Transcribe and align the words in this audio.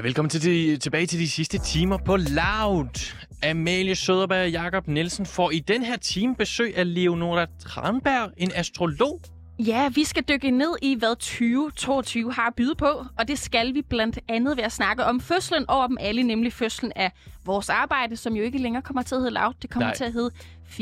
Ja, 0.00 0.04
velkommen 0.04 0.30
til 0.30 0.42
de, 0.42 0.76
tilbage 0.76 1.06
til 1.06 1.20
de 1.20 1.30
sidste 1.30 1.58
timer 1.58 1.96
på 1.96 2.16
Loud. 2.16 3.14
Amalie 3.50 3.94
Søderberg 3.94 4.42
og 4.42 4.50
Jakob 4.50 4.88
Nielsen 4.88 5.26
får 5.26 5.50
i 5.50 5.58
den 5.58 5.82
her 5.82 5.96
time 5.96 6.36
besøg 6.36 6.76
af 6.76 6.94
Leonora 6.94 7.46
Tranberg, 7.60 8.30
en 8.36 8.50
astrolog. 8.54 9.20
Ja, 9.58 9.88
vi 9.88 10.04
skal 10.04 10.22
dykke 10.28 10.50
ned 10.50 10.76
i, 10.82 10.94
hvad 10.98 11.16
2022 11.16 12.32
har 12.32 12.46
at 12.46 12.54
byde 12.54 12.74
på, 12.74 13.04
og 13.18 13.28
det 13.28 13.38
skal 13.38 13.74
vi 13.74 13.82
blandt 13.82 14.18
andet 14.28 14.56
ved 14.56 14.64
at 14.64 14.72
snakke 14.72 15.04
om 15.04 15.20
fødslen 15.20 15.64
over 15.68 15.86
dem 15.86 15.96
alle, 16.00 16.22
nemlig 16.22 16.52
fødslen 16.52 16.92
af 16.96 17.12
vores 17.44 17.68
arbejde, 17.68 18.16
som 18.16 18.36
jo 18.36 18.42
ikke 18.42 18.58
længere 18.58 18.82
kommer 18.82 19.02
til 19.02 19.14
at 19.14 19.20
hedde 19.20 19.34
Loud, 19.34 19.54
det 19.62 19.70
kommer 19.70 19.86
Nej. 19.86 19.96
til 19.96 20.04
at 20.04 20.12
hedde 20.12 20.30
24-7. 20.70 20.78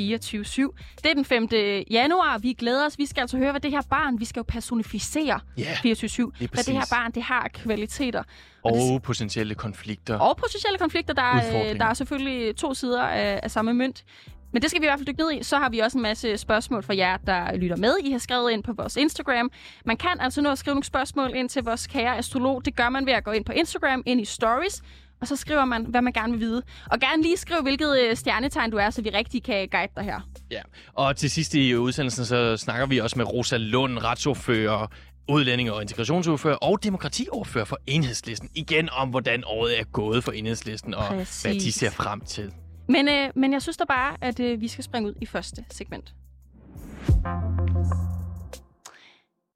Det 1.02 1.10
er 1.10 1.14
den 1.14 1.24
5. 1.24 1.48
januar, 1.90 2.38
vi 2.38 2.52
glæder 2.52 2.86
os. 2.86 2.98
Vi 2.98 3.06
skal 3.06 3.20
altså 3.20 3.36
høre, 3.36 3.50
hvad 3.50 3.60
det 3.60 3.70
her 3.70 3.82
barn, 3.90 4.20
vi 4.20 4.24
skal 4.24 4.40
jo 4.40 4.44
personificere 4.48 5.40
Ja, 5.58 5.74
24-7, 5.74 6.30
hvad 6.38 6.64
det 6.64 6.74
her 6.74 6.86
barn, 6.90 7.12
det 7.12 7.22
har 7.22 7.48
kvaliteter. 7.54 8.22
Og, 8.62 8.72
det- 8.72 8.92
og 8.92 9.02
potentielle 9.02 9.54
konflikter. 9.54 10.18
Og 10.18 10.36
potentielle 10.36 10.78
konflikter, 10.78 11.14
der 11.14 11.22
er, 11.22 11.70
øh, 11.72 11.78
der 11.78 11.84
er 11.86 11.94
selvfølgelig 11.94 12.56
to 12.56 12.74
sider 12.74 13.02
af, 13.02 13.40
af 13.42 13.50
samme 13.50 13.74
mønt. 13.74 14.04
Men 14.52 14.62
det 14.62 14.70
skal 14.70 14.80
vi 14.82 14.86
i 14.86 14.88
hvert 14.88 14.98
fald 14.98 15.06
dykke 15.06 15.20
ned 15.20 15.32
i. 15.32 15.42
Så 15.42 15.56
har 15.58 15.68
vi 15.68 15.78
også 15.78 15.98
en 15.98 16.02
masse 16.02 16.36
spørgsmål 16.36 16.82
fra 16.82 16.96
jer, 16.96 17.16
der 17.16 17.56
lytter 17.56 17.76
med. 17.76 17.94
I 18.04 18.10
har 18.12 18.18
skrevet 18.18 18.50
ind 18.50 18.62
på 18.62 18.72
vores 18.72 18.96
Instagram. 18.96 19.50
Man 19.84 19.96
kan 19.96 20.20
altså 20.20 20.40
nå 20.42 20.50
at 20.50 20.58
skrive 20.58 20.74
nogle 20.74 20.84
spørgsmål 20.84 21.30
ind 21.34 21.48
til 21.48 21.62
vores 21.64 21.86
kære 21.86 22.18
astrolog. 22.18 22.64
Det 22.64 22.76
gør 22.76 22.88
man 22.88 23.06
ved 23.06 23.12
at 23.12 23.24
gå 23.24 23.30
ind 23.30 23.44
på 23.44 23.52
Instagram, 23.52 24.02
ind 24.06 24.20
i 24.20 24.24
Stories. 24.24 24.82
Og 25.20 25.28
så 25.28 25.36
skriver 25.36 25.64
man, 25.64 25.84
hvad 25.84 26.02
man 26.02 26.12
gerne 26.12 26.32
vil 26.32 26.40
vide. 26.40 26.62
Og 26.90 27.00
gerne 27.00 27.22
lige 27.22 27.36
skriv, 27.36 27.62
hvilket 27.62 27.98
øh, 28.00 28.16
stjernetegn 28.16 28.70
du 28.70 28.76
er, 28.76 28.90
så 28.90 29.02
vi 29.02 29.10
rigtig 29.10 29.42
kan 29.42 29.68
guide 29.68 29.92
dig 29.96 30.04
her. 30.04 30.20
Ja. 30.50 30.60
Og 30.92 31.16
til 31.16 31.30
sidst 31.30 31.54
i 31.54 31.76
udsendelsen, 31.76 32.24
så 32.24 32.56
snakker 32.56 32.86
vi 32.86 32.98
også 32.98 33.18
med 33.18 33.32
Rosa 33.32 33.56
Lund, 33.56 33.98
retsordfører, 33.98 34.86
udlænding- 35.30 35.70
og 35.72 35.82
integrationsordfører 35.82 36.56
og 36.56 36.82
demokratiordfører 36.84 37.64
for 37.64 37.78
Enhedslisten. 37.86 38.50
Igen 38.54 38.88
om, 38.90 39.08
hvordan 39.08 39.42
året 39.46 39.80
er 39.80 39.84
gået 39.84 40.24
for 40.24 40.32
Enhedslisten, 40.32 40.94
og 40.94 41.04
Præcis. 41.06 41.42
hvad 41.42 41.54
de 41.54 41.72
ser 41.72 41.90
frem 41.90 42.20
til. 42.20 42.52
Men, 42.88 43.08
øh, 43.08 43.30
men 43.36 43.52
jeg 43.52 43.62
synes 43.62 43.76
da 43.76 43.84
bare, 43.84 44.16
at 44.20 44.40
øh, 44.40 44.60
vi 44.60 44.68
skal 44.68 44.84
springe 44.84 45.08
ud 45.08 45.14
i 45.20 45.26
første 45.26 45.64
segment. 45.70 46.14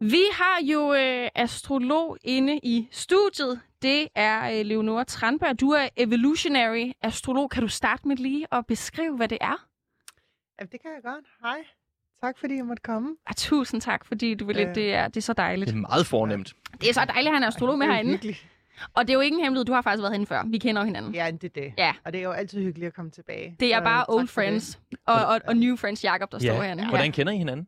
Vi 0.01 0.23
har 0.33 0.59
jo 0.73 0.95
øh, 0.95 1.29
astrolog 1.35 2.17
inde 2.25 2.61
i 2.63 2.89
studiet. 2.93 3.61
Det 3.83 4.09
er 4.15 4.59
øh, 4.61 4.67
Leonora 4.67 5.05
Tranberg. 5.05 5.61
Du 5.61 5.71
er 5.71 5.89
evolutionary 5.97 6.93
astrolog. 7.03 7.51
Kan 7.51 7.63
du 7.63 7.69
starte 7.69 8.09
med 8.09 8.17
lige 8.17 8.47
at 8.53 8.67
beskrive, 8.67 9.17
hvad 9.17 9.29
det 9.29 9.39
er? 9.41 9.67
Ja, 10.61 10.65
det 10.65 10.83
kan 10.83 10.91
jeg 10.95 11.03
godt. 11.05 11.25
Hej. 11.43 11.59
Tak 12.23 12.39
fordi 12.39 12.55
jeg 12.57 12.65
måtte 12.65 12.83
komme. 12.83 13.17
Ah, 13.27 13.35
tusind 13.37 13.81
tak, 13.81 14.05
fordi 14.07 14.35
du 14.35 14.45
vil 14.47 14.59
Øh. 14.59 14.75
Det 14.75 14.95
er, 14.95 15.09
det 15.09 15.17
er 15.17 15.21
så 15.21 15.33
dejligt. 15.33 15.69
Det 15.69 15.77
er 15.77 15.81
meget 15.81 16.07
fornemt. 16.07 16.53
Det 16.81 16.89
er 16.89 16.93
så 16.95 17.05
dejligt 17.05 17.27
at 17.29 17.33
have 17.33 17.37
en 17.37 17.43
astrolog 17.45 17.79
med 17.79 17.87
er 17.87 17.91
herinde. 17.93 18.11
hyggeligt. 18.13 18.47
Og 18.95 19.07
det 19.07 19.11
er 19.11 19.15
jo 19.15 19.21
ikke 19.21 19.37
en 19.37 19.43
hemmelighed. 19.43 19.65
Du 19.65 19.73
har 19.73 19.83
faktisk 19.83 20.01
været 20.03 20.13
herinde 20.13 20.27
før. 20.27 20.43
Vi 20.47 20.59
kender 20.59 20.83
jo 20.83 20.85
hinanden. 20.85 21.15
Ja, 21.15 21.31
det 21.31 21.45
er 21.45 21.49
det. 21.49 21.73
Ja. 21.79 21.95
Og 22.05 22.13
det 22.13 22.19
er 22.19 22.23
jo 22.23 22.31
altid 22.31 22.63
hyggeligt 22.63 22.87
at 22.89 22.95
komme 22.95 23.11
tilbage. 23.11 23.57
Det 23.61 23.75
er 23.75 23.79
Så 23.79 23.85
bare 23.85 24.05
old 24.09 24.29
friends 24.29 24.81
og, 25.07 25.15
og, 25.27 25.41
og 25.47 25.57
new 25.57 25.77
friends 25.77 26.05
Jakob, 26.05 26.33
der 26.33 26.39
står 26.39 26.49
Ja. 26.55 26.63
herinde. 26.63 26.89
Hvordan 26.89 27.13
kender 27.13 27.33
I 27.33 27.37
hinanden? 27.37 27.67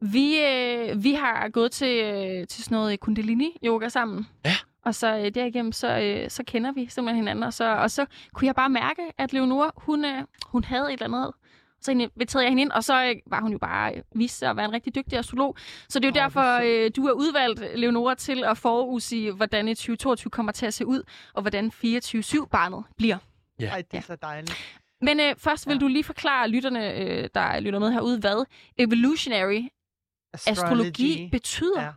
Vi, 0.00 0.40
øh, 0.40 1.04
vi 1.04 1.12
har 1.12 1.48
gået 1.48 1.72
til, 1.72 2.04
øh, 2.04 2.46
til 2.46 2.64
sådan 2.64 2.76
noget 2.76 3.00
kundalini-yoga 3.00 3.88
sammen. 3.88 4.26
Ja. 4.44 4.54
Og 4.84 4.94
så 4.94 5.16
øh, 5.18 5.34
derigennem, 5.34 5.72
så, 5.72 5.98
øh, 6.00 6.30
så 6.30 6.42
kender 6.46 6.72
vi 6.72 6.86
simpelthen 6.88 7.16
hinanden. 7.16 7.42
Og 7.42 7.52
så, 7.52 7.64
og 7.76 7.90
så 7.90 8.06
kunne 8.34 8.46
jeg 8.46 8.54
bare 8.54 8.68
mærke, 8.70 9.02
at 9.18 9.32
Leonora, 9.32 9.70
hun, 9.76 10.04
øh, 10.04 10.22
hun 10.46 10.64
havde 10.64 10.86
et 10.94 11.02
eller 11.02 11.18
andet. 11.18 11.32
Så 11.80 11.90
inviterede 11.90 12.44
jeg 12.44 12.50
hende 12.50 12.62
ind, 12.62 12.70
og 12.72 12.84
så 12.84 13.04
øh, 13.04 13.14
var 13.26 13.40
hun 13.40 13.52
jo 13.52 13.58
bare 13.58 13.94
øh, 13.94 14.02
vist 14.14 14.38
sig 14.38 14.50
at 14.50 14.56
være 14.56 14.64
en 14.64 14.72
rigtig 14.72 14.94
dygtig 14.94 15.18
astrolog. 15.18 15.56
Så 15.88 15.98
det 15.98 16.04
er 16.04 16.08
jo 16.08 16.12
Åh, 16.20 16.22
derfor, 16.24 16.60
øh, 16.84 16.90
du 16.96 17.06
er 17.06 17.12
udvalgt, 17.12 17.78
Leonora, 17.78 18.14
til 18.14 18.44
at 18.44 18.58
forudsige, 18.58 19.32
hvordan 19.32 19.68
et 19.68 19.76
2022 19.76 20.30
kommer 20.30 20.52
til 20.52 20.66
at 20.66 20.74
se 20.74 20.86
ud, 20.86 21.02
og 21.34 21.42
hvordan 21.42 21.72
24-7-barnet 21.84 22.84
bliver. 22.96 23.16
Ja. 23.60 23.66
Ej, 23.68 23.82
det 23.90 23.96
er 23.98 24.02
så 24.02 24.16
dejligt. 24.16 24.56
Men 25.00 25.20
øh, 25.20 25.34
først 25.38 25.66
vil 25.66 25.74
Ja. 25.74 25.78
du 25.80 25.88
lige 25.88 26.04
forklare 26.04 26.48
lytterne, 26.48 26.94
øh, 26.94 27.28
der 27.34 27.60
lytter 27.60 27.78
med 27.78 27.92
herude, 27.92 28.18
hvad 28.18 28.44
evolutionary 28.78 29.62
astrologi 30.46 31.28
betyder. 31.32 31.82
Ja, 31.82 31.90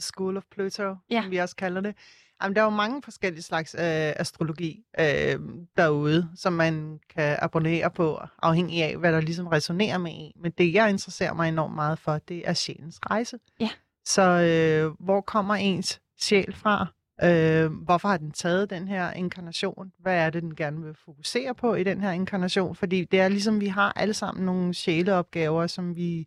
School 0.00 0.36
of 0.36 0.42
Pluto, 0.50 0.94
Ja. 1.10 1.22
som 1.22 1.30
vi 1.30 1.36
også 1.36 1.56
kalder 1.56 1.80
det. 1.80 1.94
Jamen, 2.42 2.56
der 2.56 2.60
er 2.60 2.64
jo 2.64 2.70
mange 2.70 3.02
forskellige 3.02 3.42
slags 3.42 3.74
øh, 3.74 3.80
astrologi 4.16 4.84
øh, 5.00 5.38
derude, 5.76 6.28
som 6.36 6.52
man 6.52 7.00
kan 7.16 7.36
abonnere 7.42 7.90
på, 7.90 8.20
afhængig 8.42 8.82
af, 8.82 8.96
hvad 8.96 9.12
der 9.12 9.20
ligesom 9.20 9.46
resonerer 9.46 9.98
med 9.98 10.12
en. 10.14 10.32
Men 10.42 10.52
det, 10.58 10.74
jeg 10.74 10.90
interesserer 10.90 11.34
mig 11.34 11.48
enormt 11.48 11.74
meget 11.74 11.98
for, 11.98 12.18
det 12.18 12.48
er 12.48 12.52
sjælens 12.52 12.98
rejse. 13.10 13.38
Ja. 13.60 13.70
Så 14.04 14.22
øh, 14.22 15.04
hvor 15.04 15.20
kommer 15.20 15.54
ens 15.54 16.00
sjæl 16.20 16.54
fra? 16.54 16.86
Øh, 17.24 17.72
hvorfor 17.72 18.08
har 18.08 18.16
den 18.16 18.30
taget 18.30 18.70
den 18.70 18.88
her 18.88 19.10
inkarnation? 19.12 19.92
Hvad 19.98 20.14
er 20.14 20.30
det, 20.30 20.42
den 20.42 20.54
gerne 20.56 20.82
vil 20.82 20.94
fokusere 21.04 21.54
på 21.54 21.74
i 21.74 21.84
den 21.84 22.00
her 22.00 22.10
inkarnation? 22.10 22.74
Fordi 22.76 23.04
det 23.04 23.20
er 23.20 23.28
ligesom, 23.28 23.60
vi 23.60 23.66
har 23.66 23.92
alle 23.96 24.14
sammen 24.14 24.46
nogle 24.46 24.74
sjæleopgaver, 24.74 25.66
som 25.66 25.96
vi 25.96 26.26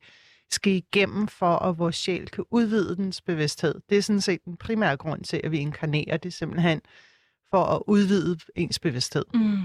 skal 0.51 0.73
igennem 0.73 1.27
for, 1.27 1.55
at 1.55 1.77
vores 1.77 1.95
sjæl 1.95 2.29
kan 2.29 2.43
udvide 2.51 2.95
dens 2.95 3.21
bevidsthed. 3.21 3.75
Det 3.89 3.97
er 3.97 4.01
sådan 4.01 4.21
set 4.21 4.45
den 4.45 4.57
primære 4.57 4.97
grund 4.97 5.23
til, 5.23 5.41
at 5.43 5.51
vi 5.51 5.57
inkarnerer. 5.57 6.17
Det 6.17 6.33
simpelthen 6.33 6.81
for 7.49 7.63
at 7.63 7.81
udvide 7.87 8.39
ens 8.55 8.79
bevidsthed. 8.79 9.25
Mm. 9.33 9.61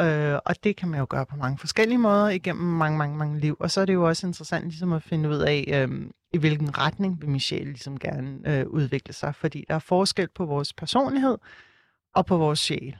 Øh, 0.00 0.38
og 0.44 0.64
det 0.64 0.76
kan 0.76 0.88
man 0.88 1.00
jo 1.00 1.06
gøre 1.08 1.26
på 1.26 1.36
mange 1.36 1.58
forskellige 1.58 1.98
måder 1.98 2.28
igennem 2.28 2.64
mange, 2.64 2.98
mange, 2.98 3.16
mange 3.16 3.40
liv. 3.40 3.56
Og 3.60 3.70
så 3.70 3.80
er 3.80 3.84
det 3.84 3.94
jo 3.94 4.08
også 4.08 4.26
interessant 4.26 4.64
ligesom 4.64 4.92
at 4.92 5.02
finde 5.02 5.28
ud 5.28 5.38
af, 5.38 5.64
øh, 5.68 6.10
i 6.32 6.38
hvilken 6.38 6.78
retning 6.78 7.20
vil 7.20 7.28
min 7.28 7.40
sjæl 7.40 7.66
ligesom 7.66 7.98
gerne 7.98 8.38
øh, 8.46 8.66
udvikle 8.66 9.14
sig. 9.14 9.34
Fordi 9.34 9.64
der 9.68 9.74
er 9.74 9.78
forskel 9.78 10.28
på 10.34 10.44
vores 10.44 10.72
personlighed 10.72 11.38
og 12.14 12.26
på 12.26 12.36
vores 12.36 12.58
sjæl. 12.58 12.96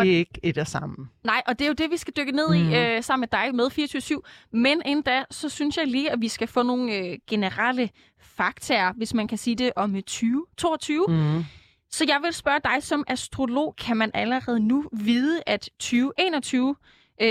Det 0.00 0.08
er 0.08 0.12
Og- 0.12 0.18
ikke 0.18 0.40
et 0.42 0.58
af 0.58 0.66
samme. 0.66 0.96
Nej, 1.24 1.42
og 1.46 1.58
det 1.58 1.64
er 1.64 1.68
jo 1.68 1.74
det, 1.74 1.90
vi 1.90 1.96
skal 1.96 2.14
dykke 2.16 2.32
ned 2.32 2.54
i 2.54 2.62
Mhm. 2.62 2.72
øh, 2.72 3.02
sammen 3.02 3.20
med 3.32 3.40
dig 3.40 3.54
med 3.54 3.70
24-7. 3.70 4.22
Men 4.52 4.82
inden 4.86 5.02
da, 5.02 5.24
så 5.30 5.48
synes 5.48 5.76
jeg 5.76 5.86
lige, 5.86 6.10
at 6.12 6.20
vi 6.20 6.28
skal 6.28 6.48
få 6.48 6.62
nogle 6.62 6.94
øh, 6.96 7.18
generelle 7.30 7.90
faktaer, 8.20 8.92
hvis 8.92 9.14
man 9.14 9.28
kan 9.28 9.38
sige 9.38 9.56
det, 9.56 9.72
om 9.76 9.96
øh, 9.96 10.02
2022. 10.02 11.04
Mm. 11.08 11.14
Mm. 11.14 11.44
Så 11.90 12.04
jeg 12.08 12.18
vil 12.24 12.32
spørge 12.32 12.60
dig 12.64 12.82
som 12.82 13.04
astrolog, 13.08 13.74
kan 13.76 13.96
man 13.96 14.10
allerede 14.14 14.60
nu 14.60 14.84
vide, 14.92 15.42
at 15.46 15.68
2021 15.78 16.76
øh, 17.22 17.28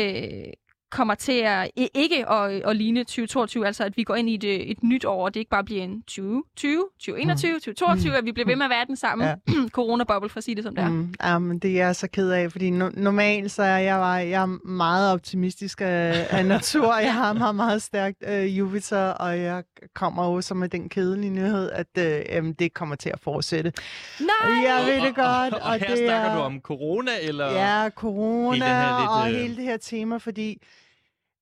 kommer 0.95 1.15
til 1.15 1.41
at 1.45 1.71
ikke 1.75 2.29
at, 2.29 2.51
at 2.51 2.75
ligne 2.75 3.03
2022, 3.03 3.65
altså 3.67 3.83
at 3.83 3.97
vi 3.97 4.03
går 4.03 4.15
ind 4.15 4.29
i 4.29 4.33
et, 4.35 4.43
øh, 4.43 4.55
et 4.55 4.83
nyt 4.83 5.05
år, 5.05 5.25
og 5.25 5.33
det 5.33 5.39
ikke 5.39 5.49
bare 5.49 5.63
bliver 5.63 5.83
en 5.83 6.01
2020, 6.01 6.85
2021, 6.99 7.53
2022, 7.53 8.17
at 8.17 8.25
vi 8.25 8.31
bliver 8.31 8.47
ved 8.47 8.55
med 8.55 8.65
at 8.65 8.69
være 8.69 8.85
den 8.87 8.95
samme 8.95 9.25
Ja. 9.25 9.35
coronaboble, 9.77 10.29
for 10.29 10.37
at 10.37 10.43
sige 10.43 10.55
det 10.55 10.63
som 10.63 10.75
det 10.75 10.83
er. 10.83 10.89
Mm, 10.89 11.13
ja, 11.23 11.39
men 11.39 11.59
det 11.59 11.71
er 11.71 11.85
jeg 11.85 11.95
så 11.95 12.07
ked 12.07 12.29
af, 12.31 12.51
fordi 12.51 12.69
no- 12.69 13.01
normalt 13.01 13.51
så 13.51 13.63
er 13.63 13.77
jeg, 13.77 14.29
jeg 14.29 14.41
er 14.41 14.67
meget 14.67 15.13
optimistisk 15.13 15.81
af, 15.81 16.27
af 16.29 16.45
natur. 16.45 16.95
Jeg 16.97 17.13
har 17.13 17.33
meget, 17.33 17.55
meget 17.55 17.81
stærkt 17.81 18.23
øh, 18.27 18.57
Jupiter, 18.57 19.07
og 19.07 19.39
jeg 19.39 19.63
kommer 19.93 20.33
jo 20.33 20.41
så 20.41 20.53
med 20.53 20.69
den 20.69 20.89
kedelige 20.89 21.29
nyhed, 21.29 21.71
at 21.71 21.87
øh, 21.97 22.21
jamen, 22.29 22.53
det 22.53 22.73
kommer 22.73 22.95
til 22.95 23.09
at 23.09 23.19
fortsætte. 23.19 23.73
Nej! 24.19 24.53
Jeg 24.65 24.85
ved 24.85 25.07
det 25.07 25.15
godt. 25.15 25.53
Og, 25.53 25.61
og, 25.61 25.67
og 25.69 25.79
her 25.79 25.87
det 25.87 25.97
snakker 25.97 26.29
er, 26.29 26.35
du 26.35 26.41
om 26.41 26.59
corona, 26.61 27.11
eller? 27.21 27.51
Ja, 27.51 27.89
corona 27.89 28.55
Hele 28.55 28.65
den 28.65 28.75
her 28.75 28.99
lidt, 28.99 29.09
og 29.09 29.31
øh, 29.31 29.39
hele 29.39 29.55
det 29.55 29.63
her 29.63 29.77
tema, 29.77 30.17
fordi... 30.17 30.61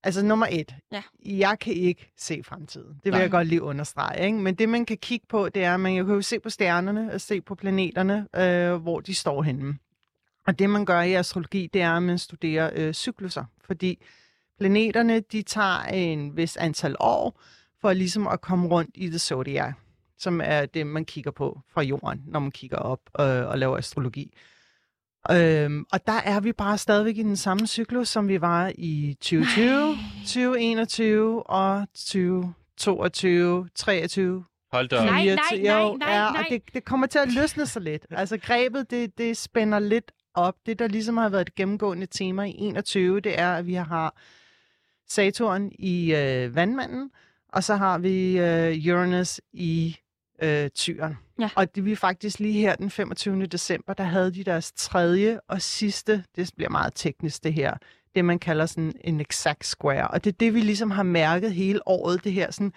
Altså 0.06 0.24
nummer 0.24 0.46
et, 0.50 0.74
Ja. 0.92 1.02
jeg 1.24 1.58
kan 1.60 1.72
ikke 1.72 2.12
se 2.18 2.42
fremtiden. 2.44 2.88
Det 2.94 3.04
vil 3.04 3.12
Nej. 3.12 3.20
jeg 3.20 3.30
godt 3.30 3.48
lige 3.48 3.62
understrege. 3.62 4.26
Ikke? 4.26 4.38
Men 4.38 4.54
det 4.54 4.68
man 4.68 4.86
kan 4.86 4.96
kigge 4.98 5.26
på, 5.28 5.48
det 5.48 5.64
er, 5.64 5.74
at 5.74 5.80
man 5.80 5.94
kan 5.94 6.14
jo 6.14 6.22
se 6.22 6.40
på 6.40 6.50
stjernerne 6.50 7.12
og 7.12 7.20
se 7.20 7.40
på 7.40 7.54
planeterne, 7.54 8.28
øh, 8.36 8.74
hvor 8.82 9.00
de 9.00 9.14
står 9.14 9.42
henne. 9.42 9.78
Og 10.46 10.58
det 10.58 10.70
man 10.70 10.84
gør 10.84 11.00
i 11.00 11.12
astrologi, 11.14 11.70
det 11.72 11.82
er, 11.82 11.92
at 11.92 12.02
man 12.02 12.18
studerer 12.18 12.70
øh, 12.74 12.92
cykluser. 12.94 13.44
Fordi 13.64 14.04
planeterne, 14.58 15.20
de 15.20 15.42
tager 15.42 15.82
en 15.82 16.36
vis 16.36 16.56
antal 16.56 16.96
år 17.00 17.40
for 17.80 17.92
ligesom 17.92 18.26
at 18.26 18.40
komme 18.40 18.68
rundt 18.68 18.90
i 18.94 19.08
det 19.08 19.20
zodiac, 19.20 19.72
som 20.18 20.40
er 20.44 20.66
det, 20.66 20.86
man 20.86 21.04
kigger 21.04 21.30
på 21.30 21.60
fra 21.72 21.82
jorden, 21.82 22.22
når 22.26 22.40
man 22.40 22.50
kigger 22.50 22.76
op 22.76 23.00
øh, 23.20 23.46
og 23.46 23.58
laver 23.58 23.76
astrologi. 23.76 24.32
Øhm, 25.30 25.84
og 25.92 26.06
der 26.06 26.12
er 26.24 26.40
vi 26.40 26.52
bare 26.52 26.78
stadigvæk 26.78 27.18
i 27.18 27.22
den 27.22 27.36
samme 27.36 27.66
cyklus, 27.66 28.08
som 28.08 28.28
vi 28.28 28.40
var 28.40 28.72
i 28.78 29.16
2020, 29.20 29.96
2021 30.26 31.46
og 31.46 31.86
2022, 31.94 33.68
23, 33.74 34.44
Hold 34.72 34.88
da 34.88 34.96
op. 34.96 35.04
Nej, 35.04 35.24
nej, 35.24 35.36
24. 35.50 35.62
nej, 35.62 35.80
Jo, 35.80 35.96
nej, 35.96 36.10
ja, 36.12 36.30
nej. 36.30 36.40
Og 36.40 36.44
det, 36.50 36.62
det 36.74 36.84
kommer 36.84 37.06
til 37.06 37.18
at 37.18 37.32
løsne 37.32 37.66
sig 37.66 37.82
lidt. 37.82 38.06
Altså 38.20 38.38
grebet, 38.38 38.90
det, 38.90 39.18
det 39.18 39.36
spænder 39.36 39.78
lidt 39.78 40.12
op. 40.34 40.54
Det, 40.66 40.78
der 40.78 40.88
ligesom 40.88 41.16
har 41.16 41.28
været 41.28 41.48
et 41.48 41.54
gennemgående 41.54 42.06
tema 42.06 42.42
i 42.44 42.54
21, 42.58 43.20
det 43.20 43.38
er, 43.40 43.52
at 43.54 43.66
vi 43.66 43.74
har 43.74 44.16
Saturn 45.08 45.70
i 45.78 46.14
øh, 46.14 46.54
vandmanden, 46.56 47.10
og 47.52 47.64
så 47.64 47.74
har 47.76 47.98
vi 47.98 48.38
øh, 48.38 48.94
Uranus 48.94 49.40
i 49.52 49.96
øh, 50.44 50.70
tyren. 50.70 51.16
Ja. 51.38 51.50
Og 51.56 51.74
det 51.74 51.84
vi 51.84 51.94
faktisk 51.94 52.38
lige 52.38 52.60
her 52.60 52.76
den 52.76 52.90
25. 52.90 53.46
december, 53.46 53.94
der 53.94 54.04
havde 54.04 54.34
de 54.34 54.44
deres 54.44 54.72
tredje 54.72 55.40
og 55.48 55.62
sidste, 55.62 56.24
det 56.36 56.50
bliver 56.56 56.70
meget 56.70 56.92
teknisk 56.94 57.44
det 57.44 57.54
her, 57.54 57.74
det 58.14 58.24
man 58.24 58.38
kalder 58.38 58.66
sådan 58.66 58.92
en 59.04 59.20
exact 59.20 59.66
square. 59.66 60.08
Og 60.08 60.24
det 60.24 60.32
er 60.32 60.36
det, 60.40 60.54
vi 60.54 60.60
ligesom 60.60 60.90
har 60.90 61.02
mærket 61.02 61.52
hele 61.52 61.88
året, 61.88 62.24
det 62.24 62.32
her 62.32 62.50
sådan 62.50 62.72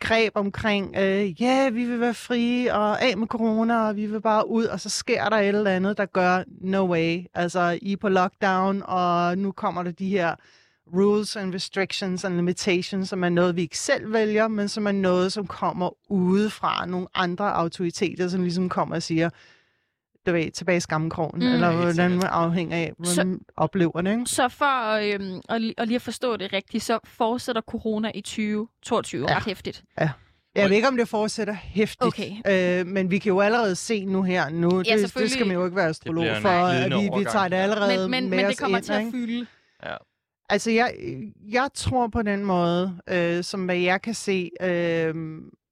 greb 0.00 0.32
omkring, 0.34 0.96
øh, 0.96 1.42
ja, 1.42 1.70
vi 1.70 1.84
vil 1.84 2.00
være 2.00 2.14
frie 2.14 2.74
og 2.74 3.02
af 3.02 3.16
med 3.16 3.26
corona, 3.26 3.88
og 3.88 3.96
vi 3.96 4.06
vil 4.06 4.20
bare 4.20 4.48
ud, 4.48 4.64
og 4.64 4.80
så 4.80 4.88
sker 4.88 5.28
der 5.28 5.36
et 5.36 5.48
eller 5.48 5.70
andet, 5.70 5.96
der 5.96 6.06
gør 6.06 6.44
no 6.60 6.90
way. 6.92 7.24
Altså, 7.34 7.78
I 7.82 7.92
er 7.92 7.96
på 7.96 8.08
lockdown, 8.08 8.82
og 8.84 9.38
nu 9.38 9.52
kommer 9.52 9.82
der 9.82 9.90
de 9.90 10.08
her 10.08 10.34
rules 10.94 11.36
and 11.36 11.54
restrictions 11.54 12.24
and 12.24 12.36
limitations, 12.36 13.08
som 13.08 13.24
er 13.24 13.28
noget, 13.28 13.56
vi 13.56 13.62
ikke 13.62 13.78
selv 13.78 14.12
vælger, 14.12 14.48
men 14.48 14.68
som 14.68 14.86
er 14.86 14.92
noget, 14.92 15.32
som 15.32 15.46
kommer 15.46 15.90
udefra 16.12 16.86
nogle 16.86 17.06
andre 17.14 17.52
autoriteter, 17.54 18.28
som 18.28 18.42
ligesom 18.42 18.68
kommer 18.68 18.94
og 18.96 19.02
siger, 19.02 19.30
du 20.26 20.32
ved, 20.32 20.50
tilbage 20.50 20.76
i 20.76 20.80
skammekrogen, 20.80 21.40
Mm. 21.40 21.46
eller 21.54 21.72
hvordan 21.76 22.10
man 22.10 22.22
afhænger 22.26 22.76
af, 22.76 22.92
hvordan 22.96 23.14
Så- 23.14 23.24
man 23.24 23.40
oplever 23.56 24.00
det, 24.00 24.10
ikke? 24.10 24.26
Så 24.26 24.48
for 24.48 24.92
øhm, 24.96 25.40
at, 25.48 25.60
li- 25.62 25.74
at 25.78 25.88
lige 25.88 25.96
at 25.96 26.02
forstå 26.02 26.36
det 26.36 26.52
rigtigt, 26.52 26.84
så 26.84 26.98
fortsætter 27.04 27.62
corona 27.62 28.10
i 28.14 28.20
2022 28.20 29.26
Ja. 29.28 29.36
ret 29.36 29.44
hæftigt. 29.44 29.82
Jeg 30.54 30.68
ved 30.68 30.76
ikke, 30.76 30.88
om 30.88 30.96
det 30.96 31.08
fortsætter 31.08 31.54
hæftigt, 31.62 32.02
Okay. 32.02 32.30
øh, 32.80 32.86
men 32.86 33.10
vi 33.10 33.18
kan 33.18 33.30
jo 33.30 33.40
allerede 33.40 33.74
se 33.76 34.04
nu 34.04 34.22
her, 34.22 34.48
nu, 34.48 34.82
Ja, 34.86 34.96
det, 34.96 35.14
det 35.14 35.30
skal 35.30 35.46
man 35.46 35.56
jo 35.56 35.64
ikke 35.64 35.76
være 35.76 35.88
astrolog 35.88 36.26
for, 36.40 36.48
at 36.48 36.90
vi, 36.90 37.10
vi 37.18 37.24
tager 37.24 37.48
det 37.48 37.56
allerede 37.56 38.08
Men, 38.08 38.10
men, 38.10 38.30
med 38.30 38.38
men 38.38 38.46
os 38.46 38.50
det 38.50 38.58
kommer 38.60 38.78
ind, 38.78 38.84
til 38.84 38.92
at 38.92 38.98
ikke? 39.00 39.10
fylde. 39.10 39.46
Altså, 40.52 40.70
jeg, 40.70 40.94
jeg 41.50 41.68
tror 41.74 42.08
på 42.08 42.22
den 42.22 42.44
måde, 42.44 42.98
øh, 43.08 43.44
som 43.44 43.64
hvad 43.64 43.76
jeg 43.76 44.02
kan 44.02 44.14
se, 44.14 44.50
øh, 44.62 45.14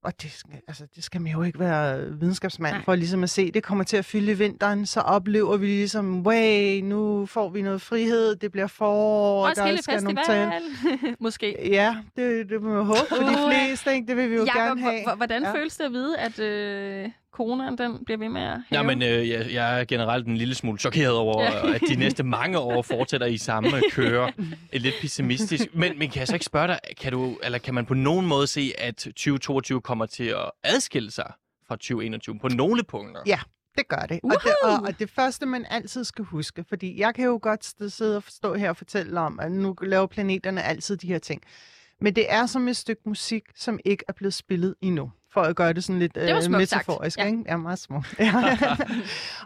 og 0.04 0.22
det, 0.22 0.30
skal- 0.32 0.60
altså, 0.68 0.86
det 0.96 1.04
skal 1.04 1.20
man 1.20 1.32
jo 1.32 1.42
ikke 1.42 1.58
være 1.60 1.98
videnskabsmand 2.20 2.74
Nej. 2.74 2.84
for 2.84 2.94
ligesom 2.94 3.22
at 3.22 3.30
se, 3.30 3.50
det 3.50 3.62
kommer 3.62 3.84
til 3.84 3.96
at 3.96 4.04
fylde 4.04 4.38
vinteren, 4.38 4.86
så 4.86 5.00
oplever 5.00 5.56
vi 5.56 5.66
ligesom, 5.66 6.26
way, 6.26 6.80
nu 6.80 7.26
får 7.26 7.48
vi 7.50 7.62
noget 7.62 7.82
frihed, 7.82 8.36
det 8.36 8.52
bliver 8.52 8.66
forår, 8.66 9.48
Roskilde 9.48 9.76
der 9.76 9.82
skal 9.82 10.02
nogle 10.02 10.18
Festival, 10.18 11.16
måske. 11.20 11.68
Ja, 11.68 11.96
det, 12.16 12.48
det 12.48 12.62
må 12.62 12.74
jeg 12.74 12.82
håbe 12.84 12.98
for 13.08 13.16
de 13.16 13.44
Uh. 13.44 13.50
fleste, 13.52 13.92
ikke? 13.94 14.06
det 14.06 14.16
vil 14.16 14.30
vi 14.30 14.34
jo 14.34 14.44
Jakob, 14.44 14.78
gerne 14.78 14.80
have. 14.80 15.16
hvordan 15.16 15.42
Ja. 15.42 15.52
føles 15.54 15.76
det 15.76 15.84
at 15.84 15.92
vide, 15.92 16.18
at 16.18 16.38
øh, 16.38 17.08
coronaen 17.40 17.78
den 17.78 18.04
bliver 18.04 18.18
ved 18.18 18.28
med 18.28 18.42
at 18.42 18.48
hæve? 18.70 18.80
Ja, 18.80 18.82
men 18.82 19.02
øh, 19.02 19.28
jeg, 19.28 19.46
jeg 19.52 19.80
er 19.80 19.84
generelt 19.84 20.26
en 20.26 20.36
lille 20.36 20.54
smule 20.54 20.78
chokeret 20.78 21.14
over, 21.16 21.42
Ja. 21.42 21.74
at 21.74 21.80
de 21.88 21.96
næste 21.96 22.22
mange 22.22 22.58
år 22.58 22.82
fortsætter 22.82 23.26
i 23.26 23.36
samme 23.36 23.70
køre. 23.92 24.32
Lidt 24.72 24.94
pessimistisk. 25.00 25.64
Men, 25.74 25.98
men 25.98 26.10
kan 26.10 26.18
jeg 26.20 26.28
så 26.28 26.34
ikke 26.34 26.46
spørge 26.46 26.68
dig, 26.68 26.78
kan, 27.00 27.12
du, 27.12 27.38
eller 27.42 27.58
kan 27.58 27.74
man 27.74 27.86
på 27.86 27.94
nogen 27.94 28.26
måde 28.26 28.46
se, 28.46 28.72
at 28.78 28.94
2022 28.96 29.80
kommer 29.80 30.06
til 30.06 30.24
at 30.24 30.50
adskille 30.64 31.10
sig 31.10 31.32
fra 31.68 31.74
2021 31.76 32.38
på 32.38 32.48
nogle 32.48 32.82
punkter? 32.82 33.22
Ja. 33.26 33.38
Det 33.78 33.88
gør 33.88 34.06
det. 34.08 34.20
Og 34.22 34.30
det, 34.44 34.52
og, 34.62 34.72
og 34.86 34.98
det 34.98 35.10
første, 35.10 35.46
man 35.46 35.66
altid 35.70 36.04
skal 36.04 36.24
huske, 36.24 36.64
fordi 36.68 37.00
jeg 37.00 37.14
kan 37.14 37.24
jo 37.24 37.38
godt 37.42 37.92
sidde 37.92 38.16
og 38.16 38.22
stå 38.28 38.54
her 38.54 38.68
og 38.68 38.76
fortælle 38.76 39.20
om, 39.20 39.40
at 39.40 39.52
nu 39.52 39.74
laver 39.82 40.06
planeterne 40.06 40.62
altid 40.62 40.96
de 40.96 41.06
her 41.06 41.18
ting. 41.18 41.42
Men 42.00 42.16
det 42.16 42.32
er 42.32 42.46
som 42.46 42.68
et 42.68 42.76
stykke 42.76 43.02
musik, 43.06 43.42
som 43.56 43.78
ikke 43.84 44.04
er 44.08 44.12
blevet 44.12 44.34
spillet 44.34 44.74
endnu. 44.82 45.10
For 45.32 45.40
at 45.40 45.56
gøre 45.56 45.72
det 45.72 45.84
sådan 45.84 45.98
lidt 45.98 46.14
Det 46.14 46.22
øh, 46.22 46.28
smukt 46.28 46.68
sagt. 46.68 46.88
metaforisk. 46.88 47.18
Ja. 47.18 47.26
Ikke? 47.26 47.42
Ja, 47.46 47.56
meget 47.56 47.78
smukt. 47.78 48.14
Ja. 48.18 48.32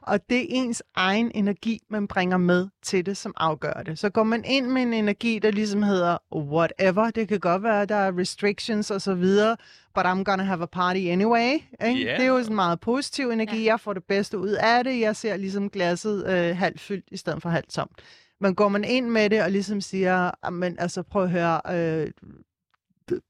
og 0.02 0.20
det 0.30 0.40
er 0.40 0.46
ens 0.48 0.82
egen 0.94 1.30
energi, 1.34 1.80
man 1.90 2.08
bringer 2.08 2.36
med 2.36 2.68
til 2.82 3.06
det, 3.06 3.16
som 3.16 3.34
afgør 3.36 3.82
det. 3.86 3.98
Så 3.98 4.10
går 4.10 4.22
man 4.22 4.44
ind 4.44 4.66
med 4.66 4.82
en 4.82 4.92
energi, 4.92 5.38
der 5.38 5.50
ligesom 5.50 5.82
hedder 5.82 6.18
whatever. 6.36 7.10
Det 7.10 7.28
kan 7.28 7.40
godt 7.40 7.62
være, 7.62 7.86
der 7.86 7.94
er 7.96 8.18
restrictions 8.18 8.90
og 8.90 9.00
så 9.02 9.14
videre, 9.14 9.56
but 9.94 10.04
I'm 10.04 10.22
gonna 10.22 10.44
have 10.44 10.62
a 10.62 10.66
party 10.66 11.00
anyway. 11.00 11.52
Ikke? 11.86 12.04
Ja. 12.04 12.16
Det 12.16 12.22
er 12.22 12.26
jo 12.28 12.38
sådan 12.38 12.52
en 12.52 12.56
meget 12.56 12.80
positiv 12.80 13.30
energi. 13.30 13.58
Ja. 13.64 13.64
Jeg 13.72 13.80
får 13.80 13.92
det 13.92 14.04
bedste 14.08 14.38
ud 14.38 14.50
af 14.50 14.84
det. 14.84 15.00
Jeg 15.00 15.16
ser 15.16 15.36
ligesom 15.36 15.70
glasset 15.70 16.26
øh, 16.28 16.56
halvt 16.56 16.80
fyldt 16.80 17.04
i 17.12 17.16
stedet 17.16 17.42
for 17.42 17.48
halvt 17.48 17.70
tomt. 17.70 18.00
Men 18.40 18.54
går 18.54 18.68
man 18.68 18.84
ind 18.84 19.08
med 19.08 19.30
det 19.30 19.42
og 19.42 19.50
ligesom 19.50 19.80
siger, 19.80 20.50
men 20.50 20.76
altså 20.78 21.02
prøv 21.02 21.22
at 21.22 21.30
høre, 21.30 21.60
øh, 21.70 22.10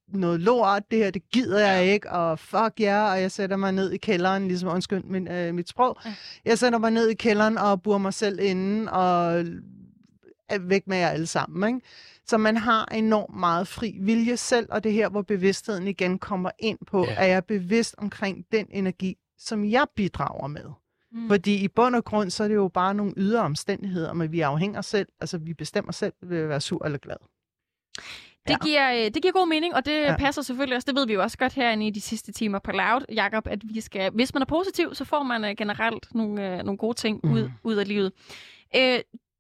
noget 0.09 0.41
lort, 0.41 0.83
det 0.91 0.99
her, 0.99 1.11
det 1.11 1.31
gider 1.31 1.71
jeg 1.71 1.87
ikke, 1.87 2.11
og 2.11 2.39
fuck 2.39 2.81
jer, 2.81 3.03
og 3.03 3.21
jeg 3.21 3.31
sætter 3.31 3.57
mig 3.57 3.73
ned 3.73 3.91
i 3.93 3.97
kælderen, 3.97 4.49
ligesom, 4.49 4.69
undskyld 4.69 5.03
min, 5.05 5.29
øh, 5.29 5.55
mit 5.55 5.69
sprog, 5.69 5.99
jeg 6.45 6.59
sætter 6.59 6.79
mig 6.79 6.91
ned 6.91 7.09
i 7.09 7.15
kælderen 7.15 7.59
og 7.59 7.83
burer 7.83 7.99
mig 7.99 8.15
selv 8.15 8.39
inde, 8.41 8.93
og 8.93 9.45
er 10.49 10.59
væk 10.59 10.87
med 10.87 10.97
jer 10.97 11.09
alle 11.09 11.27
sammen, 11.27 11.75
ikke? 11.75 11.87
Så 12.27 12.39
man 12.39 12.57
har 12.57 12.85
enormt 12.87 13.37
meget 13.37 13.69
fri 13.69 13.99
vilje 14.01 14.37
selv, 14.37 14.67
og 14.71 14.85
det 14.85 14.91
er 14.91 14.95
her, 14.95 15.09
hvor 15.09 15.23
bevidstheden 15.23 15.89
igen 15.89 16.19
kommer 16.19 16.51
ind 16.59 16.79
på, 16.87 17.05
Ja. 17.05 17.23
at 17.23 17.29
jeg 17.29 17.37
er 17.37 17.41
bevidst 17.41 17.95
omkring 17.99 18.45
den 18.53 18.67
energi, 18.71 19.17
som 19.39 19.65
jeg 19.65 19.87
bidrager 19.97 20.47
med. 20.47 20.65
Mm. 21.13 21.29
Fordi 21.29 21.55
i 21.65 21.69
bund 21.69 21.95
og 21.95 22.05
grund, 22.05 22.31
så 22.31 22.45
er 22.45 22.49
det 22.49 22.55
jo 22.55 22.69
bare 22.69 22.95
nogle 22.95 23.13
ydre 23.17 23.41
omstændigheder, 23.41 24.13
men 24.13 24.33
vi 24.33 24.41
afhænger 24.41 24.81
selv, 24.81 25.09
altså 25.21 25.39
vi 25.39 25.55
bestemmer 25.55 25.93
selv, 25.93 26.13
vil 26.23 26.39
jeg 26.39 26.49
være 26.49 26.61
sur 26.61 26.85
eller 26.85 26.99
glad. 26.99 27.17
Det, 28.49 28.61
giver, 28.63 28.93
øh, 28.93 29.11
det 29.15 29.23
giver 29.23 29.33
god 29.33 29.49
mening, 29.49 29.75
og 29.75 29.87
det 29.87 29.93
ja. 29.93 30.11
Ja. 30.11 30.17
passer 30.17 30.43
selvfølgelig 30.43 30.77
også. 30.77 30.87
Det 30.87 30.97
ved 30.97 31.07
vi 31.07 31.13
jo 31.13 31.23
også 31.23 31.39
godt 31.39 31.53
herinde 31.53 31.87
i 31.87 31.91
de 31.91 32.01
sidste 32.01 32.33
timer 32.33 32.59
på 32.59 32.73
Loud, 32.73 33.05
Jakob, 33.15 33.47
at 33.47 33.59
vi 33.65 33.81
skal, 33.81 34.11
hvis 34.15 34.35
man 34.35 34.41
er 34.43 34.47
positiv, 34.47 34.95
så 34.95 35.05
får 35.05 35.23
man 35.23 35.45
øh, 35.45 35.55
generelt 35.59 36.15
nogle, 36.15 36.51
øh, 36.53 36.59
nogle 36.65 36.79
gode 36.79 36.95
ting 36.97 37.25
ud, 37.25 37.43
Mhm. 37.43 37.53
ud 37.65 37.75
af 37.75 37.89
livet. 37.89 38.13
Øh, 38.77 38.99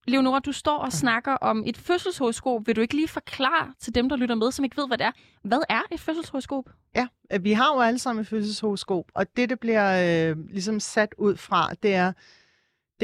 Leonora, 0.08 0.38
du 0.38 0.52
står 0.52 0.78
og 0.78 0.92
snakker 0.92 1.32
om 1.32 1.62
et 1.66 1.76
fødselshoroskop. 1.76 2.66
Vil 2.66 2.76
du 2.76 2.80
ikke 2.80 2.94
lige 2.94 3.08
forklare 3.08 3.72
til 3.80 3.94
dem, 3.94 4.08
der 4.08 4.16
lytter 4.16 4.34
med, 4.34 4.52
som 4.52 4.64
ikke 4.64 4.76
ved, 4.76 4.86
hvad 4.86 4.98
det 4.98 5.06
er? 5.06 5.10
Hvad 5.42 5.60
er 5.68 5.80
et 5.92 6.00
fødselshoroskop? 6.00 6.64
Ja, 6.94 7.06
vi 7.40 7.52
har 7.52 7.74
jo 7.74 7.80
alle 7.80 7.98
sammen 7.98 8.22
et 8.22 8.28
fødselshoroskop, 8.28 9.04
og 9.14 9.36
det, 9.36 9.48
det 9.50 9.60
bliver 9.60 10.30
øh, 10.30 10.36
ligesom 10.50 10.80
sat 10.80 11.14
ud 11.18 11.36
fra, 11.36 11.70
det 11.82 11.94
er 11.94 12.12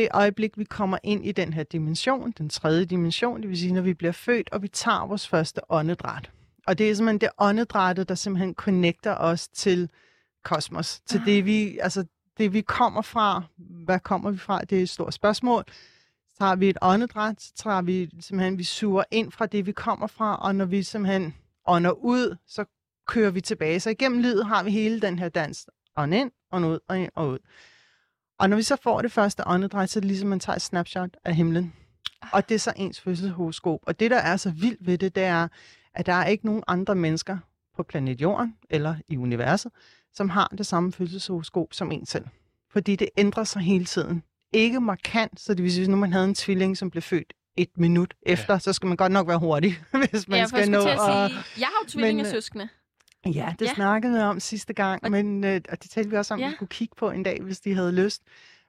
det 0.01 0.09
øjeblik, 0.11 0.59
vi 0.59 0.65
kommer 0.65 0.99
ind 1.03 1.27
i 1.27 1.33
den 1.33 1.53
her 1.53 1.63
dimension, 1.63 2.31
den 2.39 2.49
tredje 2.49 2.85
dimension, 2.85 3.41
det 3.41 3.49
vil 3.49 3.59
sige, 3.59 3.73
når 3.73 3.83
vi 3.83 3.95
bliver 3.95 4.13
født, 4.13 4.49
og 4.53 4.63
vi 4.63 4.69
tager 4.69 5.07
vores 5.07 5.29
første 5.29 5.61
åndedræt. 5.69 6.31
Og 6.67 6.79
det 6.79 6.91
er 6.91 6.95
simpelthen 6.95 7.21
det 7.21 7.29
åndedrættet, 7.39 8.09
der 8.09 8.15
simpelthen 8.15 8.55
connecter 8.55 9.17
os 9.17 9.49
til 9.49 9.89
kosmos, 10.45 11.01
til 11.01 11.23
det 11.27 11.45
vi, 11.45 11.79
altså 11.79 12.05
det 12.39 12.53
vi 12.53 12.61
kommer 12.61 13.03
fra. 13.03 13.43
Hvad 13.85 14.01
kommer 14.01 14.31
vi 14.31 14.39
fra? 14.39 14.61
Det 14.61 14.79
er 14.79 14.83
et 14.83 14.89
stort 14.89 15.15
spørgsmål. 15.15 15.65
Så 16.29 16.39
tager 16.39 16.57
vi 16.57 16.69
et 16.69 16.79
åndedræt, 16.83 17.43
så 17.43 17.53
tager 17.57 17.83
vi 17.83 18.11
simpelthen, 18.21 18.59
vi 18.59 18.65
suger 18.65 19.05
ind 19.11 19.33
fra 19.33 19.47
det, 19.47 19.67
vi 19.67 19.73
kommer 19.73 20.07
fra, 20.07 20.37
og 20.37 20.55
når 20.55 20.65
vi 20.65 20.83
simpelthen 20.83 21.35
ånder 21.67 21.91
ud, 21.91 22.37
så 22.47 22.65
kører 23.07 23.31
vi 23.31 23.41
tilbage. 23.41 23.81
Så 23.81 23.91
igennem 23.91 24.21
livet 24.21 24.47
har 24.47 24.63
vi 24.63 24.71
hele 24.71 25.01
den 25.01 25.19
her 25.19 25.29
dans. 25.29 25.69
Ånd 25.97 26.15
ind, 26.15 26.31
ånd 26.53 26.67
ud, 26.67 26.79
og 26.89 26.99
ind 26.99 27.11
og 27.15 27.29
ud. 27.29 27.39
Og 28.41 28.51
når 28.51 28.57
vi 28.57 28.63
så 28.63 28.77
får 28.83 29.03
det 29.03 29.13
første 29.13 29.47
åndedræt, 29.47 29.91
så 29.91 29.99
er 29.99 30.01
det 30.01 30.09
ligesom, 30.09 30.29
man 30.29 30.41
tager 30.41 30.57
et 30.57 30.63
snapshot 30.63 31.11
af 31.25 31.35
himlen. 31.35 31.73
Og 32.33 32.49
det 32.49 32.55
er 32.55 32.59
så 32.59 32.73
ens 32.77 33.01
fødselshoroskop. 33.01 33.81
Og 33.87 34.01
det, 34.01 34.11
der 34.11 34.17
er 34.17 34.37
så 34.37 34.51
vildt 34.51 34.87
ved 34.87 34.99
det, 34.99 35.15
det 35.15 35.23
er, 35.23 35.49
at 35.95 36.07
der 36.07 36.13
er 36.13 36.27
ikke 36.27 36.47
nogen 36.47 36.63
andre 36.67 36.95
mennesker 36.95 37.39
på 37.77 37.83
planet 37.83 38.21
Jorden 38.21 38.55
eller 38.71 38.95
i 39.09 39.17
universet, 39.17 39.73
som 40.15 40.29
har 40.29 40.53
det 40.59 40.67
samme 40.67 40.93
fødselshoroskop 40.93 41.67
som 41.73 41.93
en 41.93 42.07
selv. 42.07 42.25
Fordi 42.73 42.97
det 42.97 43.09
ændrer 43.17 43.45
sig 43.45 43.63
hele 43.63 43.85
tiden. 43.85 44.23
Ikke 44.53 44.81
markant, 44.81 45.41
så 45.41 45.55
det 45.55 45.63
vil 45.63 45.73
sige, 45.73 45.81
hvis 45.81 45.89
nu 45.89 45.97
man 45.97 46.13
havde 46.13 46.25
en 46.25 46.35
tvilling, 46.35 46.77
som 46.77 46.91
blev 46.91 47.03
født 47.03 47.33
et 47.57 47.71
minut 47.77 48.15
efter, 48.23 48.55
ja. 48.55 48.59
så 48.59 48.73
skal 48.73 48.87
man 48.87 48.97
godt 48.97 49.13
nok 49.13 49.29
være 49.29 49.39
hurtig, 49.39 49.79
hvis 50.11 50.29
man 50.29 50.39
ja, 50.39 50.47
skal 50.47 50.59
jeg 50.59 50.69
nå 50.69 50.79
at 50.79 50.87
at... 50.87 50.99
sige, 50.99 51.45
jeg 51.59 51.67
har 51.67 51.85
jo 51.85 51.89
tvillingesøskende. 51.89 52.69
Ja, 53.27 53.31
det 53.31 53.35
Ja. 53.65 53.67
ja. 53.71 53.75
snakkede 53.75 54.13
vi 54.15 54.19
om 54.21 54.41
sidste 54.41 54.73
gang, 54.73 55.05
Og- 55.05 55.11
men, 55.11 55.45
øh, 55.45 55.61
og 55.73 55.83
det 55.83 55.91
talte 55.91 56.11
vi 56.11 56.17
også 56.17 56.35
om, 56.35 56.41
Ja. 56.41 56.47
ja. 56.47 56.51
vi 56.51 56.57
kunne 56.57 56.69
kigge 56.69 56.95
på 56.99 57.11
en 57.11 57.23
dag, 57.23 57.39
hvis 57.43 57.61
de 57.61 57.75
havde 57.75 57.93
lyst. 57.93 58.23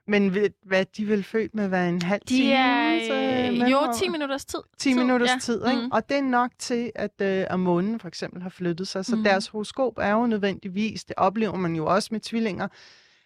Men 0.06 0.34
ved, 0.34 0.50
hvad 0.62 0.84
de 0.96 1.04
vil 1.04 1.22
født 1.24 1.54
med, 1.54 1.68
hvad 1.68 1.88
en 1.88 2.02
halv 2.02 2.20
De 2.28 2.34
time? 2.34 2.52
er, 2.52 2.94
øh, 2.94 3.46
jo, 3.46 3.52
mellemrum? 3.52 3.94
10 4.02 4.08
minutters 4.08 4.44
tid. 4.44 4.58
10 4.78 4.94
minutters 4.94 5.28
ja. 5.28 5.32
ja. 5.34 5.38
tid, 5.38 5.62
ikke? 5.70 5.82
Mm. 5.82 5.90
Og 5.92 6.08
det 6.08 6.16
er 6.16 6.22
nok 6.22 6.50
til, 6.58 6.92
at, 6.94 7.10
øh, 7.20 7.44
at 7.50 7.60
månen 7.60 8.00
for 8.00 8.08
eksempel 8.08 8.42
har 8.42 8.50
flyttet 8.50 8.88
sig. 8.88 9.04
Så 9.04 9.16
mm. 9.16 9.24
deres 9.24 9.46
horoskop 9.46 9.92
er 9.98 10.12
jo 10.12 10.26
nødvendigvis, 10.26 11.04
det 11.04 11.14
oplever 11.16 11.56
man 11.56 11.76
jo 11.76 11.86
også 11.86 12.08
med 12.12 12.20
tvillinger, 12.20 12.68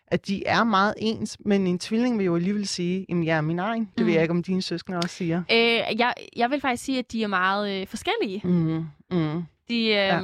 at 0.07 0.27
de 0.27 0.47
er 0.47 0.65
meget 0.65 0.95
ens, 0.99 1.37
men 1.45 1.67
en 1.67 1.79
tvilling 1.79 2.19
vil 2.19 2.25
jo 2.27 2.37
alligevel 2.37 2.67
sige, 2.69 3.07
at 3.11 3.25
jeg 3.25 3.37
er 3.37 3.41
min 3.41 3.59
egen. 3.59 3.85
Det 3.85 4.01
mm. 4.01 4.07
ved 4.07 4.13
jeg 4.13 4.23
ikke, 4.23 4.33
om 4.33 4.43
dine 4.43 4.63
søskende 4.63 4.99
også 4.99 5.17
siger. 5.17 5.43
Øh, 5.53 5.99
jeg, 5.99 6.15
jeg 6.37 6.51
vil 6.51 6.61
faktisk 6.61 6.85
sige, 6.85 6.99
at 6.99 7.13
de 7.13 7.23
er 7.23 7.27
meget 7.29 7.81
øh, 7.81 7.87
forskellige. 7.87 8.41
Mm. 8.45 8.87
Mm. 9.11 9.43
De, 9.69 9.87
øh, 9.89 10.23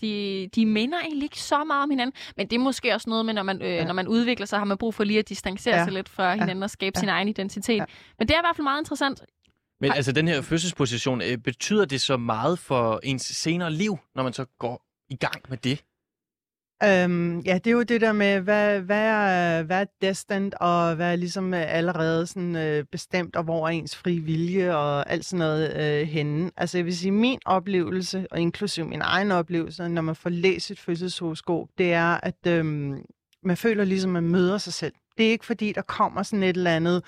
de, 0.00 0.48
de 0.54 0.66
minder 0.66 0.98
egentlig 1.00 1.24
ikke 1.24 1.40
så 1.40 1.64
meget 1.64 1.82
om 1.82 1.90
hinanden, 1.90 2.16
men 2.36 2.46
det 2.46 2.56
er 2.56 2.60
måske 2.60 2.94
også 2.94 3.10
noget 3.10 3.26
med, 3.26 3.34
når 3.34 3.42
man, 3.42 3.62
øh, 3.62 3.68
ja. 3.68 3.84
når 3.84 3.92
man 3.92 4.08
udvikler 4.08 4.46
sig, 4.46 4.58
har 4.58 4.66
man 4.66 4.78
brug 4.78 4.94
for 4.94 5.04
lige 5.04 5.18
at 5.18 5.28
distancere 5.28 5.74
ja. 5.74 5.80
Ja. 5.80 5.86
sig 5.86 5.92
lidt 5.92 6.08
fra 6.08 6.34
hinanden 6.34 6.62
og 6.62 6.70
skabe 6.70 6.92
ja. 6.96 6.98
Ja. 6.98 7.00
sin 7.00 7.08
egen 7.08 7.28
identitet. 7.28 7.76
Ja. 7.76 7.80
Ja. 7.80 7.84
Men 8.18 8.28
det 8.28 8.34
er 8.34 8.38
i 8.38 8.42
hvert 8.42 8.56
fald 8.56 8.64
meget 8.64 8.80
interessant. 8.80 9.22
Men 9.80 9.92
altså, 9.92 10.12
den 10.12 10.28
her 10.28 10.42
fødselsposition, 10.42 11.22
øh, 11.22 11.38
betyder 11.38 11.84
det 11.84 12.00
så 12.00 12.16
meget 12.16 12.58
for 12.58 13.00
ens 13.02 13.22
senere 13.22 13.72
liv, 13.72 13.98
når 14.14 14.22
man 14.22 14.32
så 14.32 14.44
går 14.58 14.82
i 15.10 15.16
gang 15.16 15.42
med 15.48 15.58
det? 15.58 15.84
Øhm, 16.84 17.40
ja, 17.40 17.54
det 17.54 17.66
er 17.66 17.70
jo 17.70 17.82
det 17.82 18.00
der 18.00 18.12
med, 18.12 18.40
hvad, 18.40 18.80
hvad, 18.80 19.02
er, 19.02 19.62
hvad 19.62 19.80
er 19.80 19.84
destined, 20.02 20.52
og 20.60 20.94
hvad 20.94 21.12
er 21.12 21.16
ligesom 21.16 21.54
øh, 21.54 21.74
allerede 21.74 22.26
sådan, 22.26 22.56
øh, 22.56 22.84
bestemt, 22.84 23.36
og 23.36 23.44
hvor 23.44 23.66
er 23.66 23.70
ens 23.70 23.96
fri 23.96 24.18
vilje, 24.18 24.76
og 24.76 25.10
alt 25.10 25.24
sådan 25.24 25.38
noget 25.38 25.76
øh, 25.76 26.06
henne. 26.08 26.50
Altså 26.56 26.78
jeg 26.78 26.84
vil 26.84 26.96
sige, 26.96 27.12
min 27.12 27.38
oplevelse, 27.44 28.26
og 28.30 28.40
inklusiv 28.40 28.86
min 28.86 29.00
egen 29.02 29.30
oplevelse, 29.30 29.88
når 29.88 30.02
man 30.02 30.16
får 30.16 30.30
læst 30.30 30.70
et 30.70 30.78
fødselshoroskop, 30.78 31.68
det 31.78 31.92
er, 31.92 32.20
at 32.22 32.46
øh, 32.46 32.64
man 33.42 33.56
føler 33.56 33.84
ligesom, 33.84 34.16
at 34.16 34.22
man 34.22 34.32
møder 34.32 34.58
sig 34.58 34.72
selv. 34.72 34.92
Det 35.18 35.26
er 35.26 35.30
ikke 35.30 35.46
fordi, 35.46 35.72
der 35.72 35.82
kommer 35.82 36.22
sådan 36.22 36.42
et 36.42 36.56
eller 36.56 36.76
andet 36.76 37.04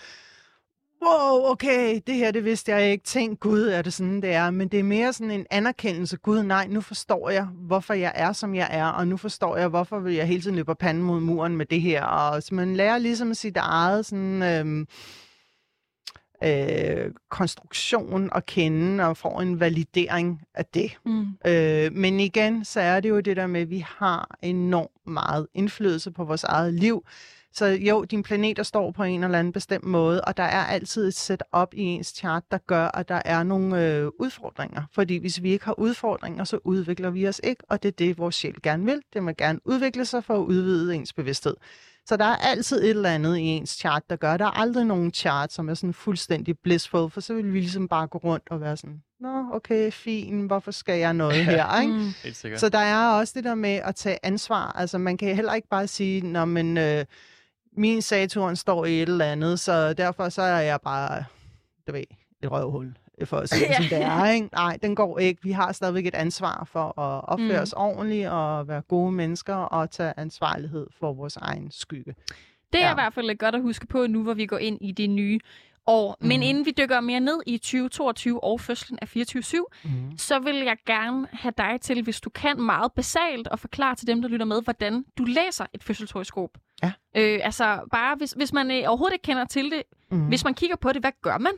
wow, 1.02 1.50
okay, 1.50 2.00
det 2.07 2.14
her, 2.14 2.30
det 2.30 2.45
vidste 2.45 2.73
jeg 2.73 2.90
ikke. 2.90 3.04
Tænk, 3.04 3.40
Gud, 3.40 3.62
er 3.62 3.83
det 3.83 3.92
sådan, 3.92 4.23
det 4.23 4.33
er. 4.33 4.50
Men 4.50 4.69
det 4.69 4.80
er 4.80 4.85
mere 4.85 5.12
sådan 5.12 5.30
en 5.30 5.47
anerkendelse. 5.50 6.16
Gud, 6.16 6.42
nej, 6.42 6.66
nu 6.66 6.80
forstår 6.80 7.30
jeg, 7.30 7.45
hvorfor 7.45 7.95
jeg 7.95 8.12
er, 8.14 8.33
som 8.33 8.54
jeg 8.54 8.69
er. 8.71 8.87
Og 8.87 9.09
nu 9.09 9.16
forstår 9.16 9.57
jeg, 9.57 9.69
hvorfor 9.69 10.09
jeg 10.09 10.26
hele 10.26 10.42
tiden 10.42 10.57
løber 10.57 10.75
panden 10.75 11.04
mod 11.04 11.21
muren 11.21 11.57
med 11.57 11.66
det 11.66 11.80
her. 11.80 12.04
Og 12.04 12.42
så 12.42 12.54
man 12.54 12.76
lærer 12.76 12.99
ligesom 12.99 13.35
sit 13.35 13.57
eget 13.57 14.07
sådan... 14.07 14.42
Øhm, 14.42 14.87
øh, 16.45 17.11
konstruktion 17.28 18.30
at 18.35 18.47
kende 18.47 19.04
og 19.04 19.16
får 19.16 19.40
en 19.40 19.61
validering 19.61 20.40
af 20.54 20.64
det. 20.64 20.99
Mm. 21.07 21.26
Øh, 21.47 21.92
men 21.92 22.21
igen, 22.21 22.64
så 22.64 22.80
er 22.80 23.00
det 23.00 23.09
jo 23.09 23.21
det 23.21 23.37
der 23.37 23.47
med, 23.47 23.61
at 23.61 23.71
vi 23.71 23.85
har 23.88 24.37
enormt 24.42 25.07
meget 25.07 25.47
indflydelse 25.54 26.11
på 26.11 26.25
vores 26.25 26.45
eget 26.45 26.75
liv. 26.75 27.04
Så 27.52 27.66
jo, 27.66 28.04
din 28.04 28.23
planeter 28.23 28.62
står 28.62 28.90
på 28.90 29.02
en 29.02 29.25
eller 29.25 29.38
anden 29.38 29.52
bestemt 29.52 29.85
måde, 29.85 30.21
og 30.21 30.37
der 30.37 30.42
er 30.42 30.64
altid 30.64 31.09
et 31.09 31.14
setup 31.14 31.75
i 31.75 31.83
ens 31.83 32.07
chart, 32.07 32.42
der 32.50 32.59
gør, 32.59 32.87
at 32.87 33.09
der 33.09 33.23
er 33.25 33.42
nogle 33.42 33.87
øh, 33.87 34.11
udfordringer. 34.19 34.83
Fordi 34.92 35.16
hvis 35.16 35.42
vi 35.42 35.52
ikke 35.52 35.64
har 35.64 35.78
udfordringer, 35.78 36.45
så 36.45 36.59
udvikler 36.64 37.11
vi 37.11 37.28
os 37.28 37.40
ikke, 37.45 37.62
og 37.69 37.83
det 37.83 37.88
er 37.88 37.92
det, 37.92 38.19
vores 38.19 38.35
sjæl 38.35 38.57
gerne 38.62 38.85
vil. 38.85 39.02
Det 39.12 39.23
må 39.23 39.33
gerne 39.38 39.59
udvikle 39.64 40.04
sig 40.04 40.25
for 40.25 40.35
at 40.35 40.45
udvide 40.45 40.95
ens 40.95 41.12
bevidsthed. 41.12 41.54
Så 42.07 42.16
der 42.16 42.25
er 42.25 42.37
altid 42.37 42.83
et 42.83 42.90
eller 42.90 43.11
andet 43.11 43.37
i 43.37 43.42
ens 43.42 43.71
chart, 43.71 44.02
der 44.11 44.16
gør. 44.16 44.37
Der 44.37 44.45
er 44.45 44.61
aldrig 44.61 44.85
nogen 44.85 45.12
chart, 45.12 45.52
som 45.52 45.69
er 45.69 45.75
sådan 45.75 45.95
fuldstændig 45.95 46.59
blissful, 46.59 47.11
for 47.11 47.21
så 47.21 47.35
vil 47.35 47.52
vi 47.52 47.61
ligesom 47.61 47.88
bare 47.88 48.07
gå 48.07 48.19
rundt 48.19 48.45
og 48.50 48.61
være 48.61 48.76
sådan, 48.76 49.02
Nå, 49.21 49.45
okay, 49.52 49.92
fint, 49.92 50.47
hvorfor 50.47 50.71
skal 50.71 50.99
jeg 50.99 51.12
noget 51.12 51.45
her, 51.45 51.76
ikke? 51.80 51.92
Mm. 51.92 52.57
Så 52.57 52.69
der 52.69 52.78
er 52.78 53.09
også 53.09 53.33
det 53.37 53.45
der 53.45 53.54
med 53.54 53.75
at 53.85 53.95
tage 53.95 54.19
ansvar. 54.23 54.73
Altså, 54.73 54.99
man 54.99 55.16
kan 55.16 55.35
heller 55.35 55.54
ikke 55.54 55.69
bare 55.69 55.87
sige, 55.87 56.21
når 56.26 56.45
men 56.45 56.78
øh, 56.78 57.04
min 57.77 58.03
Saturn 58.03 58.57
står 58.57 58.85
i 58.85 59.03
et 59.03 59.09
eller 59.09 59.25
andet, 59.25 59.61
så 59.61 59.93
derfor 59.93 60.29
så 60.29 60.43
er 60.43 60.61
jeg 60.61 60.81
bare, 60.81 61.25
du 61.87 61.93
ved, 61.93 62.05
et 62.43 62.50
røvhul 62.53 62.97
for 63.25 63.37
at 63.37 63.49
sige 63.49 63.67
det, 63.69 63.77
som 63.77 63.85
det 63.85 64.03
er. 64.03 64.31
Ikke? 64.31 64.49
Nej, 64.53 64.79
den 64.83 64.95
går 64.95 65.19
ikke. 65.19 65.43
Vi 65.43 65.50
har 65.53 65.73
stadigvæk 65.73 66.07
et 66.07 66.15
ansvar 66.15 66.69
for 66.73 66.99
at 67.00 67.25
opføre 67.25 67.57
Mm. 67.57 67.62
os 67.62 67.73
ordentligt 67.73 68.29
og 68.29 68.69
være 68.69 68.81
gode 68.83 69.12
mennesker 69.12 69.55
og 69.55 69.91
tage 69.91 70.12
ansvarlighed 70.17 70.87
for 71.00 71.12
vores 71.12 71.37
egen 71.37 71.71
skygge. 71.71 72.15
Det 72.73 72.81
er 72.81 72.87
Ja. 72.87 72.91
i 72.93 72.95
hvert 72.95 73.15
fald 73.15 73.39
godt 73.39 73.55
at 73.55 73.62
huske 73.62 73.87
på 73.87 74.07
nu, 74.07 74.23
hvor 74.23 74.35
vi 74.35 74.47
går 74.47 74.59
ind 74.59 74.79
i 74.81 74.93
det 74.93 75.11
nye 75.11 75.41
år. 75.90 76.16
Men 76.20 76.28
Mhm. 76.40 76.42
inden 76.42 76.66
vi 76.66 76.70
dykker 76.78 77.00
mere 77.00 77.20
ned 77.20 77.40
i 77.47 77.59
2022 77.59 78.44
og 78.44 78.61
fødslen 78.61 78.99
af 79.02 79.09
24-7, 79.09 79.64
Mm. 79.85 80.18
så 80.18 80.38
vil 80.38 80.56
jeg 80.56 80.76
gerne 80.87 81.26
have 81.32 81.52
dig 81.59 81.78
til, 81.80 82.02
hvis 82.02 82.20
du 82.20 82.30
kan 82.30 82.61
meget 82.61 82.92
basalt, 82.92 83.49
og 83.49 83.59
forklare 83.59 83.94
til 83.94 84.06
dem, 84.06 84.23
der 84.23 84.28
lytter 84.28 84.47
med, 84.47 84.62
hvordan 84.62 85.04
du 85.18 85.25
læser 85.25 85.66
et 85.75 85.85
fødselshoroskop. 85.85 86.50
Ja. 86.82 86.92
Øh, 87.16 87.40
altså 87.42 87.80
bare, 87.90 88.16
hvis, 88.16 88.32
hvis 88.32 88.52
man 88.52 88.70
øh, 88.70 88.82
overhovedet 88.87 89.14
ikke 89.14 89.23
kender 89.23 89.44
til 89.44 89.64
det, 89.70 89.82
Mm. 90.11 90.26
hvis 90.28 90.44
man 90.44 90.54
kigger 90.54 90.76
på 90.76 90.92
det, 90.92 91.02
hvad 91.02 91.12
gør 91.23 91.38
man? 91.38 91.52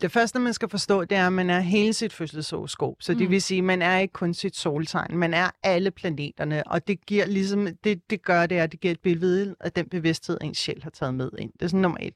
Det 0.00 0.12
første, 0.12 0.38
man 0.38 0.54
skal 0.54 0.68
forstå, 0.68 1.04
det 1.04 1.18
er, 1.18 1.26
at 1.26 1.32
man 1.32 1.50
er 1.50 1.60
hele 1.60 1.92
sit 1.92 2.12
fødselshoroskop. 2.12 2.94
Så 3.00 3.14
det 3.14 3.22
Mm. 3.22 3.30
vil 3.30 3.42
sige, 3.42 3.58
at 3.58 3.64
man 3.64 3.82
er 3.82 3.98
ikke 3.98 4.12
kun 4.12 4.34
sit 4.34 4.56
soltegn. 4.56 5.16
Man 5.16 5.34
er 5.34 5.50
alle 5.62 5.90
planeterne, 5.90 6.66
og 6.66 6.86
det 6.88 7.06
giver 7.06 7.26
ligesom, 7.26 7.68
det, 7.84 8.10
det 8.10 8.22
gør 8.22 8.46
det, 8.46 8.56
at 8.56 8.72
det 8.72 8.80
giver 8.80 8.92
et 8.92 9.00
billede 9.00 9.54
af 9.60 9.72
den 9.72 9.88
bevidsthed, 9.88 10.38
ens 10.42 10.58
sjæl 10.58 10.82
har 10.82 10.90
taget 10.90 11.14
med 11.14 11.30
ind. 11.38 11.52
Det 11.52 11.62
er 11.62 11.66
sådan 11.66 11.80
nummer 11.80 11.98
et. 12.00 12.14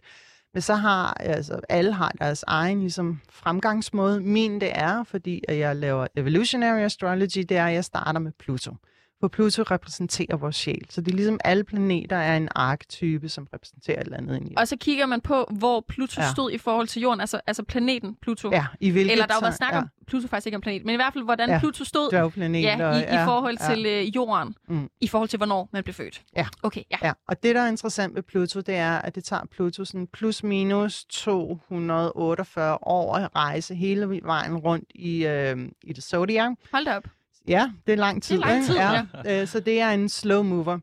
Men 0.56 0.60
så 0.62 0.74
har, 0.74 1.14
altså 1.20 1.60
alle 1.68 1.92
har 1.92 2.12
deres 2.18 2.44
egen 2.46 2.80
ligesom, 2.80 3.20
fremgangsmåde. 3.30 4.20
Min 4.20 4.60
det 4.60 4.70
er, 4.74 5.04
fordi 5.04 5.42
at 5.48 5.58
jeg 5.58 5.76
laver 5.76 6.06
evolutionary 6.16 6.80
astrology, 6.80 7.44
det 7.48 7.56
er, 7.56 7.66
at 7.66 7.74
jeg 7.74 7.84
starter 7.84 8.20
med 8.20 8.32
Pluto. 8.32 8.74
For 9.20 9.28
Pluto 9.28 9.62
repræsenterer 9.62 10.36
vores 10.36 10.56
sjæl. 10.56 10.86
Så 10.90 11.00
det 11.00 11.12
er 11.12 11.16
ligesom 11.16 11.40
alle 11.44 11.64
planeter 11.64 12.16
er 12.16 12.36
en 12.36 12.48
arketype, 12.54 13.28
som 13.28 13.48
repræsenterer 13.54 14.00
et 14.00 14.04
eller 14.04 14.16
andet 14.18 14.36
ind 14.36 14.50
i. 14.50 14.54
Og 14.56 14.68
så 14.68 14.76
kigger 14.76 15.06
man 15.06 15.20
på, 15.20 15.44
hvor 15.58 15.84
Pluto 15.88 16.20
Ja. 16.20 16.30
stod 16.32 16.50
i 16.52 16.58
forhold 16.58 16.86
til 16.88 17.02
jorden, 17.02 17.20
altså, 17.20 17.40
altså 17.46 17.62
planeten 17.62 18.16
Pluto. 18.22 18.50
Ja, 18.52 18.66
i 18.80 18.90
hvilket 18.90 19.12
Eller 19.12 19.26
der 19.26 19.34
tegn- 19.34 19.56
snak 19.56 19.74
om, 19.74 19.88
Pluto 20.06 20.28
faktisk 20.28 20.46
ikke 20.46 20.54
er 20.54 20.58
en 20.58 20.62
planet, 20.62 20.84
men 20.84 20.92
i 20.92 20.96
hvert 20.96 21.12
fald, 21.12 21.24
hvordan 21.24 21.48
Ja. 21.50 21.58
Pluto 21.58 21.84
stod 21.84 22.10
dværgplaneter. 22.10 22.88
ja, 22.88 22.92
i, 22.96 23.22
i 23.22 23.24
forhold 23.24 23.56
ja. 23.68 23.74
til 23.74 23.86
øh, 23.86 24.16
jorden, 24.16 24.54
Mm. 24.68 24.90
i 25.00 25.08
forhold 25.08 25.28
til, 25.28 25.36
hvornår 25.36 25.68
man 25.72 25.82
blev 25.84 25.94
født. 25.94 26.22
Ja. 26.36 26.46
Okay, 26.62 26.82
ja. 26.90 26.96
Ja, 27.02 27.12
og 27.28 27.42
det, 27.42 27.54
der 27.54 27.60
er 27.60 27.68
interessant 27.68 28.14
ved 28.14 28.22
Pluto, 28.22 28.60
det 28.60 28.74
er, 28.74 28.92
at 28.98 29.14
det 29.14 29.24
tager 29.24 29.42
Pluto 29.56 29.84
sådan 29.84 30.06
plus 30.06 30.42
minus 30.42 31.04
248 31.04 32.78
år 32.82 33.14
at 33.14 33.28
rejse 33.36 33.74
hele 33.74 34.20
vejen 34.22 34.56
rundt 34.56 34.90
i, 34.94 35.26
øh, 35.26 35.56
i 35.82 35.92
det 35.92 36.04
zodiac. 36.04 36.50
Hold 36.72 36.84
da 36.84 36.96
op. 36.96 37.04
Ja, 37.48 37.70
det 37.86 37.92
er 37.92 37.96
lang 37.96 38.22
tid. 38.22 38.38
lang 38.38 38.54
ikke? 38.54 38.66
tid, 38.66 38.76
ja. 39.24 39.40
Øh, 39.42 39.46
så 39.46 39.60
det 39.60 39.80
er 39.80 39.90
en 39.90 40.08
slow 40.08 40.42
mover. 40.42 40.78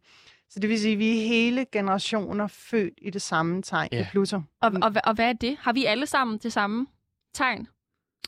Så 0.49 0.59
det 0.59 0.69
vil 0.69 0.79
sige, 0.79 0.93
at 0.93 0.99
vi 0.99 1.09
er 1.23 1.27
hele 1.27 1.65
generationer 1.71 2.47
født 2.47 2.93
i 3.01 3.09
det 3.09 3.21
samme 3.21 3.61
tegn 3.61 3.89
Ja. 3.91 3.97
yeah. 3.97 4.11
Pluto. 4.11 4.41
Og, 4.61 4.71
og, 4.81 4.91
og 5.03 5.13
hvad 5.13 5.25
er 5.29 5.33
det? 5.33 5.57
Har 5.59 5.73
vi 5.73 5.85
alle 5.85 6.05
sammen 6.07 6.37
det 6.43 6.53
samme 6.53 6.87
tegn? 7.33 7.67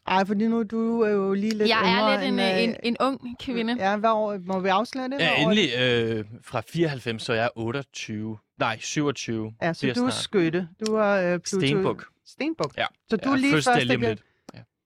Ej, 0.07 0.25
fordi 0.25 0.47
nu 0.47 0.63
du 0.63 1.01
er 1.01 1.09
jo 1.09 1.33
lige 1.33 1.53
lidt 1.55 1.69
jeg 1.69 1.99
er 1.99 2.11
lidt 2.11 2.27
en, 2.33 2.39
øh, 2.39 2.45
øh, 2.57 2.63
en, 2.63 2.75
en 2.83 2.97
ung 2.99 3.35
kvinde. 3.39 3.75
Ja, 3.79 3.97
hvad 3.97 4.09
år, 4.09 4.37
må 4.45 4.59
vi 4.59 4.67
afsløre 4.69 5.09
det? 5.09 5.19
Ja, 5.19 5.29
er 5.29 5.35
det? 5.35 5.41
endelig 5.43 5.69
øh, 5.79 6.25
fra 6.43 6.61
94, 6.69 7.21
så 7.23 7.33
er 7.33 7.37
jeg 7.37 7.49
28. 7.55 8.37
Nej, 8.59 8.79
27. 8.79 9.53
Ja, 9.61 9.73
så 9.73 9.85
du 9.85 9.89
er 9.89 9.93
snart. 9.93 10.13
skytte. 10.13 10.67
Du 10.87 10.95
er 10.95 11.33
øh, 11.33 11.39
Pluto. 11.39 11.65
Stenbuk. 11.65 12.05
Stenbuk. 12.25 12.77
Ja. 12.77 12.85
Så 13.09 13.17
du 13.17 13.29
er 13.29 13.33
Ja, 13.33 13.37
lige 13.39 13.51
fødselsdag 13.53 13.99
første 13.99 14.23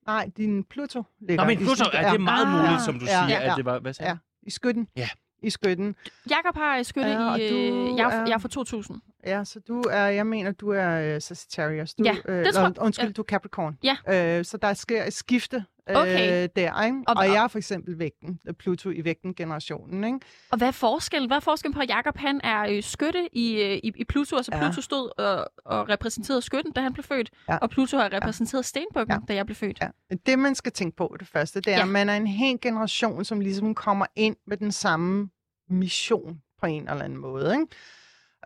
Nej, 0.05 0.29
din 0.37 0.63
Pluto 0.63 1.03
ligger 1.19 1.43
Nå, 1.43 1.47
men 1.47 1.61
i 1.61 1.63
Pluto, 1.63 1.85
ja, 1.93 1.99
det 1.99 2.05
er 2.15 2.17
meget 2.19 2.45
Ah. 2.45 2.51
muligt, 2.51 2.81
som 2.81 2.99
du 2.99 3.05
Ja, 3.05 3.11
siger, 3.27 3.39
ja, 3.39 3.51
at 3.51 3.57
det 3.57 3.65
var... 3.65 3.79
Hvad 3.79 3.93
sagde 3.93 4.09
Ja, 4.11 4.17
i 4.43 4.49
skytten. 4.51 4.87
Ja. 4.95 5.09
I 5.43 5.49
skytten. 5.49 5.95
Jakob 6.29 6.55
har 6.55 6.83
skytte 6.83 7.09
Ja, 7.09 7.31
og 7.31 7.39
i... 7.39 7.49
du 7.49 7.55
Øh, 7.55 7.97
jeg, 7.97 8.05
er, 8.05 8.09
er- 8.09 8.25
jeg 8.25 8.33
er 8.33 8.37
fra 8.37 8.47
2000. 8.47 9.01
Ja, 9.25 9.43
så 9.43 9.59
du 9.59 9.81
er, 9.81 10.05
jeg 10.05 10.27
mener, 10.27 10.51
du 10.51 10.69
er 10.69 11.15
uh, 11.15 11.21
Sagittarius. 11.21 11.93
Du, 11.93 12.03
Ja, 12.03 12.15
øh, 12.25 12.45
det 12.45 12.53
tror 12.53 12.61
jeg. 12.63 12.79
Undskyld, 12.81 13.05
Ja. 13.07 13.11
du 13.11 13.21
er 13.21 13.25
Capricorn. 13.25 13.77
Ja. 13.83 14.37
Øh, 14.37 14.45
så 14.45 14.57
der 14.57 14.73
sker 14.73 15.03
et 15.05 15.13
skifte 15.13 15.65
øh, 15.89 15.95
Okay. 15.95 16.47
der, 16.55 16.83
ikke? 16.85 16.97
Og- 17.07 17.15
Og, 17.17 17.25
jeg 17.25 17.43
er 17.43 17.47
for 17.47 17.57
eksempel 17.57 17.99
vægten, 17.99 18.39
øh, 18.47 18.53
Pluto 18.53 18.89
i 18.89 19.03
vægten-generationen, 19.03 20.03
ikke? 20.03 20.19
Og 20.51 20.57
hvad 20.57 20.67
er 20.67 20.71
forskellen? 20.71 21.29
Hvad 21.29 21.37
er 21.37 21.41
forskellen 21.41 21.73
på, 21.73 21.79
at 21.81 21.89
Jakob 21.89 22.17
han 22.17 22.41
er 22.43 22.65
øh, 22.69 22.83
skytte 22.83 23.29
i, 23.37 23.61
øh, 23.61 23.71
i, 23.83 23.91
i 23.95 24.03
Pluto? 24.03 24.35
Altså 24.35 24.51
Ja. 24.55 24.59
Pluto 24.63 24.81
stod 24.81 25.19
og, 25.19 25.51
og 25.65 25.89
repræsenterede 25.89 26.41
skytten, 26.41 26.71
da 26.73 26.81
han 26.81 26.93
blev 26.93 27.03
født. 27.03 27.29
Ja. 27.49 27.57
Og 27.57 27.69
Pluto 27.69 27.97
har 27.97 28.13
repræsenteret 28.13 28.65
stenbukken, 28.65 29.13
Ja. 29.15 29.19
da 29.27 29.33
jeg 29.35 29.45
blev 29.45 29.55
født. 29.55 29.77
Ja. 29.81 30.15
Det, 30.25 30.39
man 30.39 30.55
skal 30.55 30.71
tænke 30.71 30.95
på, 30.97 31.15
det 31.19 31.27
første, 31.27 31.59
det 31.61 31.73
er, 31.73 31.77
Ja. 31.77 31.81
at 31.81 31.87
man 31.87 32.09
er 32.09 32.15
en 32.17 32.27
hel 32.27 32.61
generation, 32.61 33.25
som 33.25 33.39
ligesom 33.39 33.75
kommer 33.75 34.05
ind 34.15 34.35
med 34.47 34.57
den 34.57 34.71
samme 34.71 35.29
mission 35.69 36.41
på 36.59 36.65
en 36.65 36.89
eller 36.89 37.03
anden 37.03 37.19
måde, 37.19 37.53
ikke? 37.53 37.65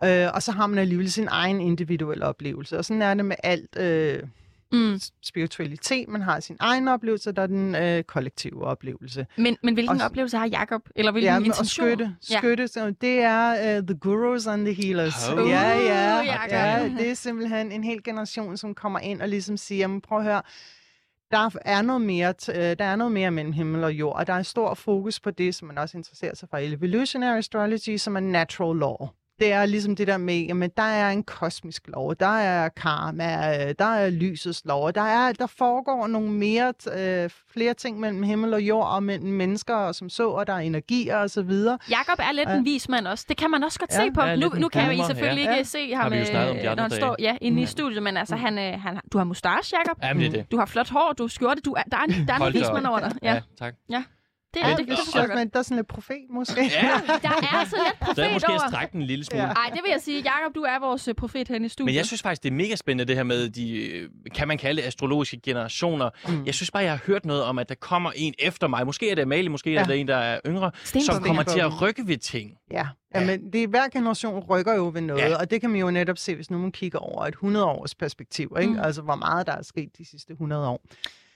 Øh, 0.04 0.28
og 0.34 0.42
så 0.42 0.52
har 0.52 0.66
man 0.66 0.78
alligevel 0.78 1.10
sin 1.12 1.28
egen 1.30 1.60
individuelle 1.60 2.26
oplevelse. 2.26 2.78
Og 2.78 2.84
sådan 2.84 3.02
er 3.02 3.14
det 3.14 3.24
med 3.24 3.36
alt 3.42 3.78
øh, 3.78 4.22
Mm. 4.72 4.98
spiritualitet. 5.22 6.08
Man 6.08 6.22
har 6.22 6.40
sin 6.40 6.56
egen 6.60 6.88
oplevelse, 6.88 7.32
der 7.32 7.42
er 7.42 7.46
den 7.46 7.74
øh, 7.74 8.02
kollektive 8.04 8.64
oplevelse. 8.64 9.26
Men, 9.36 9.56
men 9.62 9.74
hvilken 9.74 10.00
Og- 10.00 10.04
oplevelse 10.06 10.36
har 10.36 10.46
Jakob? 10.46 10.82
Eller 10.96 11.12
hvilken 11.12 11.32
Ja, 11.32 11.38
men, 11.38 11.42
og 11.42 11.46
intention? 11.46 11.88
skytte, 11.88 12.16
Ja. 12.30 12.38
skytte 12.38 12.68
så 12.68 12.90
det 13.00 13.18
er 13.20 13.78
uh, 13.78 13.86
the 13.86 13.96
gurus 13.98 14.46
and 14.46 14.64
the 14.66 14.74
healers. 14.74 15.28
Oh. 15.28 15.48
Ja, 15.50 15.68
ja, 15.78 16.20
Uh, 16.20 16.26
ja, 16.50 16.88
det 16.98 17.10
er 17.10 17.14
simpelthen 17.14 17.72
en 17.72 17.84
hel 17.84 18.02
generation, 18.02 18.56
som 18.56 18.74
kommer 18.74 18.98
ind 18.98 19.22
og 19.22 19.28
ligesom 19.28 19.56
siger, 19.56 19.78
jamen, 19.78 20.00
prøv 20.00 20.18
at 20.18 20.24
høre, 20.24 20.42
der 21.30 21.50
er 21.64 21.82
noget 21.82 22.02
mere, 22.02 22.34
øh, 22.48 22.54
der 22.78 22.84
er 22.84 22.96
noget 22.96 23.12
mere 23.12 23.30
mellem 23.30 23.52
himmel 23.52 23.84
og 23.84 23.92
jord, 23.92 24.16
og 24.16 24.26
der 24.26 24.32
er 24.32 24.42
stor 24.42 24.74
fokus 24.74 25.20
på 25.20 25.30
det, 25.30 25.54
som 25.54 25.68
man 25.68 25.78
også 25.78 25.96
interesserer 25.98 26.34
sig 26.34 26.48
for 26.48 26.58
evolutionary 26.60 27.38
astrology, 27.38 27.96
som 27.96 28.16
er 28.16 28.20
natural 28.20 28.76
law. 28.78 28.96
Det 29.38 29.52
er 29.52 29.66
ligesom 29.66 29.96
det 29.96 30.06
der 30.06 30.16
med, 30.16 30.40
jamen 30.40 30.70
der 30.76 30.82
er 30.82 31.10
en 31.10 31.22
kosmisk 31.22 31.82
lov, 31.88 32.14
der 32.14 32.26
er 32.38 32.68
karma, 32.68 33.24
øh, 33.68 33.74
der 33.78 33.84
er 33.84 34.10
lysets 34.10 34.62
lov, 34.64 34.92
der, 34.92 35.00
er, 35.02 35.32
der 35.32 35.46
foregår 35.46 36.06
nogle 36.06 36.30
mere, 36.30 36.72
øh, 36.96 37.30
flere 37.52 37.74
ting 37.74 38.00
mellem 38.00 38.22
himmel 38.22 38.54
og 38.54 38.60
jord, 38.62 38.86
og 38.88 39.02
mellem 39.02 39.28
mennesker 39.32 39.74
og 39.74 39.94
som 39.94 40.08
så, 40.08 40.28
og 40.28 40.46
der 40.46 40.52
er 40.52 40.58
energier 40.58 41.16
og 41.16 41.30
så 41.30 41.42
videre. 41.42 41.78
Jakob 41.90 42.18
er 42.18 42.32
lidt 42.32 42.48
Ja. 42.48 42.54
en 42.56 42.64
vis 42.64 42.88
mand 42.88 43.06
også. 43.06 43.24
Det 43.28 43.36
kan 43.36 43.50
man 43.50 43.64
også 43.64 43.78
godt 43.78 43.90
Ja. 43.92 44.04
se 44.04 44.10
på. 44.12 44.22
Ja, 44.22 44.36
nu, 44.36 44.48
nu 44.48 44.68
kan 44.68 44.82
I 44.82 44.86
boomer, 44.96 45.06
selvfølgelig 45.06 45.44
ja. 45.44 45.50
ikke 45.50 45.58
Ja. 45.58 45.62
se 45.62 45.94
Har 45.94 46.02
ham, 46.02 46.12
vi 46.12 46.18
jo 46.18 46.24
snakket 46.24 46.50
om 46.50 46.56
de 46.56 46.62
øh, 46.64 46.70
andre 46.70 46.76
når 46.76 46.82
han 46.82 46.90
dage. 46.90 47.00
står 47.00 47.16
ja, 47.18 47.36
inde 47.40 47.58
i 47.60 47.64
Mm. 47.64 47.66
studiet, 47.66 48.02
men 48.02 48.16
altså, 48.16 48.36
han, 48.36 48.58
øh, 48.58 48.80
han, 48.82 49.00
du 49.12 49.18
har 49.18 49.24
mustache, 49.24 49.76
Jakob. 49.78 49.98
Ja, 50.02 50.14
men 50.14 50.22
det 50.22 50.28
er 50.28 50.42
det. 50.42 50.50
Du 50.52 50.58
har 50.58 50.66
flot 50.66 50.88
hår, 50.90 51.14
du 51.18 51.22
har 51.22 51.28
skjorte, 51.28 51.60
du 51.60 51.72
er, 51.72 51.82
der 51.90 51.96
er 51.96 52.06
der 52.26 52.34
er 52.34 52.46
en 52.46 52.54
vis 52.54 52.66
mand 52.72 52.86
over 52.86 52.98
dig. 53.00 53.12
Ja, 53.22 53.32
Ja, 53.34 53.40
tak. 53.58 53.74
Det 54.54 54.62
er 54.62 54.68
Ja, 54.68 54.76
det. 54.76 54.88
Det 54.88 54.98
det 55.06 55.14
godt. 55.14 55.34
men 55.38 55.48
der 55.48 55.58
er 55.58 55.62
sådan 55.62 55.76
lidt 55.76 55.86
profet, 55.88 56.16
måske. 56.30 56.60
Ja, 56.62 57.00
Der 57.22 57.28
er 57.28 57.58
altså 57.58 57.76
lidt 57.76 58.16
så 58.16 58.22
er 58.22 58.26
profet 58.26 58.32
måske 58.32 58.52
at 58.52 58.60
over. 58.60 58.68
strække 58.70 58.92
den 58.92 59.00
en 59.00 59.06
lille 59.06 59.24
smule. 59.24 59.42
Ja. 59.42 59.52
Nej, 59.52 59.70
det 59.72 59.80
vil 59.84 59.90
jeg 59.90 60.00
sige. 60.00 60.22
Jakob, 60.22 60.54
du 60.54 60.60
er 60.62 60.78
vores 60.80 61.08
øh, 61.08 61.14
profet 61.14 61.48
herinde 61.48 61.66
i 61.66 61.68
studiet. 61.68 61.86
Men 61.86 61.94
jeg 61.94 62.06
synes 62.06 62.22
faktisk, 62.22 62.42
det 62.42 62.48
er 62.50 62.54
mega 62.54 62.76
spændende, 62.76 63.04
det 63.08 63.16
her 63.16 63.22
med 63.22 63.48
de, 63.48 63.76
øh, 63.90 64.08
kan 64.34 64.48
man 64.48 64.58
kalde 64.58 64.80
det 64.82 64.86
astrologiske 64.88 65.40
generationer. 65.44 66.10
Mm. 66.28 66.44
Jeg 66.46 66.54
synes 66.54 66.70
bare, 66.70 66.82
jeg 66.82 66.92
har 66.92 67.00
hørt 67.06 67.24
noget 67.24 67.42
om, 67.42 67.58
at 67.58 67.68
der 67.68 67.74
kommer 67.74 68.10
en 68.16 68.34
efter 68.38 68.68
mig. 68.68 68.86
Måske 68.86 69.10
er 69.10 69.14
det 69.14 69.22
Amalie, 69.22 69.48
måske 69.48 69.70
ja. 69.70 69.74
Ja. 69.76 69.82
er 69.82 69.86
det 69.86 70.00
en, 70.00 70.08
der 70.08 70.16
er 70.16 70.40
yngre, 70.46 70.70
Stenbuk. 70.84 71.04
som 71.06 71.22
kommer 71.22 71.42
til 71.42 71.60
at 71.60 71.82
rykke 71.82 72.02
ved 72.06 72.16
ting. 72.16 72.50
Ja, 72.70 72.86
Ja. 73.14 73.20
ja. 73.20 73.26
men 73.26 73.52
det, 73.52 73.62
er- 73.62 73.66
hver 73.68 73.88
generation 73.92 74.38
rykker 74.50 74.74
jo 74.74 74.90
ved 74.94 75.00
noget, 75.00 75.22
Ja. 75.22 75.28
ja. 75.28 75.36
og 75.36 75.50
det 75.50 75.60
kan 75.60 75.70
man 75.70 75.80
jo 75.80 75.90
netop 75.90 76.18
se, 76.18 76.34
hvis 76.34 76.50
nu 76.50 76.58
man 76.58 76.72
kigger 76.72 76.98
over 76.98 77.26
et 77.26 77.34
100-års 77.34 77.94
perspektiv, 77.94 78.56
ikke? 78.60 78.72
Mm. 78.72 78.78
altså 78.80 79.02
hvor 79.02 79.14
meget 79.16 79.46
der 79.46 79.52
er 79.52 79.62
sket 79.62 79.88
de 79.98 80.10
sidste 80.10 80.32
100 80.32 80.68
år. 80.68 80.80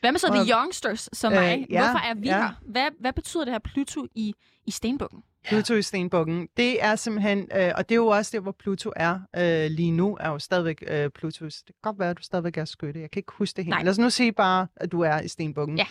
Hvad 0.00 0.12
med 0.12 0.19
så 0.19 0.26
Og- 0.26 0.35
de 0.47 0.50
youngsters 0.52 1.09
som 1.12 1.33
Øh, 1.33 1.38
mig? 1.40 1.67
ja, 1.71 1.81
Hvorfor 1.83 2.07
er 2.07 2.14
vi 2.14 2.26
ja. 2.28 2.37
her? 2.40 2.50
Hvad, 2.62 2.87
hvad 3.00 3.12
betyder 3.12 3.45
det 3.45 3.55
her 3.55 3.59
Pluto 3.59 4.07
i, 4.14 4.35
i 4.67 4.71
Stenbukken? 4.71 5.23
Pluto 5.49 5.75
i 5.75 5.83
Stenbukken. 5.83 6.49
Det 6.57 6.85
er 6.85 6.97
simpelthen, 6.97 7.49
øh, 7.57 7.73
og 7.76 7.88
det 7.88 7.95
er 7.95 7.97
jo 7.97 8.07
også 8.07 8.31
der, 8.35 8.40
hvor 8.40 8.52
Pluto 8.59 8.93
er 8.97 9.21
øh, 9.37 9.71
lige 9.71 9.90
nu, 9.93 10.17
er 10.21 10.28
jo 10.28 10.38
stadigvæk 10.38 10.85
øh, 10.88 11.11
Pluto. 11.11 11.45
Det 11.45 11.62
kan 11.67 11.75
godt 11.83 11.99
være, 11.99 12.11
at 12.11 12.19
du 12.19 12.23
stadigvæk 12.23 12.57
er 12.57 12.64
skytte. 12.64 13.00
Jeg 13.00 13.11
kan 13.11 13.21
ikke 13.21 13.33
huske 13.33 13.57
det 13.57 13.64
helt. 13.64 13.75
Nej. 13.75 13.83
Lad 13.83 13.90
os 13.90 13.99
nu 13.99 14.11
sige 14.11 14.33
bare, 14.33 14.67
at 14.76 14.93
du 14.93 15.00
er 15.00 15.21
i 15.21 15.28
Stenbukken. 15.28 15.78
Ja. 15.78 15.87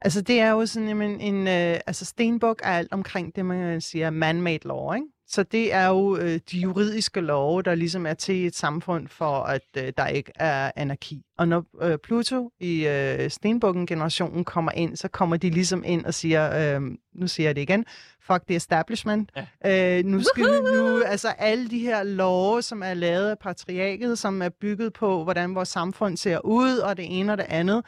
Altså, 0.00 0.20
det 0.22 0.40
er 0.40 0.50
jo 0.50 0.66
sådan 0.66 0.88
jamen, 0.88 1.20
en... 1.20 1.48
Øh, 1.48 1.80
altså, 1.86 2.04
Stenbuk 2.04 2.60
er 2.64 2.78
alt 2.78 2.92
omkring 2.92 3.36
det, 3.36 3.46
man 3.46 3.80
siger 3.80 4.10
man-made 4.10 4.58
law, 4.68 4.92
ikke? 4.92 5.06
Så 5.28 5.42
det 5.42 5.72
er 5.74 5.88
jo 5.88 6.16
øh, 6.16 6.40
de 6.50 6.58
juridiske 6.58 7.20
love, 7.20 7.62
der 7.62 7.74
ligesom 7.74 8.06
er 8.06 8.14
til 8.14 8.46
et 8.46 8.56
samfund 8.56 9.08
for, 9.08 9.42
at 9.42 9.62
øh, 9.76 9.92
der 9.96 10.06
ikke 10.06 10.32
er 10.34 10.70
anarki. 10.76 11.22
Og 11.38 11.48
når 11.48 11.64
øh, 11.82 11.98
Pluto 11.98 12.50
i 12.60 12.86
øh, 12.86 13.30
Stenbukken-generationen 13.30 14.44
kommer 14.44 14.72
ind, 14.72 14.96
så 14.96 15.08
kommer 15.08 15.36
de 15.36 15.50
ligesom 15.50 15.82
ind 15.86 16.04
og 16.04 16.14
siger, 16.14 16.76
øh, 16.76 16.82
nu 17.14 17.28
siger 17.28 17.48
jeg 17.48 17.56
det 17.56 17.62
igen, 17.62 17.84
fuck 18.20 18.46
the 18.46 18.56
establishment. 18.56 19.30
Ja. 19.64 19.98
Øh, 19.98 20.04
nu 20.04 20.22
skal 20.22 20.44
vi 20.44 20.76
nu, 20.76 21.02
altså 21.02 21.28
alle 21.28 21.70
de 21.70 21.78
her 21.78 22.02
love, 22.02 22.62
som 22.62 22.82
er 22.82 22.94
lavet 22.94 23.30
af 23.30 23.38
patriarket, 23.38 24.18
som 24.18 24.42
er 24.42 24.48
bygget 24.48 24.92
på, 24.92 25.24
hvordan 25.24 25.54
vores 25.54 25.68
samfund 25.68 26.16
ser 26.16 26.38
ud, 26.44 26.78
og 26.78 26.96
det 26.96 27.20
ene 27.20 27.32
og 27.32 27.38
det 27.38 27.46
andet. 27.48 27.84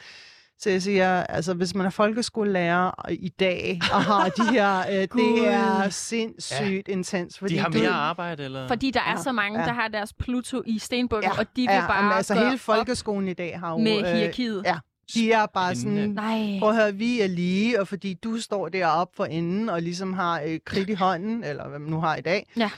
Så 0.59 0.69
jeg 0.69 0.81
siger, 0.81 1.23
altså 1.23 1.53
hvis 1.53 1.75
man 1.75 1.85
er 1.85 1.89
folkeskolelærer 1.89 3.09
i 3.09 3.29
dag, 3.29 3.79
og 3.93 4.03
har 4.03 4.29
de 4.29 4.43
her, 4.53 4.79
øh, 4.79 4.95
det 4.95 5.47
er 5.47 5.89
sindssygt 5.89 6.87
ja. 6.87 6.91
intens. 6.93 7.39
Fordi 7.39 7.53
De 7.53 7.59
har 7.59 7.69
du- 7.69 7.77
mere 7.77 7.89
arbejde, 7.89 8.43
eller? 8.43 8.67
Fordi 8.67 8.91
der 8.91 8.99
er 8.99 9.09
Ja, 9.11 9.17
så 9.23 9.31
mange, 9.31 9.59
ja. 9.59 9.65
der 9.65 9.73
har 9.73 9.87
deres 9.87 10.13
Pluto 10.13 10.61
i 10.65 10.79
Stenbukken, 10.79 11.31
Ja, 11.35 11.39
og 11.39 11.45
de 11.55 11.61
vil 11.61 11.73
ja, 11.73 11.87
bare 11.87 11.97
jamen, 11.97 12.11
altså 12.11 12.33
hele 12.33 12.57
folkeskolen 12.57 13.27
i 13.27 13.33
dag 13.33 13.59
har 13.59 13.71
jo... 13.71 13.77
med 13.77 13.97
øh, 13.97 14.05
hierarkiet. 14.17 14.61
ja. 14.65 14.77
De 15.13 15.31
er 15.31 15.45
bare 15.45 15.75
Spændende. 15.75 16.01
sådan, 16.01 16.49
Nej. 16.49 16.59
prøv 16.59 16.69
at 16.69 16.75
høre, 16.75 16.93
vi 16.95 17.21
er 17.21 17.27
lige, 17.27 17.81
og 17.81 17.87
fordi 17.87 18.13
du 18.13 18.37
står 18.41 18.69
deroppe 18.69 19.15
for 19.15 19.25
enden 19.25 19.69
og 19.69 19.81
ligesom 19.81 20.13
har 20.13 20.41
øh, 20.47 20.59
kridt 20.65 20.89
i 20.89 20.93
hånden, 20.93 21.43
eller 21.43 21.67
hvad 21.67 21.79
man 21.79 21.91
nu 21.91 21.99
har 21.99 22.15
i 22.15 22.21
dag, 22.21 22.47
Ja. 22.57 22.69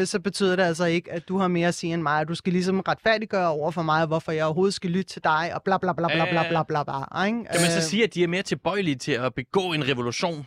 øh, 0.00 0.06
så 0.06 0.20
betyder 0.20 0.56
det 0.56 0.62
altså 0.62 0.84
ikke, 0.84 1.12
at 1.12 1.28
du 1.28 1.38
har 1.38 1.48
mere 1.48 1.68
at 1.68 1.74
sige 1.74 1.94
end 1.94 2.02
mig, 2.02 2.20
og 2.20 2.28
du 2.28 2.34
skal 2.34 2.52
ligesom 2.52 2.80
retfærdiggøre 2.80 3.48
over 3.48 3.70
for 3.70 3.82
mig, 3.82 4.06
hvorfor 4.06 4.32
jeg 4.32 4.44
overhovedet 4.44 4.74
skal 4.74 4.90
lytte 4.90 5.12
til 5.12 5.24
dig, 5.24 5.50
og 5.54 5.62
bla 5.62 5.78
bla 5.78 5.92
bla 5.92 6.06
bla 6.08 6.24
bla 6.30 6.48
bla 6.48 6.62
bla 6.62 6.82
bla. 6.84 7.24
Ikke? 7.26 7.38
Kan 7.38 7.60
man 7.60 7.70
så 7.70 7.76
Øh, 7.76 7.82
sige, 7.82 8.04
at 8.04 8.14
de 8.14 8.24
er 8.24 8.28
mere 8.28 8.42
tilbøjelige 8.42 8.96
til 8.96 9.12
at 9.12 9.34
begå 9.34 9.72
en 9.72 9.88
revolution? 9.88 10.46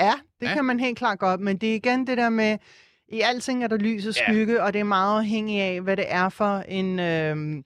Ja, 0.00 0.12
det 0.40 0.46
Ja. 0.48 0.54
kan 0.54 0.64
man 0.64 0.80
helt 0.80 0.98
klart 0.98 1.18
godt, 1.18 1.40
men 1.40 1.56
det 1.56 1.70
er 1.70 1.74
igen 1.74 2.06
det 2.06 2.18
der 2.18 2.28
med, 2.28 2.58
i 3.08 3.20
alting 3.20 3.64
er 3.64 3.68
der 3.68 3.76
lys 3.76 4.06
og 4.06 4.14
Ja. 4.16 4.22
skygge, 4.24 4.62
og 4.62 4.72
det 4.72 4.80
er 4.80 4.84
meget 4.84 5.18
afhængigt 5.18 5.62
af, 5.62 5.80
hvad 5.80 5.96
det 5.96 6.04
er 6.08 6.28
for 6.28 6.58
en... 6.68 6.98
Øh, 7.00 7.62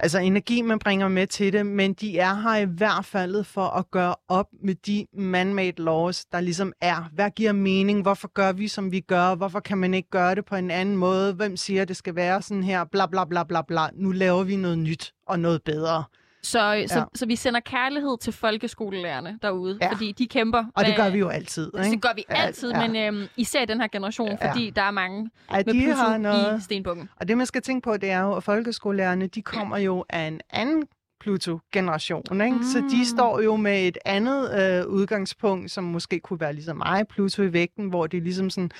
altså 0.00 0.18
energi, 0.18 0.62
man 0.62 0.78
bringer 0.78 1.08
med 1.08 1.26
til 1.26 1.52
det, 1.52 1.66
men 1.66 1.92
de 1.92 2.18
er 2.18 2.34
her 2.34 2.56
i 2.56 2.64
hvert 2.64 3.04
fald 3.04 3.44
for 3.44 3.66
at 3.66 3.90
gøre 3.90 4.14
op 4.28 4.46
med 4.62 4.74
de 4.74 5.06
man-made 5.12 5.82
laws, 5.82 6.24
der 6.24 6.40
ligesom 6.40 6.72
er. 6.80 7.10
Hvad 7.14 7.30
giver 7.30 7.52
mening? 7.52 8.02
Hvorfor 8.02 8.28
gør 8.28 8.52
vi, 8.52 8.68
som 8.68 8.92
vi 8.92 9.00
gør? 9.00 9.34
Hvorfor 9.34 9.60
kan 9.60 9.78
man 9.78 9.94
ikke 9.94 10.10
gøre 10.10 10.34
det 10.34 10.44
på 10.44 10.56
en 10.56 10.70
anden 10.70 10.96
måde? 10.96 11.34
Hvem 11.34 11.56
siger, 11.56 11.84
det 11.84 11.96
skal 11.96 12.14
være 12.14 12.42
sådan 12.42 12.62
her? 12.62 12.84
Bla, 12.84 13.06
bla, 13.06 13.24
bla, 13.24 13.44
bla, 13.44 13.62
bla. 13.62 13.88
Nu 13.94 14.10
laver 14.10 14.44
vi 14.44 14.56
noget 14.56 14.78
nyt 14.78 15.14
og 15.26 15.40
noget 15.40 15.62
bedre. 15.62 16.04
Så, 16.42 16.84
så, 16.88 16.98
Ja. 16.98 17.04
så 17.14 17.26
vi 17.26 17.36
sender 17.36 17.60
kærlighed 17.60 18.18
til 18.20 18.32
folkeskolelærerne 18.32 19.38
derude, 19.42 19.78
Ja. 19.82 19.92
fordi 19.92 20.12
de 20.12 20.26
kæmper. 20.26 20.58
Og 20.58 20.84
det 20.84 20.94
Hvad- 20.94 21.04
gør 21.04 21.10
vi 21.12 21.18
jo 21.18 21.28
altid. 21.28 21.64
Altså, 21.74 21.78
det 21.78 21.86
ikke? 21.96 22.00
gør 22.00 22.14
vi 22.16 22.24
Ja, 22.30 22.34
altid, 22.34 22.70
ja. 22.72 22.86
men 22.88 22.96
øhm, 22.96 23.28
især 23.36 23.64
den 23.64 23.80
her 23.80 23.88
generation, 23.88 24.28
Ja. 24.40 24.50
fordi 24.52 24.70
der 24.70 24.82
er 24.82 24.90
mange 24.90 25.30
At 25.50 25.66
med 25.66 25.74
de 25.74 25.80
Pluto 25.84 25.96
har 25.98 26.18
noget... 26.18 26.58
i 26.58 26.64
Stenbukken. 26.64 27.08
Og 27.16 27.28
det, 27.28 27.36
man 27.38 27.46
skal 27.46 27.62
tænke 27.62 27.84
på, 27.84 27.96
det 27.96 28.10
er 28.10 28.20
jo, 28.20 28.32
at 28.34 28.42
folkeskolelærerne, 28.42 29.26
de 29.26 29.42
kommer 29.42 29.78
jo 29.78 30.04
af 30.10 30.20
en 30.20 30.40
anden 30.50 30.84
Pluto-generation, 31.20 32.40
ikke? 32.40 32.56
Mm. 32.56 32.62
Så 32.62 32.80
Mm. 32.80 32.90
de 32.90 33.06
står 33.08 33.40
jo 33.40 33.56
med 33.56 33.88
et 33.88 33.98
andet 34.04 34.50
øh, 34.60 34.86
udgangspunkt, 34.86 35.70
som 35.70 35.84
måske 35.84 36.20
kunne 36.20 36.40
være 36.40 36.52
ligesom 36.52 36.76
mig, 36.76 37.08
Pluto 37.08 37.42
i 37.42 37.52
vægten, 37.52 37.88
hvor 37.88 38.06
det 38.06 38.16
er 38.18 38.22
ligesom 38.22 38.50
sådan 38.50 38.70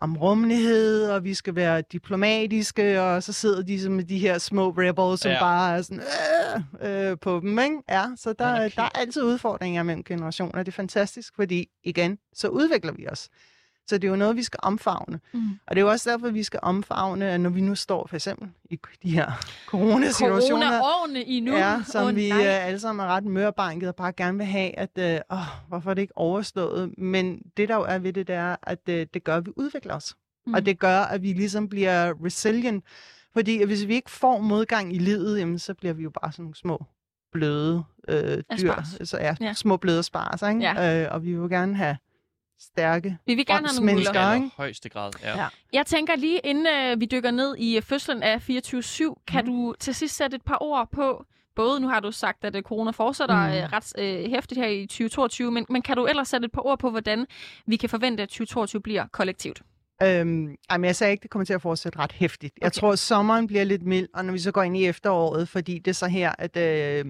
om 0.00 0.16
rummelighed, 0.16 1.10
og 1.10 1.24
vi 1.24 1.34
skal 1.34 1.54
være 1.54 1.82
diplomatiske, 1.92 3.02
og 3.02 3.22
så 3.22 3.32
sidder 3.32 3.62
de 3.62 3.90
med 3.90 4.04
de 4.04 4.18
her 4.18 4.38
små 4.38 4.70
rebels, 4.70 5.20
som 5.20 5.30
Ja. 5.30 5.40
bare 5.40 5.76
er 5.76 5.82
sådan 5.82 6.02
øh, 6.82 7.10
øh, 7.10 7.16
på 7.20 7.40
dem, 7.40 7.58
ikke? 7.58 7.76
Ja, 7.88 8.04
så 8.16 8.32
der, 8.32 8.44
Anarki. 8.46 8.74
der 8.76 8.82
er 8.82 8.88
altid 8.98 9.22
udfordringer 9.22 9.82
mellem 9.82 10.04
generationer. 10.04 10.62
Det 10.62 10.68
er 10.68 10.72
fantastisk, 10.76 11.34
fordi 11.36 11.66
igen, 11.84 12.18
så 12.34 12.48
udvikler 12.48 12.92
vi 12.92 13.06
os. 13.08 13.28
Så 13.88 13.98
det 13.98 14.04
er 14.04 14.10
jo 14.10 14.16
noget, 14.16 14.36
vi 14.36 14.42
skal 14.42 14.60
omfavne. 14.62 15.20
Mm. 15.32 15.40
Og 15.66 15.76
det 15.76 15.80
er 15.80 15.84
jo 15.84 15.90
også 15.90 16.10
derfor, 16.10 16.30
vi 16.30 16.42
skal 16.42 16.60
omfavne, 16.62 17.24
at 17.30 17.40
når 17.40 17.50
vi 17.50 17.60
nu 17.60 17.74
står 17.74 18.06
for 18.06 18.16
eksempel 18.16 18.48
i 18.70 18.78
de 19.02 19.10
her 19.10 19.32
coronasituationer, 19.66 20.66
Corona-årene 20.66 21.22
i 21.24 21.40
nu. 21.40 21.52
ja, 21.52 21.82
som 21.86 22.06
Åh, 22.06 22.16
vi 22.16 22.28
nej. 22.28 22.38
øh, 22.46 22.66
alle 22.66 22.80
sammen 22.80 23.06
er 23.06 23.10
ret 23.10 23.24
mørbanket 23.24 23.88
og 23.88 23.94
bare 23.96 24.12
gerne 24.12 24.38
vil 24.38 24.46
have, 24.46 24.78
at 24.78 24.90
øh, 24.98 25.20
åh, 25.32 25.38
hvorfor 25.68 25.90
er 25.90 25.94
det 25.94 26.02
ikke 26.02 26.16
overstået? 26.18 26.98
Men 26.98 27.42
det 27.56 27.68
der 27.68 27.74
jo 27.74 27.82
er 27.82 27.98
ved 27.98 28.12
det, 28.12 28.26
det 28.26 28.34
er, 28.36 28.56
at 28.62 28.78
øh, 28.88 29.06
det 29.14 29.24
gør, 29.24 29.36
at 29.36 29.46
vi 29.46 29.52
udvikler 29.56 29.94
os. 29.94 30.14
Mm. 30.46 30.54
Og 30.54 30.66
det 30.66 30.78
gør, 30.78 31.00
at 31.00 31.22
vi 31.22 31.32
ligesom 31.32 31.68
bliver 31.68 32.24
resilient. 32.24 32.84
Fordi 33.32 33.64
hvis 33.64 33.86
vi 33.86 33.94
ikke 33.94 34.10
får 34.10 34.38
modgang 34.38 34.94
i 34.94 34.98
livet, 34.98 35.38
jamen, 35.38 35.58
så 35.58 35.74
bliver 35.74 35.94
vi 35.94 36.02
jo 36.02 36.10
bare 36.22 36.32
sådan 36.32 36.42
nogle 36.42 36.56
små 36.56 36.84
bløde 37.32 37.84
øh, 38.08 38.42
dyr. 38.60 38.74
Så 39.04 39.18
ja, 39.20 39.34
Ja. 39.40 39.52
små 39.52 39.76
bløde 39.76 40.02
spars, 40.02 40.42
ikke? 40.42 40.60
Ja. 40.60 41.02
Øh, 41.04 41.14
og 41.14 41.24
vi 41.24 41.32
vil 41.32 41.36
jo 41.40 41.46
gerne 41.48 41.76
have 41.76 41.96
stærke 42.60 43.18
Vi 43.26 43.34
vil 43.34 43.46
gerne 43.46 43.68
have 43.68 43.80
nogle 43.80 43.94
muller. 43.94 44.34
Ikke? 44.34 44.50
højeste 44.56 44.88
grad, 44.88 45.12
ja. 45.22 45.38
Ja. 45.40 45.46
Jeg 45.72 45.86
tænker 45.86 46.16
lige, 46.16 46.38
inden 46.44 46.66
øh, 46.66 47.00
vi 47.00 47.06
dykker 47.06 47.30
ned 47.30 47.56
i 47.58 47.76
øh, 47.76 47.82
fødslen 47.82 48.22
af 48.22 48.36
24-7, 48.50 49.14
kan 49.26 49.44
Mhm. 49.44 49.52
du 49.52 49.74
til 49.80 49.94
sidst 49.94 50.16
sætte 50.16 50.34
et 50.34 50.42
par 50.42 50.58
ord 50.60 50.88
på, 50.92 51.24
både 51.56 51.80
nu 51.80 51.88
har 51.88 52.00
du 52.00 52.12
sagt, 52.12 52.44
at 52.44 52.56
øh, 52.56 52.62
corona 52.62 52.90
fortsætter 52.90 53.46
Mhm. 53.48 53.56
øh, 53.56 53.72
ret 53.72 53.92
øh, 53.98 54.30
hæftigt 54.30 54.60
her 54.60 54.68
i 54.68 54.86
2022, 54.86 55.50
men, 55.50 55.66
men 55.68 55.82
kan 55.82 55.96
du 55.96 56.06
ellers 56.06 56.28
sætte 56.28 56.44
et 56.44 56.52
par 56.52 56.62
ord 56.66 56.78
på, 56.78 56.90
hvordan 56.90 57.26
vi 57.66 57.76
kan 57.76 57.88
forvente, 57.88 58.22
at 58.22 58.28
2022 58.28 58.80
bliver 58.82 59.06
kollektivt? 59.12 59.62
Øhm, 60.02 60.54
ej, 60.70 60.76
men 60.78 60.84
jeg 60.84 60.96
sagde 60.96 61.10
ikke, 61.12 61.22
det 61.22 61.30
kommer 61.30 61.44
til 61.44 61.52
at 61.54 61.62
fortsætte 61.62 61.98
ret 61.98 62.12
hæftigt. 62.12 62.54
Jeg 62.60 62.66
Okay. 62.66 62.80
tror, 62.80 62.92
at 62.92 62.98
sommeren 62.98 63.46
bliver 63.46 63.64
lidt 63.64 63.82
mild, 63.82 64.08
og 64.14 64.24
når 64.24 64.32
vi 64.32 64.38
så 64.38 64.52
går 64.52 64.62
ind 64.62 64.76
i 64.76 64.86
efteråret, 64.86 65.48
fordi 65.48 65.78
det 65.78 65.88
er 65.90 65.94
så 65.94 66.06
her, 66.06 66.32
at 66.38 66.56
øh, 66.56 67.04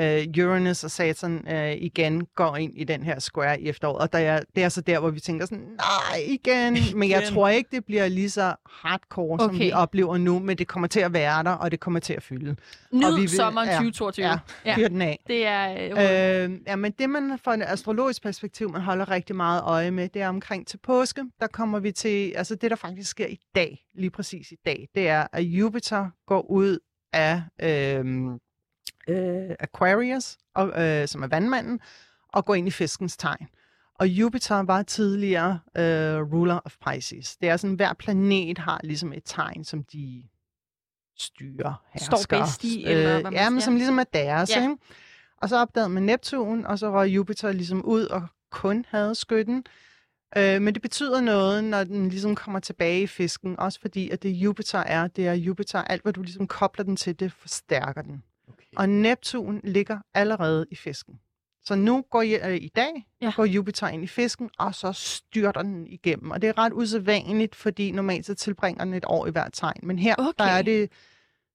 øh, 0.00 0.24
Uranus 0.46 0.84
og 0.84 0.90
Saturn 0.90 1.48
øh, 1.48 1.72
igen 1.72 2.26
går 2.36 2.56
ind 2.56 2.72
i 2.76 2.84
den 2.84 3.02
her 3.02 3.18
square 3.18 3.60
i 3.60 3.68
efteråret. 3.68 3.98
Og 3.98 4.12
der 4.12 4.18
er, 4.18 4.40
det 4.56 4.64
er 4.64 4.68
så 4.68 4.80
der, 4.80 4.98
hvor 5.00 5.10
vi 5.10 5.20
tænker 5.20 5.46
sådan, 5.46 5.64
nej, 5.64 6.18
igen. 6.28 6.76
Men 6.98 7.10
jeg 7.10 7.22
tror 7.24 7.48
ikke, 7.48 7.68
det 7.76 7.84
bliver 7.84 8.08
lige 8.08 8.30
så 8.30 8.54
hardcore, 8.70 9.38
som 9.38 9.50
Okay. 9.50 9.58
vi 9.64 9.72
oplever 9.72 10.16
nu, 10.18 10.38
men 10.38 10.58
det 10.58 10.68
kommer 10.68 10.88
til 10.88 11.00
at 11.00 11.12
være 11.12 11.44
der, 11.44 11.50
og 11.50 11.70
det 11.70 11.80
kommer 11.80 12.00
til 12.00 12.12
at 12.14 12.22
fylde. 12.22 12.56
Nyd 12.92 13.14
vi 13.14 13.20
vil- 13.20 13.30
sommeren 13.30 13.68
ja, 13.68 13.74
2022. 13.74 14.26
Ja, 14.26 14.38
Ja. 14.66 14.76
fyr 14.76 14.88
den 14.88 15.02
af. 15.02 15.18
Det 15.26 15.46
er... 15.46 15.72
Øh, 15.72 16.42
Øh, 16.42 16.58
ja, 16.66 16.76
men 16.76 16.92
det 16.92 17.10
man 17.10 17.38
fra 17.44 17.54
et 17.54 17.62
astrologisk 17.66 18.22
perspektiv, 18.22 18.70
man 18.72 18.80
holder 18.80 19.10
rigtig 19.10 19.36
meget 19.36 19.62
øje 19.64 19.90
med, 19.90 20.08
det 20.08 20.22
er 20.22 20.28
omkring 20.28 20.66
til 20.66 20.78
påske. 20.78 21.24
Der 21.40 21.46
kommer 21.46 21.78
vi 21.78 21.92
til, 21.92 22.32
altså 22.36 22.54
det 22.54 22.70
der 22.70 22.76
faktisk 22.76 23.10
sker 23.10 23.26
i 23.26 23.38
dag, 23.54 23.78
lige 23.94 24.10
præcis 24.10 24.52
i 24.52 24.56
dag, 24.66 24.88
det 24.94 25.08
er, 25.08 25.26
at 25.32 25.42
Jupiter 25.42 26.10
går 26.26 26.50
ud 26.50 26.78
af 27.12 27.42
øh, 27.62 28.04
øh, 29.08 29.50
Aquarius, 29.60 30.38
og, 30.54 30.82
øh, 30.82 31.08
som 31.08 31.22
er 31.22 31.26
vandmanden, 31.26 31.80
og 32.32 32.44
går 32.44 32.54
ind 32.54 32.68
i 32.68 32.70
fiskens 32.70 33.16
tegn. 33.16 33.48
Og 33.94 34.08
Jupiter 34.08 34.62
var 34.62 34.82
tidligere 34.82 35.60
øh, 35.76 36.32
ruler 36.32 36.60
of 36.64 36.76
Pisces. 36.88 37.36
Det 37.36 37.48
er 37.48 37.56
sådan, 37.56 37.76
hver 37.76 37.92
planet 37.92 38.58
har 38.58 38.80
ligesom 38.84 39.12
et 39.12 39.22
tegn, 39.24 39.64
som 39.64 39.84
de 39.84 40.22
styrer, 41.18 41.84
Står 41.96 42.16
hersker. 42.16 42.38
bedst 42.38 42.64
i, 42.64 42.84
eller 42.84 43.02
hvad 43.04 43.16
øh, 43.18 43.22
man 43.22 43.32
Ja, 43.32 43.50
men 43.50 43.60
som 43.60 43.76
ligesom 43.76 43.98
er 43.98 44.04
deres, 44.04 44.50
ja. 44.56 44.62
ikke? 44.62 44.76
Og 45.36 45.48
så 45.48 45.56
opdagede 45.56 45.88
man 45.88 46.02
Neptun, 46.02 46.66
og 46.66 46.78
så 46.78 46.90
røg 46.92 47.08
Jupiter 47.08 47.52
ligesom 47.52 47.84
ud 47.84 48.04
og 48.06 48.26
kun 48.50 48.84
havde 48.88 49.14
skytten. 49.14 49.64
Øh, 50.36 50.62
men 50.62 50.74
det 50.74 50.82
betyder 50.82 51.20
noget, 51.20 51.64
når 51.64 51.84
den 51.84 52.08
ligesom 52.08 52.34
kommer 52.34 52.60
tilbage 52.60 53.02
i 53.02 53.06
fisken, 53.06 53.58
også 53.58 53.80
fordi, 53.80 54.10
at 54.10 54.22
det 54.22 54.30
Jupiter 54.30 54.78
er, 54.78 55.06
det 55.06 55.26
er 55.26 55.32
Jupiter, 55.32 55.82
alt 55.82 56.02
hvad 56.02 56.12
du 56.12 56.22
ligesom 56.22 56.46
kobler 56.46 56.84
den 56.84 56.96
til, 56.96 57.20
det 57.20 57.32
forstærker 57.32 58.02
den. 58.02 58.22
Og 58.76 58.88
Neptun 58.88 59.60
ligger 59.64 59.98
allerede 60.14 60.66
i 60.70 60.74
fisken. 60.76 61.20
Så 61.64 61.74
nu 61.74 62.04
går 62.10 62.22
jeg, 62.22 62.40
øh, 62.44 62.56
i 62.56 62.68
dag 62.68 63.06
Ja. 63.20 63.32
går 63.36 63.44
Jupiter 63.44 63.88
ind 63.88 64.04
i 64.04 64.06
fisken, 64.06 64.50
og 64.58 64.74
så 64.74 64.92
styrter 64.92 65.62
den 65.62 65.86
igennem. 65.86 66.30
Og 66.30 66.42
det 66.42 66.48
er 66.48 66.58
ret 66.58 66.72
usædvanligt, 66.72 67.54
fordi 67.54 67.90
normalt 67.90 68.26
så 68.26 68.34
tilbringer 68.34 68.84
den 68.84 68.94
et 68.94 69.04
år 69.06 69.26
i 69.26 69.30
hver 69.30 69.48
tegn. 69.48 69.80
Men 69.82 69.98
her 69.98 70.14
Okay. 70.18 70.32
der 70.44 70.50
er 70.50 70.62
det 70.62 70.92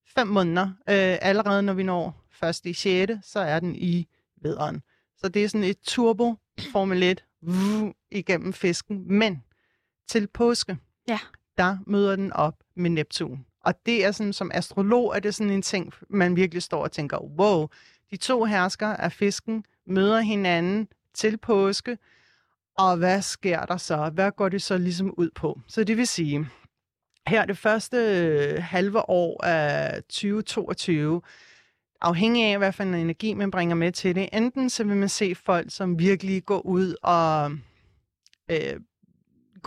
fem 0.05 0.27
måneder. 0.27 0.65
Øh, 0.67 1.17
allerede 1.21 1.63
når 1.63 1.73
vi 1.73 1.83
når 1.83 2.25
først 2.31 2.65
i 2.65 2.73
6., 2.73 3.13
så 3.23 3.39
er 3.39 3.59
den 3.59 3.75
i 3.75 4.07
vederen. 4.41 4.81
Så 5.17 5.29
det 5.29 5.43
er 5.43 5.47
sådan 5.49 5.63
et 5.63 5.79
turbo 5.79 6.35
Formel 6.71 7.03
1 7.03 7.23
vuh, 7.41 7.91
igennem 8.11 8.53
fisken. 8.53 9.13
Men 9.17 9.43
til 10.07 10.27
påske, 10.27 10.77
Ja. 11.07 11.19
der 11.57 11.77
møder 11.87 12.15
den 12.15 12.33
op 12.33 12.55
med 12.75 12.89
Neptun. 12.89 13.45
Og 13.67 13.85
det 13.85 14.05
er 14.05 14.11
sådan, 14.11 14.33
som 14.33 14.51
astrolog, 14.53 15.15
er 15.15 15.19
det 15.19 15.35
sådan 15.35 15.53
en 15.53 15.61
ting, 15.61 15.93
man 16.09 16.35
virkelig 16.35 16.63
står 16.63 16.83
og 16.83 16.91
tænker, 16.91 17.17
wow, 17.17 17.67
de 18.11 18.17
to 18.17 18.43
herskere 18.43 19.01
af 19.01 19.11
fisken 19.11 19.65
møder 19.87 20.19
hinanden 20.19 20.87
til 21.13 21.37
påske, 21.37 21.97
og 22.77 22.97
hvad 22.97 23.21
sker 23.21 23.65
der 23.65 23.77
så? 23.77 24.09
Hvad 24.13 24.31
går 24.31 24.49
det 24.49 24.61
så 24.61 24.77
ligesom 24.77 25.13
ud 25.17 25.29
på? 25.35 25.59
Så 25.67 25.83
det 25.83 25.97
vil 25.97 26.07
sige, 26.07 26.47
her 27.27 27.45
det 27.45 27.57
første 27.57 27.97
øh, 27.97 28.63
halve 28.63 29.09
år 29.09 29.45
af 29.45 30.03
2022, 30.03 31.21
afhængig 32.01 32.45
af, 32.45 32.57
hvad 32.57 32.71
for 32.71 32.83
en 32.83 32.93
energi 32.93 33.33
man 33.33 33.51
bringer 33.51 33.75
med 33.75 33.91
til 33.91 34.15
det. 34.15 34.29
Enten 34.33 34.69
så 34.69 34.83
vil 34.83 34.95
man 34.95 35.09
se 35.09 35.35
folk, 35.35 35.71
som 35.71 35.99
virkelig 35.99 36.45
går 36.45 36.65
ud 36.65 36.95
og 37.03 37.51
øh, 38.51 38.79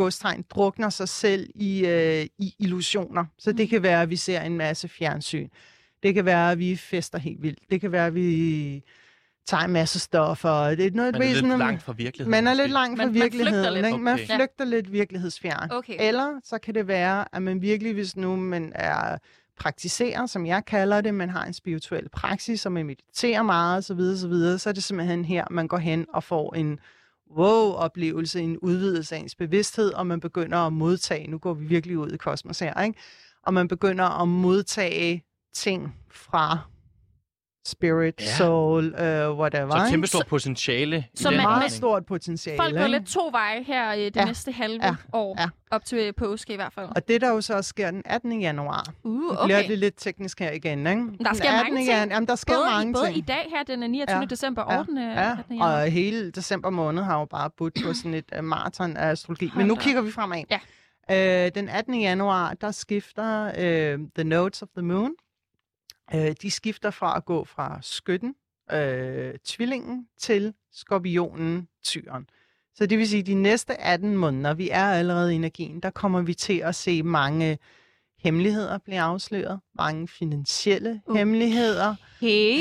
godstegn 0.04 0.44
drukner 0.50 0.88
sig 0.90 1.08
selv 1.08 1.50
i, 1.54 1.86
øh, 1.86 2.26
i 2.38 2.54
illusioner. 2.58 3.24
Så 3.38 3.52
det 3.52 3.68
kan 3.68 3.82
være, 3.82 4.02
at 4.02 4.10
vi 4.10 4.16
ser 4.16 4.40
en 4.40 4.56
masse 4.56 4.88
fjernsyn. 4.88 5.48
Det 6.02 6.14
kan 6.14 6.24
være, 6.24 6.52
at 6.52 6.58
vi 6.58 6.76
fester 6.76 7.18
helt 7.18 7.42
vildt. 7.42 7.58
Det 7.70 7.80
kan 7.80 7.92
være, 7.92 8.06
at 8.06 8.14
vi 8.14 8.82
tager 9.46 9.64
en 9.64 9.70
masse 9.72 9.98
stoffer. 9.98 10.74
Det 10.74 10.86
er 10.86 10.90
noget, 10.90 11.12
Man 11.12 11.22
er 11.22 11.26
lidt 11.26 11.36
sådan, 11.38 11.58
langt 11.58 11.82
fra 11.82 11.92
virkeligheden. 11.92 12.30
man 12.30 12.46
er 12.46 12.54
lidt 12.54 12.70
langt 12.70 12.98
fra 12.98 13.04
Man- 13.06 13.14
man 13.14 13.22
flygter 13.22 13.38
virkeligheden. 13.38 13.74
lidt. 13.74 13.86
ikke? 13.86 13.98
Man 13.98 14.14
Okay. 14.14 14.26
flygter 14.26 14.64
lidt 14.64 14.92
virkelighedsfjern. 14.92 15.68
Okay. 15.72 15.96
Eller 15.98 16.40
så 16.44 16.58
kan 16.58 16.74
det 16.74 16.86
være, 16.88 17.24
at 17.36 17.42
man 17.42 17.62
virkelig, 17.62 17.92
hvis 17.94 18.16
nu 18.16 18.36
man 18.36 18.72
er 18.74 19.18
praktiserer, 19.58 20.26
som 20.26 20.46
jeg 20.46 20.64
kalder 20.64 21.00
det, 21.00 21.14
man 21.14 21.30
har 21.30 21.44
en 21.44 21.52
spirituel 21.52 22.08
praksis, 22.08 22.66
og 22.66 22.72
man 22.72 22.86
mediterer 22.86 23.42
meget 23.42 23.78
osv., 23.78 23.86
så, 23.86 23.94
videre, 23.94 24.16
så, 24.18 24.28
videre, 24.28 24.58
så 24.58 24.68
er 24.68 24.72
det 24.72 24.84
simpelthen 24.84 25.24
her, 25.24 25.44
man 25.50 25.68
går 25.68 25.78
hen 25.78 26.06
og 26.14 26.24
får 26.24 26.54
en 26.54 26.78
wow-oplevelse, 27.36 28.40
en 28.40 28.58
udvidelse 28.58 29.16
af 29.16 29.20
ens 29.20 29.34
bevidsthed, 29.34 29.92
og 29.92 30.06
man 30.06 30.20
begynder 30.20 30.58
at 30.58 30.72
modtage, 30.72 31.30
nu 31.30 31.38
går 31.38 31.54
vi 31.54 31.66
virkelig 31.66 31.98
ud 31.98 32.10
i 32.10 32.16
kosmos 32.16 32.58
her, 32.58 32.82
ikke? 32.82 32.98
og 33.42 33.54
man 33.54 33.68
begynder 33.68 34.22
at 34.22 34.28
modtage 34.28 35.24
ting 35.54 35.96
fra 36.10 36.58
spirit, 37.66 38.14
Ja. 38.20 38.24
ja. 38.26 38.36
soul, 38.36 38.84
uh, 38.86 39.38
whatever. 39.38 39.84
Så 39.84 39.90
kæmpe 39.90 40.06
stort 40.06 40.26
potentiale 40.26 40.98
i 40.98 41.16
Så 41.16 41.28
den 41.28 41.36
man- 41.36 41.44
meget 41.46 41.56
retning. 41.56 41.72
stort 41.72 42.06
potentiale. 42.06 42.56
Folk 42.56 42.76
går 42.76 42.86
lidt 42.86 43.06
to 43.06 43.28
veje 43.32 43.62
her 43.62 43.92
i 43.92 44.04
det 44.04 44.16
Ja. 44.16 44.24
næste 44.24 44.52
halve 44.52 44.84
Ja. 44.86 44.94
år. 45.12 45.36
Ja. 45.40 45.48
Op 45.70 45.84
til 45.84 46.12
påske 46.12 46.52
i 46.52 46.56
hvert 46.56 46.72
fald. 46.72 46.88
Og 46.96 47.08
det, 47.08 47.20
der 47.20 47.28
jo 47.30 47.40
så 47.40 47.54
også 47.54 47.68
sker 47.68 47.90
den 47.90 48.02
18. 48.04 48.40
januar, 48.40 48.86
Uh, 49.04 49.12
nu 49.12 49.28
bliver 49.44 49.58
okay. 49.58 49.68
det 49.68 49.78
lidt 49.78 49.94
teknisk 49.98 50.40
her 50.40 50.50
igen, 50.52 50.78
ikke? 50.86 51.00
Den 51.00 51.18
Der 51.24 51.34
sker 51.34 51.50
18. 51.50 51.74
mange 51.74 51.92
jan- 51.96 52.00
ting. 52.02 52.12
Jamen, 52.12 52.28
der 52.28 52.34
sker 52.34 52.54
Både, 52.54 52.64
mange 52.70 52.92
både 52.94 53.06
ting. 53.06 53.16
i 53.16 53.20
dag 53.20 53.46
her, 53.56 53.62
den 53.62 53.90
29. 53.90 54.18
Ja. 54.18 54.24
december 54.24 54.64
Ja. 54.72 54.78
og 54.78 54.86
den 54.86 54.98
øh, 54.98 55.04
Ja, 55.04 55.30
18. 55.38 55.44
januar. 55.56 55.80
og 55.82 55.90
hele 55.90 56.30
december 56.30 56.70
måned 56.70 57.02
har 57.02 57.18
jo 57.18 57.24
bare 57.24 57.50
budt 57.56 57.78
på 57.86 57.94
sådan 57.94 58.14
et 58.14 58.24
uh, 58.38 58.44
maraton 58.44 58.96
af 58.96 59.10
astrologi. 59.10 59.46
Hold 59.48 59.56
Men 59.58 59.66
nu 59.66 59.74
kigger 59.74 60.02
vi 60.02 60.10
fremad. 60.10 60.42
Ja. 60.50 61.46
Øh, 61.46 61.50
den 61.54 61.68
18. 61.68 62.00
januar, 62.00 62.54
der 62.60 62.70
skifter 62.70 63.46
uh, 63.48 64.00
The 64.16 64.24
Notes 64.24 64.62
of 64.62 64.68
the 64.76 64.86
Moon. 64.86 65.10
Uh, 66.14 66.30
de 66.42 66.50
skifter 66.50 66.90
fra 66.90 67.16
at 67.16 67.24
gå 67.24 67.44
fra 67.44 67.78
skytten, 67.82 68.34
uh, 68.72 68.78
tvillingen, 69.44 70.06
til 70.18 70.54
skorpionen, 70.72 71.68
tyren. 71.84 72.28
Så 72.74 72.86
det 72.86 72.98
vil 72.98 73.08
sige, 73.08 73.20
at 73.20 73.26
de 73.26 73.34
næste 73.34 73.80
18 73.80 74.16
måneder, 74.16 74.54
vi 74.54 74.70
er 74.70 74.84
allerede 74.90 75.32
i 75.32 75.36
energien, 75.36 75.80
der 75.80 75.90
kommer 75.90 76.20
vi 76.22 76.34
til 76.34 76.58
at 76.58 76.74
se 76.74 77.02
mange 77.02 77.58
hemmeligheder 78.18 78.78
blive 78.78 79.00
afsløret, 79.00 79.60
mange 79.78 80.08
finansielle 80.08 81.00
Okay. 81.06 81.18
hemmeligheder, 81.18 81.94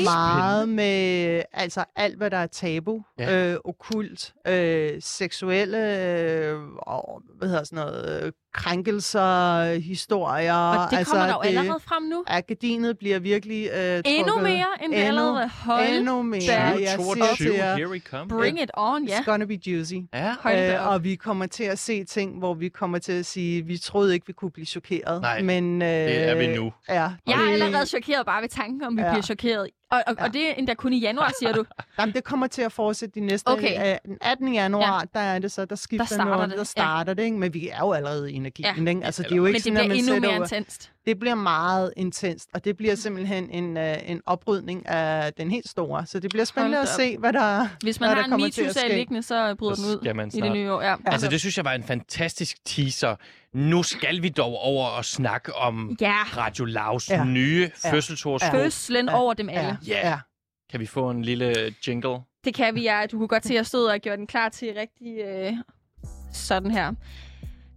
meget 0.04 0.68
med 0.68 1.42
altså 1.52 1.84
alt, 1.96 2.16
hvad 2.16 2.30
der 2.30 2.36
er 2.36 2.46
tabu, 2.46 3.02
Ja. 3.18 3.52
øh, 3.52 3.58
okult, 3.64 4.34
øh, 4.46 5.02
seksuelle, 5.02 5.78
øh, 6.02 6.60
og, 6.76 7.22
hvad 7.38 7.48
hedder 7.48 7.64
sådan 7.64 7.84
noget, 7.86 8.24
øh, 8.26 8.32
krænkelser, 8.54 9.64
historier. 9.80 10.54
Og 10.54 10.90
det 10.90 10.96
altså, 10.98 11.12
kommer 11.12 11.26
der 11.26 11.34
jo 11.34 11.40
allerede 11.40 11.80
frem 11.80 12.02
nu. 12.02 12.24
Akademiet 12.26 12.98
bliver 12.98 13.18
virkelig 13.18 13.70
øh, 13.74 14.02
Endnu 14.04 14.28
trukket 14.32 14.42
mere, 14.50 14.66
end 14.84 14.92
det 14.92 14.98
endnu- 15.00 15.06
allerede 15.06 15.48
Hold 15.64 15.84
Endnu 15.88 16.22
mere. 16.22 16.40
da 16.46 16.52
Jeg 16.60 16.74
siger 16.76 16.96
2022, 16.96 17.48
til 17.48 17.54
jer, 17.56 17.76
here 17.76 17.88
we 17.88 17.98
come. 17.98 18.28
Bring 18.28 18.62
it 18.62 18.70
on, 18.76 19.04
ja. 19.08 19.18
it's 19.18 19.24
gonna 19.24 19.44
be 19.44 19.58
juicy. 19.66 19.94
Ja, 20.14 20.30
Øh, 20.76 20.86
op. 20.86 20.92
og 20.92 21.04
vi 21.04 21.14
kommer 21.14 21.46
til 21.46 21.64
at 21.64 21.78
se 21.78 22.04
ting, 22.04 22.38
hvor 22.38 22.54
vi 22.54 22.68
kommer 22.68 22.98
til 22.98 23.12
at 23.12 23.26
sige, 23.26 23.66
vi 23.66 23.78
troede 23.78 24.14
ikke, 24.14 24.26
vi 24.26 24.32
kunne 24.32 24.50
blive 24.50 24.66
chokeret. 24.66 25.20
Nej, 25.22 25.42
men, 25.42 25.82
øh, 25.82 25.88
det 25.88 26.28
er 26.28 26.34
vi 26.34 26.46
nu. 26.56 26.72
Ja, 26.88 26.94
Jeg 26.94 27.10
er 27.26 27.36
det- 27.36 27.52
allerede 27.62 27.86
chokeret 27.86 28.26
bare 28.26 28.42
ved 28.42 28.48
tanken, 28.48 28.82
om 28.84 28.96
vi 28.96 29.02
Ja. 29.02 29.10
bliver 29.12 29.22
chokeret. 29.22 29.68
Og, 29.90 30.02
og, 30.06 30.14
Ja. 30.18 30.24
og 30.24 30.32
det 30.32 30.48
er 30.50 30.54
endda 30.54 30.74
kun 30.74 30.92
i 30.92 30.98
januar, 31.00 31.32
siger 31.38 31.52
du. 31.52 31.64
Jamen, 31.98 32.14
det 32.14 32.24
kommer 32.24 32.46
til 32.46 32.62
at 32.62 32.72
fortsætte 32.72 33.20
de 33.20 33.26
næste... 33.26 33.48
Okay. 33.48 33.92
Øh, 33.92 33.98
den 34.06 34.18
18. 34.20 34.54
januar, 34.54 34.98
ja. 35.14 35.20
der 35.20 35.26
er 35.26 35.38
det 35.38 35.52
så, 35.52 35.64
der 35.64 35.76
skifter 35.76 36.06
Der 36.06 36.14
starter 36.14 36.24
noget, 36.30 36.48
det, 36.48 36.56
der 36.56 36.60
ja. 36.60 36.64
starter 36.64 37.14
det, 37.14 37.22
ikke? 37.22 37.36
Men 37.36 37.54
vi 37.54 37.68
er 37.68 37.78
jo 37.80 37.92
allerede 37.92 38.32
i 38.32 38.34
energien, 38.34 38.84
Ja. 38.86 38.90
ikke? 38.90 39.04
Altså, 39.04 39.22
det 39.22 39.32
er 39.32 39.36
jo 39.36 39.46
ikke 39.46 39.52
Men 39.54 39.54
det 39.54 39.62
sådan, 39.62 39.90
bliver 40.00 40.14
endnu 40.14 40.28
mere 40.28 40.36
intenst. 40.36 40.92
Det 41.06 41.18
bliver 41.18 41.34
meget 41.34 41.92
intenst, 41.96 42.48
og 42.54 42.64
det 42.64 42.76
bliver 42.76 42.94
simpelthen 42.94 43.50
en, 43.50 43.76
øh, 43.76 43.96
en 44.06 44.22
oprydning 44.26 44.88
af 44.88 45.32
den 45.32 45.50
helt 45.50 45.68
store. 45.68 46.06
Så 46.06 46.20
det 46.20 46.30
bliver 46.30 46.44
spændende 46.44 46.78
at 46.78 46.88
se, 46.88 47.18
hvad 47.18 47.32
der, 47.32 47.68
Hvis 47.82 48.00
man 48.00 48.08
hvad 48.08 48.16
har 48.22 48.28
der 48.28 48.36
en 48.36 48.42
MeToo-sag 48.42 48.96
liggende, 48.96 49.22
så 49.22 49.54
bryder 49.58 49.74
Så 49.74 49.82
den 49.82 50.20
ud 50.20 50.26
i 50.34 50.40
det 50.40 50.52
nye 50.52 50.72
år. 50.72 50.82
Ja. 50.82 50.96
Altså, 51.06 51.28
det 51.28 51.40
synes 51.40 51.56
jeg 51.56 51.64
var 51.64 51.72
en 51.72 51.84
fantastisk 51.84 52.56
teaser. 52.64 53.16
Nu 53.54 53.82
skal 53.82 54.22
vi 54.22 54.28
dog 54.28 54.58
over 54.58 54.86
og 54.88 55.04
snakke 55.04 55.54
om 55.56 55.96
ja. 56.00 56.16
Radio 56.36 56.64
Lavs 56.64 57.10
Ja. 57.10 57.24
nye 57.24 57.70
Ja. 57.84 57.92
fødselshoroskop. 57.92 58.52
Fødslen 58.52 59.06
Ja. 59.08 59.18
over 59.20 59.34
dem 59.34 59.48
alle. 59.48 59.78
Ja. 59.86 60.08
ja. 60.08 60.18
Kan 60.70 60.80
vi 60.80 60.86
få 60.86 61.10
en 61.10 61.22
lille 61.22 61.74
jingle? 61.88 62.18
Det 62.44 62.54
kan 62.54 62.74
vi, 62.74 62.82
ja. 62.82 63.02
Du 63.12 63.18
kunne 63.18 63.28
godt 63.28 63.42
til 63.42 63.54
at 63.54 63.66
stå 63.66 63.88
og 63.88 63.98
gøre 64.04 64.16
den 64.16 64.26
klar 64.26 64.48
til 64.48 64.68
rigtig 64.78 65.18
øh, 65.24 65.52
sådan 66.32 66.70
her. 66.70 66.92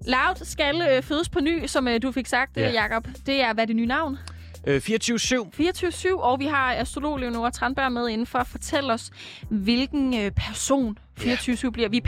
Loud 0.08 0.46
skal 0.46 0.82
øh, 0.92 1.04
fødes 1.04 1.30
på 1.30 1.40
ny, 1.40 1.66
som 1.66 1.88
øh, 1.88 2.02
du 2.02 2.12
fik 2.12 2.26
sagt, 2.28 2.58
Ja. 2.58 2.62
yeah. 2.62 2.74
Jakob. 2.74 3.08
Det 3.26 3.42
er, 3.42 3.54
hvad 3.54 3.64
er 3.64 3.66
det 3.68 3.76
nye 3.76 3.86
navn? 3.86 4.18
Øh, 4.68 4.78
24-7. 4.78 5.52
24-7, 5.60 6.16
og 6.20 6.40
vi 6.40 6.46
har 6.46 6.74
astrolog 6.74 7.18
Leonora 7.20 7.50
Tranberg 7.50 7.92
med 7.92 8.10
inden 8.10 8.28
for 8.28 8.40
at 8.40 8.48
fortælle 8.48 8.94
os, 8.94 9.12
hvilken 9.50 10.14
øh, 10.20 10.32
person 10.32 10.98
24-7 11.20 11.70
bliver. 11.70 11.90
Vi 11.90 12.02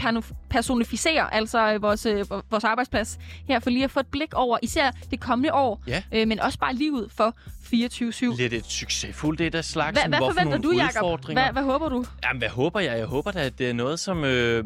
personificerer 0.49 1.23
altså 1.23 1.73
øh, 1.73 1.81
vores, 1.81 2.05
øh, 2.05 2.25
vores 2.51 2.63
arbejdsplads 2.63 3.17
her, 3.47 3.59
for 3.59 3.69
lige 3.69 3.83
at 3.83 3.91
få 3.91 3.99
et 3.99 4.07
blik 4.07 4.33
over 4.33 4.57
især 4.61 4.91
det 5.11 5.19
kommende 5.19 5.53
år, 5.53 5.83
Ja. 5.87 6.03
øh, 6.13 6.27
men 6.27 6.39
også 6.39 6.59
bare 6.59 6.73
livet 6.75 7.11
for 7.11 7.35
24-7. 7.65 8.37
Lidt 8.37 8.53
et 8.53 8.65
succesfuldt 8.65 9.41
et 9.41 9.55
af 9.55 9.65
slags. 9.65 9.99
Hvad, 9.99 10.09
hvad 10.09 10.19
Hvorfor 10.19 10.33
forventer 10.33 10.57
du, 10.57 10.71
Jacob? 10.71 11.25
Hvad, 11.25 11.51
hvad 11.51 11.63
håber 11.63 11.89
du? 11.89 12.05
Jamen, 12.23 12.39
hvad 12.39 12.49
håber 12.49 12.79
jeg? 12.79 12.97
Jeg 12.97 13.05
håber 13.07 13.31
da, 13.31 13.39
at 13.39 13.57
det 13.59 13.69
er 13.69 13.73
noget, 13.73 13.99
som... 13.99 14.23
Øh, 14.23 14.63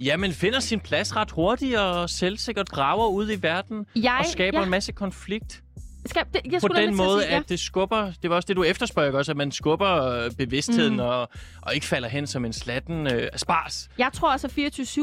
jamen, 0.00 0.32
finder 0.32 0.60
sin 0.60 0.80
plads 0.80 1.16
ret 1.16 1.30
hurtigt 1.30 1.76
og 1.76 2.10
selvsikkert 2.10 2.68
drager 2.70 3.06
ud 3.08 3.30
i 3.30 3.42
verden 3.42 3.86
Jeg, 3.96 4.16
og 4.20 4.26
skaber 4.26 4.58
ja, 4.58 4.64
en 4.64 4.70
masse 4.70 4.92
konflikt. 4.92 5.62
Skal, 6.08 6.22
det, 6.32 6.40
jeg 6.52 6.60
På 6.60 6.68
den 6.68 6.96
måde, 6.96 7.22
at 7.22 7.28
sige, 7.28 7.36
at 7.36 7.48
det 7.48 7.60
skubber... 7.60 8.12
Det 8.22 8.30
var 8.30 8.36
også 8.36 8.46
det, 8.46 8.56
du 8.56 8.62
efterspørger, 8.64 9.08
ikke 9.08 9.18
også? 9.18 9.32
At 9.32 9.36
man 9.36 9.52
skubber 9.52 10.02
øh, 10.24 10.30
bevidstheden 10.38 10.92
Mm. 10.94 10.98
og, 11.00 11.28
og 11.62 11.74
ikke 11.74 11.86
falder 11.86 12.08
hen 12.08 12.26
som 12.26 12.44
en 12.44 12.52
slatten 12.52 13.06
øh, 13.06 13.28
spars. 13.36 13.88
ja. 13.98 14.04
Jeg 14.04 14.12
tror 14.12 14.28
altså, 14.32 14.48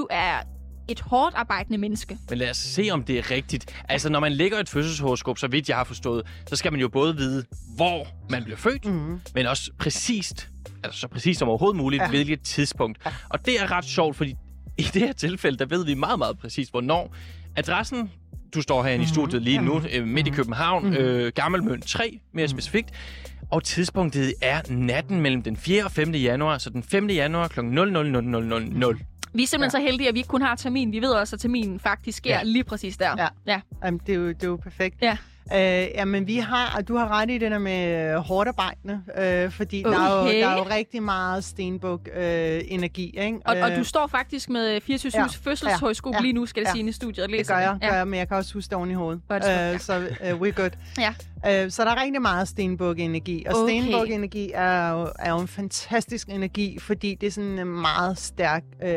24-7 0.04 0.16
er 0.16 0.40
et 0.88 1.00
hårdt 1.02 1.36
arbejdende 1.36 1.78
menneske. 1.78 2.18
Men 2.30 2.38
lad 2.38 2.50
os 2.50 2.58
se, 2.58 2.90
om 2.92 3.04
det 3.04 3.18
er 3.20 3.32
rigtigt. 3.32 3.84
Altså, 3.90 4.10
når 4.10 4.20
man 4.20 4.32
lægger 4.32 4.60
et 4.60 4.70
fødselshoroskop, 4.70 5.38
så 5.38 5.48
vidt 5.48 5.70
jeg 5.70 5.78
har 5.78 5.84
forstået, 5.84 6.24
så 6.50 6.56
skal 6.56 6.72
man 6.72 6.82
jo 6.82 6.88
både 6.90 7.16
vide, 7.18 7.46
hvor 7.76 8.08
man 8.30 8.44
bliver 8.44 8.58
født, 8.58 8.86
Mm-hmm. 8.86 9.22
men 9.36 9.46
også 9.48 9.72
præcist, 9.80 10.50
altså 10.84 11.00
så 11.00 11.08
præcist 11.08 11.40
som 11.40 11.50
overhovedet 11.50 11.78
muligt, 11.78 12.00
ja. 12.02 12.04
Ja. 12.06 12.10
hvilket 12.10 12.42
tidspunkt. 12.42 12.98
Ja. 13.06 13.12
Og 13.30 13.46
det 13.46 13.62
er 13.62 13.72
ret 13.72 13.86
sjovt, 13.86 14.16
fordi 14.16 14.36
i 14.78 14.82
det 14.84 15.02
her 15.02 15.14
tilfælde, 15.14 15.58
der 15.58 15.66
ved 15.66 15.86
vi 15.86 15.94
meget, 15.94 16.20
meget 16.20 16.40
præcist, 16.40 16.72
hvornår 16.72 17.16
adressen, 17.56 18.12
du 18.54 18.62
står 18.62 18.84
herinde 18.84 18.98
mm-hmm. 18.98 19.12
i 19.12 19.14
studiet 19.14 19.42
lige 19.42 19.62
nu, 19.62 19.82
øh, 19.94 20.08
midt 20.08 20.28
i 20.28 20.30
København, 20.30 20.84
mm-hmm. 20.84 20.98
øh, 20.98 21.32
Gammelmøn 21.36 21.82
3, 21.82 22.04
mere 22.10 22.20
mm-hmm. 22.34 22.48
specifikt, 22.48 22.90
og 23.52 23.64
tidspunktet 23.64 24.34
er 24.42 24.62
natten 24.70 25.22
mellem 25.22 25.42
den 25.42 25.58
4. 25.58 25.84
og 25.86 25.92
5. 25.92 26.12
januar, 26.12 26.58
så 26.58 26.70
den 26.70 26.84
5. 26.84 27.10
januar 27.10 27.48
kl. 27.48 27.60
00.0000. 27.60 27.66
Vi 29.34 29.44
er 29.44 29.48
simpelthen 29.48 29.62
ja. 29.64 29.70
så 29.70 29.80
heldige, 29.80 30.08
at 30.08 30.14
vi 30.14 30.20
ikke 30.20 30.28
kun 30.28 30.42
har 30.42 30.56
termin. 30.56 30.92
Vi 30.92 31.02
ved 31.02 31.10
også, 31.10 31.36
at 31.36 31.40
terminen 31.40 31.80
faktisk 31.80 32.18
sker 32.18 32.36
ja. 32.36 32.44
lige 32.44 32.64
præcis 32.64 32.98
der. 32.98 33.16
Ja. 33.18 33.28
ja. 33.48 33.62
Jamen, 33.86 34.00
det, 34.08 34.14
er 34.14 34.20
jo, 34.20 34.28
det 34.28 34.44
er 34.44 34.48
jo 34.48 34.56
perfekt. 34.56 35.02
Ja. 35.02 35.18
Øh, 35.54 35.60
jamen, 35.96 36.28
vi 36.28 36.38
har, 36.38 36.74
og 36.78 36.88
du 36.88 36.96
har 36.98 37.08
ret 37.20 37.30
i 37.30 37.38
det 37.38 37.52
der 37.52 37.58
med 37.60 38.12
øh, 38.14 38.16
hårdt 38.16 38.48
arbejdende, 38.50 39.02
øh, 39.18 39.52
fordi 39.52 39.84
okay. 39.86 39.98
der, 39.98 40.04
er 40.04 40.20
jo, 40.22 40.28
der 40.28 40.48
er 40.48 40.58
jo 40.58 40.64
rigtig 40.64 41.04
meget 41.04 41.44
stenbuk-energi, 41.44 43.16
ikke? 43.20 43.38
Og, 43.46 43.56
og 43.58 43.72
Øh, 43.72 43.78
du 43.78 43.84
står 43.84 44.08
faktisk 44.08 44.50
med 44.50 44.82
24 44.82 45.12
ja. 45.16 45.22
ja. 45.22 45.28
fødselshøjskop 45.44 46.14
Ja. 46.14 46.20
lige 46.22 46.34
nu, 46.34 46.46
skal 46.46 46.64
det 46.64 46.70
Ja. 46.70 46.74
sige, 46.74 46.90
i 46.90 46.92
studiet. 46.92 47.24
og 47.24 47.30
Det 47.30 47.38
læser 47.38 47.54
gør 47.54 47.62
jeg, 47.62 47.78
Ja. 47.82 47.90
gør 47.90 47.96
jeg, 47.98 48.08
men 48.08 48.20
jeg 48.20 48.28
kan 48.28 48.38
også 48.38 48.54
huske 48.54 48.70
det 48.70 48.78
oven 48.78 48.92
i 48.92 48.94
hovedet. 48.94 49.22
Det 49.30 49.74
Øh, 49.74 49.80
så 49.80 49.98
uh, 49.98 50.42
we're 50.42 50.52
good. 50.52 50.70
Ja. 51.00 51.14
Uh, 51.48 51.70
så 51.70 51.84
der 51.86 51.92
er 51.92 52.02
rigtig 52.04 52.22
meget 52.22 52.48
stenbuk-energi, 52.48 53.46
og 53.50 53.62
Okay. 53.62 53.82
stenbuk-energi 53.82 54.52
er 54.54 54.90
jo, 54.92 55.08
er 55.20 55.32
jo 55.32 55.40
en 55.40 55.48
fantastisk 55.48 56.28
energi, 56.30 56.80
fordi 56.80 57.16
det 57.22 57.28
er 57.28 57.32
sådan 57.32 57.60
en 57.60 57.68
meget 57.68 58.18
stærk 58.18 58.64
uh, 58.84 58.90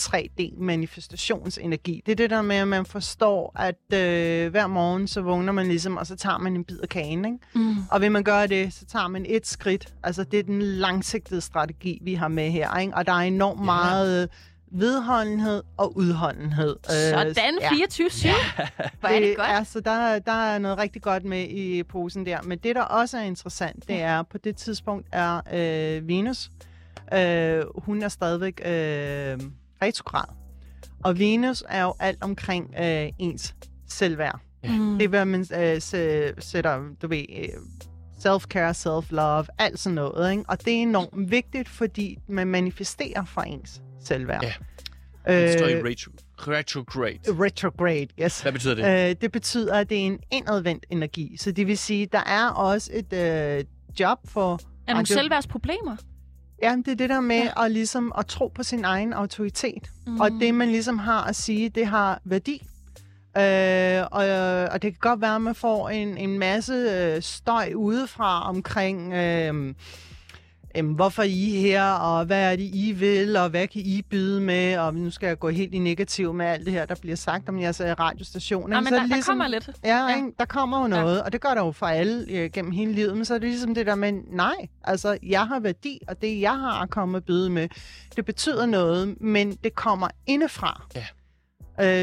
3D-manifestationsenergi. 0.00 2.02
Det 2.06 2.12
er 2.12 2.16
det 2.16 2.30
der 2.30 2.42
med, 2.42 2.56
at 2.56 2.68
man 2.68 2.86
forstår, 2.86 3.52
at 3.58 3.74
uh, 3.92 4.50
hver 4.50 4.66
morgen 4.66 5.08
så 5.08 5.20
vågner 5.22 5.52
man 5.52 5.66
ligesom, 5.66 5.96
og 5.96 6.06
så 6.06 6.16
tager 6.16 6.38
man 6.38 6.56
en 6.56 6.64
bid 6.64 6.78
af 6.78 6.88
kagen, 6.88 7.24
ikke? 7.24 7.38
Mm. 7.54 7.74
Og 7.90 8.00
vil 8.00 8.12
man 8.12 8.24
gøre 8.24 8.46
det, 8.46 8.72
så 8.72 8.84
tager 8.84 9.08
man 9.08 9.24
et 9.28 9.46
skridt. 9.46 9.94
Altså, 10.02 10.24
det 10.24 10.38
er 10.38 10.42
den 10.42 10.62
langsigtede 10.62 11.40
strategi, 11.40 11.98
vi 12.02 12.14
har 12.14 12.28
med 12.28 12.50
her, 12.50 12.78
ikke? 12.78 12.94
Og 12.94 13.06
der 13.06 13.12
er 13.12 13.16
enormt 13.20 13.60
Ja. 13.60 13.64
meget 13.64 14.28
vedholdenhed 14.74 15.62
og 15.76 15.96
udholdenhed. 15.96 16.76
Sådan, 16.84 17.58
ja. 17.60 17.68
24-7. 17.68 18.28
Hvor 19.00 19.08
er 19.08 19.20
det 19.20 19.36
godt. 19.36 19.48
Er, 19.50 19.64
så 19.64 19.80
der, 19.80 20.18
der 20.18 20.32
er 20.32 20.58
noget 20.58 20.78
rigtig 20.78 21.02
godt 21.02 21.24
med 21.24 21.48
i 21.48 21.82
posen 21.82 22.26
der. 22.26 22.42
Men 22.42 22.58
det, 22.58 22.76
der 22.76 22.82
også 22.82 23.18
er 23.18 23.22
interessant, 23.22 23.88
det 23.88 24.00
er, 24.02 24.22
på 24.22 24.38
det 24.38 24.56
tidspunkt 24.56 25.06
er 25.12 25.40
øh, 25.52 26.08
Venus, 26.08 26.50
øh, 27.14 27.62
hun 27.76 28.02
er 28.02 28.08
stadigvæk 28.08 28.60
øh, 28.64 29.38
retrograd. 29.82 30.24
Og 31.04 31.18
Venus 31.18 31.64
er 31.68 31.82
jo 31.82 31.94
alt 31.98 32.22
omkring 32.22 32.74
øh, 32.80 33.08
ens 33.18 33.54
selvværd. 33.88 34.40
Mm. 34.64 34.98
Det 34.98 35.04
er, 35.04 35.08
hvad 35.08 35.24
man 35.24 35.46
øh, 35.54 35.76
sæ- 35.76 36.40
sætter, 36.40 36.80
du 37.02 37.08
ved, 37.08 37.24
øh, 37.38 37.48
self-care, 38.18 38.72
self-love, 38.72 39.46
alt 39.58 39.78
sådan 39.78 39.94
noget. 39.94 40.30
Ikke? 40.30 40.44
Og 40.48 40.64
det 40.64 40.72
er 40.72 40.82
enormt 40.82 41.30
vigtigt, 41.30 41.68
fordi 41.68 42.18
man 42.28 42.46
manifesterer 42.46 43.24
fra 43.24 43.48
ens 43.48 43.82
selvværd. 44.04 44.42
Ja. 44.44 44.52
Det 45.42 45.52
står 45.58 45.66
i 45.66 45.72
Øh, 45.72 45.84
retro, 45.84 46.10
retrograde. 46.52 47.18
retrograde, 47.28 48.06
yes. 48.22 48.40
Hvad 48.40 48.52
betyder 48.52 48.74
det? 48.74 49.10
Øh, 49.10 49.16
det 49.20 49.32
betyder, 49.32 49.74
at 49.74 49.88
det 49.90 49.98
er 49.98 50.06
en 50.06 50.18
indadvendt 50.30 50.86
energi. 50.90 51.36
Så 51.36 51.52
det 51.52 51.66
vil 51.66 51.78
sige, 51.78 52.06
der 52.06 52.22
er 52.26 52.48
også 52.48 52.90
et 52.94 53.12
øh, 53.12 53.64
job 54.00 54.18
for... 54.24 54.60
Er 54.86 54.92
nogle 54.92 55.06
selvværdsproblemer? 55.06 55.96
Ja, 56.62 56.76
det 56.84 56.88
er 56.88 56.94
det 56.94 57.08
der 57.10 57.20
med 57.20 57.36
Ja. 57.56 57.64
at, 57.64 57.70
ligesom, 57.70 58.12
at 58.18 58.26
tro 58.26 58.48
på 58.54 58.62
sin 58.62 58.84
egen 58.84 59.12
autoritet. 59.12 59.90
Mm. 60.06 60.20
Og 60.20 60.30
det, 60.30 60.54
man 60.54 60.68
ligesom 60.68 60.98
har 60.98 61.24
at 61.24 61.36
sige, 61.36 61.68
det 61.68 61.86
har 61.86 62.20
værdi. 62.24 62.66
Øh, 63.36 64.06
og, 64.10 64.24
og 64.72 64.82
det 64.82 64.92
kan 64.92 64.98
godt 65.00 65.20
være, 65.20 65.34
at 65.34 65.42
man 65.42 65.54
får 65.54 65.88
en, 65.88 66.18
en 66.18 66.38
masse 66.38 66.72
øh, 66.72 67.22
støj 67.22 67.72
udefra 67.76 68.48
omkring, 68.48 69.12
øh, 69.12 69.74
øh, 70.76 70.90
hvorfor 70.94 71.22
I 71.22 71.56
er 71.56 71.60
her, 71.60 71.84
og 71.92 72.24
hvad 72.24 72.52
er 72.52 72.56
det, 72.56 72.70
I 72.74 72.92
vil, 72.92 73.36
og 73.36 73.48
hvad 73.50 73.66
kan 73.66 73.82
I 73.84 74.02
byde 74.10 74.40
med, 74.40 74.76
og 74.78 74.94
nu 74.94 75.10
skal 75.10 75.26
jeg 75.26 75.38
gå 75.38 75.48
helt 75.48 75.74
i 75.74 75.78
negativ 75.78 76.34
med 76.34 76.46
alt 76.46 76.64
det 76.64 76.72
her, 76.72 76.86
der 76.86 76.94
bliver 77.00 77.16
sagt 77.16 77.48
om 77.48 77.60
jeres 77.60 77.80
øh, 77.80 77.86
radiostation. 78.00 78.62
Ikke? 78.72 78.80
men 78.80 78.86
Så 78.88 78.94
er 78.94 78.98
der, 78.98 79.02
det 79.02 79.10
der 79.10 79.16
ligesom- 79.16 79.32
kommer 79.32 79.48
lidt. 79.48 79.70
Ja, 79.84 80.08
Ja. 80.08 80.16
Ikke? 80.16 80.28
der 80.38 80.44
kommer 80.44 80.82
jo 80.82 80.86
noget, 80.88 81.16
ja. 81.16 81.22
og 81.22 81.32
det 81.32 81.40
gør 81.40 81.54
der 81.54 81.64
jo 81.64 81.72
for 81.72 81.86
alle 81.86 82.24
øh, 82.30 82.50
gennem 82.52 82.72
hele 82.72 82.92
livet, 82.92 83.16
men 83.16 83.24
så 83.24 83.34
er 83.34 83.38
det 83.38 83.48
ligesom 83.48 83.74
det 83.74 83.86
der 83.86 83.94
med, 83.94 84.12
nej, 84.32 84.54
altså 84.84 85.18
jeg 85.22 85.46
har 85.46 85.60
værdi, 85.60 85.98
og 86.08 86.22
det 86.22 86.40
jeg 86.40 86.58
har 86.58 86.82
at 86.82 86.90
komme 86.90 87.18
og 87.18 87.24
byde 87.24 87.50
med, 87.50 87.68
det 88.16 88.24
betyder 88.24 88.66
noget, 88.66 89.20
men 89.20 89.52
det 89.64 89.74
kommer 89.74 90.08
indefra. 90.26 90.82
Ja. 90.94 91.04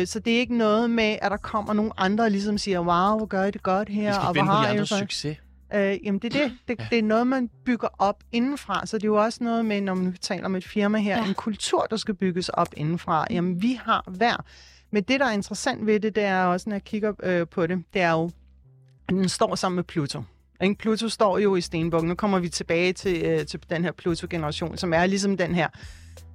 Øh, 0.01 0.07
så 0.07 0.19
det 0.19 0.33
er 0.35 0.39
ikke 0.39 0.57
noget 0.57 0.89
med, 0.89 1.17
at 1.21 1.31
der 1.31 1.37
kommer 1.37 1.73
nogle 1.73 1.91
andre 1.97 2.23
og 2.23 2.31
ligesom 2.31 2.57
siger, 2.57 2.79
wow, 2.79 3.17
hvor 3.17 3.25
gør 3.25 3.43
I 3.43 3.51
det 3.51 3.63
godt 3.63 3.89
her, 3.89 4.17
og 4.19 4.33
hvor 4.33 4.41
har 4.43 4.73
I 4.73 4.77
for... 4.77 4.85
succes. 4.85 5.37
Øh, 5.73 5.97
jamen 6.05 6.19
det 6.19 6.35
er 6.35 6.43
det. 6.43 6.57
Det, 6.67 6.79
Ja. 6.79 6.87
det 6.89 6.99
er 6.99 7.03
noget, 7.03 7.27
man 7.27 7.49
bygger 7.65 7.87
op 7.99 8.23
indenfra. 8.31 8.85
Så 8.85 8.97
det 8.97 9.03
er 9.03 9.07
jo 9.07 9.23
også 9.23 9.43
noget 9.43 9.65
med, 9.65 9.81
når 9.81 9.93
man 9.93 10.15
taler 10.21 10.45
om 10.45 10.55
et 10.55 10.65
firma 10.65 10.97
her, 10.97 11.17
ja. 11.17 11.27
en 11.27 11.33
kultur, 11.33 11.87
der 11.89 11.97
skal 11.97 12.13
bygges 12.15 12.49
op 12.49 12.67
indenfra. 12.77 13.27
Jamen 13.29 13.61
vi 13.61 13.79
har 13.83 14.03
hver. 14.07 14.45
Men 14.91 15.03
det, 15.03 15.19
der 15.19 15.25
er 15.25 15.31
interessant 15.31 15.85
ved 15.85 15.99
det, 15.99 16.15
det 16.15 16.23
er 16.23 16.43
også, 16.43 16.69
når 16.69 16.75
jeg 16.75 16.83
kigger 16.83 17.13
øh, 17.23 17.47
på 17.47 17.67
det, 17.67 17.83
det 17.93 18.01
er 18.01 18.11
jo, 18.11 18.25
at 19.07 19.15
den 19.15 19.29
står 19.29 19.55
sammen 19.55 19.75
med 19.75 19.83
Pluto. 19.83 20.23
Ikke? 20.61 20.75
Pluto 20.75 21.09
står 21.09 21.37
jo 21.37 21.55
i 21.55 21.61
stenbukken. 21.61 22.09
Nu 22.09 22.15
kommer 22.15 22.39
vi 22.39 22.49
tilbage 22.49 22.93
til, 22.93 23.25
øh, 23.25 23.45
til 23.45 23.59
den 23.69 23.83
her 23.83 23.91
Pluto-generation, 23.91 24.77
som 24.77 24.93
er 24.93 25.05
ligesom 25.05 25.37
den 25.37 25.55
her. 25.55 25.67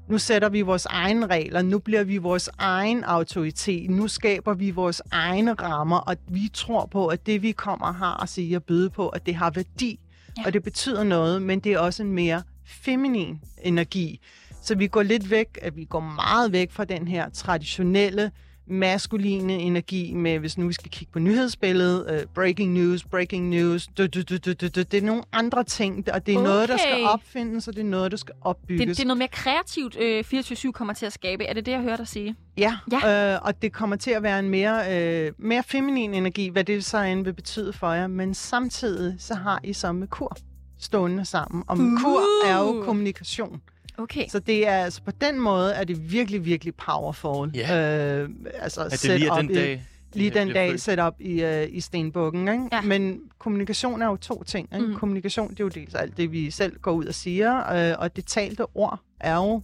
Nu 0.08 0.18
sætter 0.18 0.48
vi 0.48 0.60
vores 0.60 0.86
egne 0.86 1.26
regler, 1.26 1.62
nu 1.62 1.78
bliver 1.78 2.04
vi 2.04 2.16
vores 2.16 2.50
egen 2.58 3.04
autoritet, 3.04 3.90
nu 3.90 4.08
skaber 4.08 4.54
vi 4.54 4.70
vores 4.70 5.02
egne 5.10 5.52
rammer, 5.52 5.96
og 5.96 6.16
vi 6.28 6.50
tror 6.52 6.86
på, 6.86 7.06
at 7.06 7.26
det 7.26 7.42
vi 7.42 7.52
kommer 7.52 7.92
har 7.92 8.22
at 8.22 8.28
sige 8.28 8.56
og 8.56 8.64
byde 8.64 8.90
på, 8.90 9.08
at 9.08 9.26
det 9.26 9.34
har 9.34 9.50
værdi, 9.50 10.00
ja. 10.38 10.42
og 10.46 10.52
det 10.52 10.62
betyder 10.62 11.04
noget, 11.04 11.42
men 11.42 11.60
det 11.60 11.72
er 11.72 11.78
også 11.78 12.02
en 12.02 12.12
mere 12.12 12.42
feminin 12.64 13.40
energi. 13.62 14.20
Så 14.62 14.74
vi 14.74 14.86
går 14.86 15.02
lidt 15.02 15.30
væk, 15.30 15.58
at 15.62 15.76
vi 15.76 15.84
går 15.84 16.00
meget 16.00 16.52
væk 16.52 16.72
fra 16.72 16.84
den 16.84 17.08
her 17.08 17.28
traditionelle 17.28 18.30
maskuline 18.66 19.52
energi 19.52 20.14
med, 20.14 20.38
hvis 20.38 20.58
nu 20.58 20.66
vi 20.66 20.72
skal 20.72 20.90
kigge 20.90 21.12
på 21.12 21.18
nyhedsbilledet, 21.18 22.22
uh, 22.22 22.32
breaking 22.34 22.72
news, 22.72 23.04
breaking 23.04 23.48
news, 23.48 23.86
du, 23.86 24.06
du, 24.06 24.22
du, 24.22 24.36
du, 24.38 24.52
du, 24.52 24.68
du. 24.68 24.82
det 24.82 24.94
er 24.94 25.02
nogle 25.02 25.22
andre 25.32 25.64
ting, 25.64 26.12
og 26.12 26.26
det 26.26 26.34
er 26.34 26.38
okay. 26.38 26.48
noget, 26.48 26.68
der 26.68 26.76
skal 26.76 27.02
opfindes, 27.04 27.68
og 27.68 27.74
det 27.74 27.80
er 27.80 27.84
noget, 27.84 28.10
der 28.10 28.16
skal 28.16 28.34
opbygges. 28.40 28.86
Det, 28.86 28.96
det 28.96 29.02
er 29.02 29.06
noget 29.06 29.18
mere 29.18 29.28
kreativt, 29.28 29.96
øh, 30.00 30.24
24-7 30.34 30.70
kommer 30.70 30.94
til 30.94 31.06
at 31.06 31.12
skabe. 31.12 31.44
Er 31.44 31.52
det 31.52 31.66
det, 31.66 31.72
jeg 31.72 31.80
hørte 31.80 31.96
dig 31.96 32.08
sige? 32.08 32.36
Ja, 32.56 32.76
Ja. 32.92 33.08
ja. 33.08 33.34
Øh, 33.34 33.40
og 33.42 33.62
det 33.62 33.72
kommer 33.72 33.96
til 33.96 34.10
at 34.10 34.22
være 34.22 34.38
en 34.38 34.48
mere, 34.48 34.98
øh, 34.98 35.32
mere 35.38 35.62
feminin 35.62 36.14
energi, 36.14 36.48
hvad 36.48 36.64
det 36.64 36.84
så 36.84 36.98
end 36.98 37.24
vil 37.24 37.32
betyde 37.32 37.72
for 37.72 37.92
jer. 37.92 38.06
Men 38.06 38.34
samtidig 38.34 39.16
så 39.18 39.34
har 39.34 39.60
I 39.64 39.72
så 39.72 39.92
med 39.92 40.08
kur 40.08 40.36
stående 40.78 41.24
sammen. 41.24 41.64
Og 41.66 41.78
uh. 41.78 42.00
kur 42.02 42.46
er 42.48 42.58
jo 42.58 42.82
kommunikation. 42.84 43.60
Okay. 43.98 44.28
Så 44.28 44.38
det 44.38 44.68
er 44.68 44.76
altså 44.76 45.02
på 45.02 45.10
den 45.10 45.40
måde, 45.40 45.72
er 45.72 45.84
det 45.84 46.12
virkelig, 46.12 46.44
virkelig 46.44 46.74
powerful. 46.74 47.50
Ja. 47.54 48.18
Øh, 48.18 48.28
altså 48.58 48.80
At 48.80 49.02
det 49.02 49.20
lige 49.20 49.32
op 49.32 49.40
den 49.40 49.50
i, 49.50 49.54
dag, 49.54 49.84
lige 50.12 50.30
den 50.30 50.48
dag 50.48 50.80
sat 50.80 50.98
op 50.98 51.20
i, 51.20 51.42
øh, 51.42 51.66
i 51.70 51.80
stenbukken. 51.80 52.48
Ikke? 52.48 52.68
Ja. 52.72 52.80
Men 52.80 53.20
kommunikation 53.38 54.02
er 54.02 54.06
jo 54.06 54.16
to 54.16 54.42
ting. 54.42 54.68
Ikke? 54.74 54.86
Mm. 54.86 54.94
Kommunikation, 54.94 55.50
det 55.50 55.60
er 55.60 55.64
jo 55.64 55.68
dels 55.68 55.94
alt 55.94 56.16
det, 56.16 56.32
vi 56.32 56.50
selv 56.50 56.78
går 56.80 56.92
ud 56.92 57.04
og 57.04 57.14
siger, 57.14 57.72
øh, 57.90 57.94
og 57.98 58.16
det 58.16 58.26
talte 58.26 58.66
ord 58.74 59.00
er 59.20 59.34
jo 59.34 59.62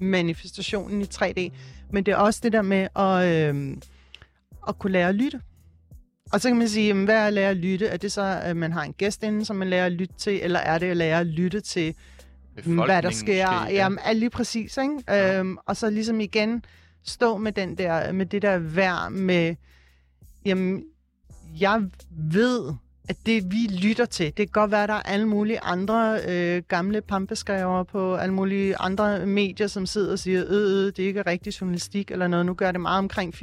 manifestationen 0.00 1.00
i 1.00 1.04
3D. 1.04 1.50
Men 1.90 2.06
det 2.06 2.12
er 2.12 2.16
også 2.16 2.40
det 2.42 2.52
der 2.52 2.62
med 2.62 2.88
at, 2.96 3.54
øh, 3.54 3.76
at 4.68 4.78
kunne 4.78 4.92
lære 4.92 5.08
at 5.08 5.14
lytte. 5.14 5.40
Og 6.32 6.40
så 6.40 6.48
kan 6.48 6.58
man 6.58 6.68
sige, 6.68 6.86
jamen, 6.86 7.04
hvad 7.04 7.16
er 7.16 7.26
at 7.26 7.32
lære 7.32 7.50
at 7.50 7.56
lytte? 7.56 7.86
Er 7.86 7.96
det 7.96 8.12
så, 8.12 8.40
at 8.42 8.56
man 8.56 8.72
har 8.72 8.82
en 8.82 8.92
gæst 8.92 9.22
inde, 9.22 9.44
som 9.44 9.56
man 9.56 9.68
lærer 9.68 9.86
at 9.86 9.92
lytte 9.92 10.14
til, 10.18 10.40
eller 10.42 10.58
er 10.58 10.78
det 10.78 10.86
at 10.86 10.96
lære 10.96 11.20
at 11.20 11.26
lytte 11.26 11.60
til 11.60 11.94
hvad 12.62 13.02
der 13.02 13.10
sker. 13.10 13.46
måske, 13.46 13.60
Måske, 13.60 13.74
Jamen, 13.74 13.98
er 14.04 14.12
lige 14.12 14.30
præcis, 14.30 14.76
ikke? 14.76 14.94
Ja. 15.08 15.38
Øhm, 15.38 15.58
og 15.66 15.76
så 15.76 15.90
ligesom 15.90 16.20
igen 16.20 16.64
stå 17.02 17.36
med, 17.36 17.52
den 17.52 17.78
der, 17.78 18.12
med 18.12 18.26
det 18.26 18.42
der 18.42 18.58
værd 18.58 19.10
med, 19.12 19.54
jamen, 20.44 20.84
jeg 21.60 21.82
ved, 22.10 22.74
at 23.08 23.16
det 23.26 23.52
vi 23.52 23.68
lytter 23.82 24.04
til, 24.04 24.26
det 24.26 24.36
kan 24.36 24.46
godt 24.52 24.70
være, 24.70 24.82
at 24.82 24.88
der 24.88 24.94
er 24.94 25.02
alle 25.02 25.28
mulige 25.28 25.60
andre 25.60 26.20
øh, 26.28 26.62
gamle 26.68 27.00
pampeskriver 27.00 27.82
på 27.82 28.14
alle 28.14 28.34
mulige 28.34 28.76
andre 28.76 29.26
medier, 29.26 29.66
som 29.66 29.86
sidder 29.86 30.12
og 30.12 30.18
siger, 30.18 30.44
øh, 30.48 30.52
øh, 30.52 30.86
det 30.86 30.98
er 30.98 31.06
ikke 31.06 31.22
rigtig 31.22 31.60
journalistik 31.60 32.10
eller 32.10 32.28
noget, 32.28 32.46
nu 32.46 32.54
gør 32.54 32.72
det 32.72 32.80
meget 32.80 32.98
omkring 32.98 33.34
24-7, 33.34 33.42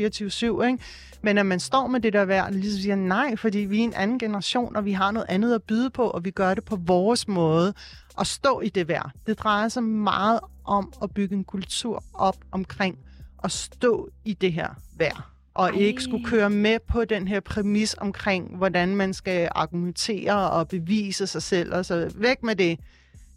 ikke? 0.63 0.77
Men 1.21 1.37
at 1.37 1.45
man 1.45 1.59
står 1.59 1.87
med 1.87 1.99
det 1.99 2.13
der 2.13 2.25
værd, 2.25 2.45
og 2.45 2.51
ligesom 2.51 2.81
siger 2.81 2.95
nej, 2.95 3.35
fordi 3.35 3.59
vi 3.59 3.79
er 3.79 3.83
en 3.83 3.93
anden 3.93 4.19
generation, 4.19 4.75
og 4.75 4.85
vi 4.85 4.91
har 4.91 5.11
noget 5.11 5.25
andet 5.29 5.55
at 5.55 5.63
byde 5.63 5.89
på, 5.89 6.03
og 6.03 6.25
vi 6.25 6.31
gør 6.31 6.53
det 6.53 6.65
på 6.65 6.75
vores 6.75 7.27
måde 7.27 7.73
at 8.19 8.27
stå 8.27 8.61
i 8.61 8.69
det 8.69 8.87
værd. 8.87 9.11
Det 9.27 9.39
drejer 9.39 9.67
sig 9.67 9.83
meget 9.83 10.39
om 10.65 10.93
at 11.03 11.11
bygge 11.11 11.35
en 11.35 11.43
kultur 11.43 12.03
op 12.13 12.35
omkring 12.51 12.99
at 13.43 13.51
stå 13.51 14.09
i 14.25 14.33
det 14.33 14.53
her 14.53 14.69
værd. 14.97 15.31
Og 15.53 15.69
Ej. 15.69 15.75
Ikke 15.79 16.03
skulle 16.03 16.25
køre 16.25 16.49
med 16.49 16.77
på 16.87 17.05
den 17.05 17.27
her 17.27 17.39
præmis 17.39 17.95
omkring, 17.97 18.57
hvordan 18.57 18.95
man 18.95 19.13
skal 19.13 19.49
argumentere 19.55 20.49
og 20.51 20.67
bevise 20.67 21.27
sig 21.27 21.41
selv. 21.43 21.73
Og 21.75 21.85
så 21.85 22.11
væk 22.15 22.43
med 22.43 22.55
det. 22.55 22.79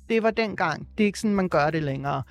Det 0.08 0.22
var 0.22 0.30
dengang. 0.30 0.88
Det 0.98 1.04
er 1.04 1.06
ikke 1.06 1.18
sådan, 1.20 1.34
man 1.34 1.48
gør 1.48 1.70
det 1.70 1.82
længere. 1.82 2.22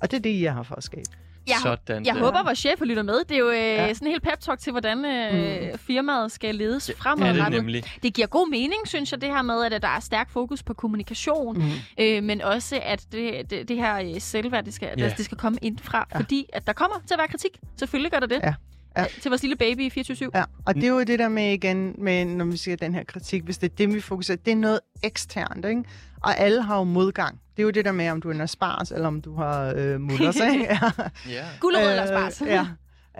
Og 0.00 0.10
det 0.10 0.16
er 0.16 0.20
det, 0.20 0.40
jeg 0.42 0.54
har 0.54 0.62
for 0.62 0.74
at 0.74 0.84
skabe. 0.84 1.02
Jeg, 1.46 1.56
Sådan 1.62 2.06
jeg 2.06 2.14
der. 2.14 2.20
håber, 2.20 2.42
vores 2.44 2.58
chef 2.58 2.80
lytter 2.80 3.02
med. 3.02 3.14
Det 3.28 3.34
er 3.34 3.38
jo 3.38 3.50
øh, 3.50 3.56
ja. 3.56 3.94
Sådan 3.94 4.08
en 4.08 4.12
helt 4.12 4.26
pep-talk 4.28 4.56
til, 4.58 4.70
hvordan 4.70 5.04
øh, 5.04 5.72
Mm. 5.72 5.78
firmaet 5.78 6.32
skal 6.32 6.54
ledes 6.54 6.88
Ja, 6.88 6.92
det 6.92 7.02
fremadrettet. 7.02 7.50
nemlig. 7.60 7.84
Det 8.02 8.14
giver 8.14 8.26
god 8.26 8.50
mening, 8.50 8.80
synes 8.86 9.12
jeg, 9.12 9.20
det 9.20 9.28
her 9.28 9.42
med, 9.42 9.64
at 9.72 9.82
der 9.82 9.88
er 9.88 10.00
stærk 10.00 10.30
fokus 10.30 10.62
på 10.62 10.74
kommunikation, 10.74 11.58
Mm. 11.58 11.70
øh, 12.00 12.22
men 12.22 12.40
også, 12.42 12.80
at 12.82 13.04
det, 13.12 13.50
det, 13.50 13.68
det 13.68 13.76
her 13.76 13.96
øh, 14.14 14.20
selvværd, 14.20 14.64
det 14.64 14.74
skal, 14.74 14.88
yeah. 15.00 15.16
det 15.16 15.24
skal 15.24 15.38
komme 15.38 15.58
indfra, 15.62 16.06
Ja. 16.14 16.18
fordi 16.18 16.46
at 16.52 16.66
der 16.66 16.72
kommer 16.72 16.96
til 17.06 17.14
at 17.14 17.18
være 17.18 17.28
kritik. 17.28 17.58
Selvfølgelig 17.78 18.12
gør 18.12 18.20
der 18.20 18.26
det. 18.26 18.40
Ja. 18.44 18.54
Ja. 18.98 19.02
Øh, 19.04 19.20
Til 19.22 19.28
vores 19.30 19.42
lille 19.42 19.56
baby 19.56 19.80
i 19.80 20.00
24-7. 20.00 20.28
Ja, 20.34 20.44
og 20.66 20.74
det 20.74 20.84
er 20.84 20.88
jo 20.88 21.00
det 21.02 21.18
der 21.18 21.28
med 21.28 21.52
igen, 21.52 21.94
med, 21.98 22.24
når 22.24 22.44
vi 22.44 22.56
siger 22.56 22.76
den 22.76 22.94
her 22.94 23.04
kritik, 23.04 23.42
hvis 23.42 23.58
det 23.58 23.70
er 23.72 23.74
det, 23.76 23.94
vi 23.94 24.00
fokuserer, 24.00 24.36
det 24.44 24.52
er 24.52 24.56
noget 24.56 24.80
eksternt, 25.02 25.64
ikke? 25.64 25.84
Og 26.20 26.38
alle 26.38 26.62
har 26.62 26.78
jo 26.78 26.84
modgang. 26.84 27.40
Det 27.56 27.62
er 27.62 27.64
jo 27.64 27.70
det 27.70 27.84
der 27.84 27.92
med, 27.92 28.10
om 28.10 28.20
du 28.22 28.30
er 28.30 28.34
en 28.40 28.48
spars, 28.48 28.90
eller 28.90 29.06
om 29.06 29.20
du 29.20 29.34
har 29.36 29.72
øh, 29.76 30.00
mutters, 30.00 30.36
ikke? 30.36 30.64
Ja. 30.70 30.90
Ja. 31.28 31.44
Gulerod 31.60 31.90
eller 31.90 32.06
spars. 32.06 32.40
ja. 32.46 32.66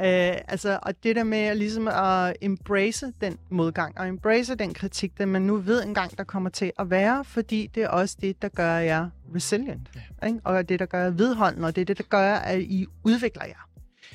Øh, 0.01 0.37
altså, 0.49 0.79
og 0.83 0.93
det 1.03 1.17
der 1.17 1.25
med 1.25 1.55
ligesom 1.55 1.89
at 1.89 2.37
embrace 2.43 3.13
den 3.21 3.39
modgang, 3.51 3.99
og 3.99 4.09
embrace 4.09 4.55
den 4.55 4.75
kritik, 4.75 5.19
den 5.19 5.29
man 5.29 5.43
nu 5.43 5.57
ved 5.57 5.83
engang, 5.85 6.19
der 6.19 6.25
kommer 6.25 6.51
til 6.51 6.73
at 6.79 6.91
være, 6.91 7.25
fordi 7.25 7.71
det 7.75 7.83
er 7.83 7.89
også 7.89 8.17
det, 8.21 8.43
der 8.43 8.49
gør 8.49 8.75
jer 8.79 9.09
resilient. 9.35 9.89
Ja. 10.23 10.27
Ikke? 10.27 10.41
Og 10.45 10.69
det, 10.69 10.79
der 10.79 10.87
gør 10.87 11.03
jer 11.03 11.11
vedholdende, 11.11 11.67
og 11.69 11.75
det 11.77 11.81
er 11.81 11.85
det, 11.85 11.99
der 11.99 12.05
gør, 12.05 12.35
at 12.35 12.61
I 12.61 12.87
udvikler 13.05 13.45
jer. 13.45 13.68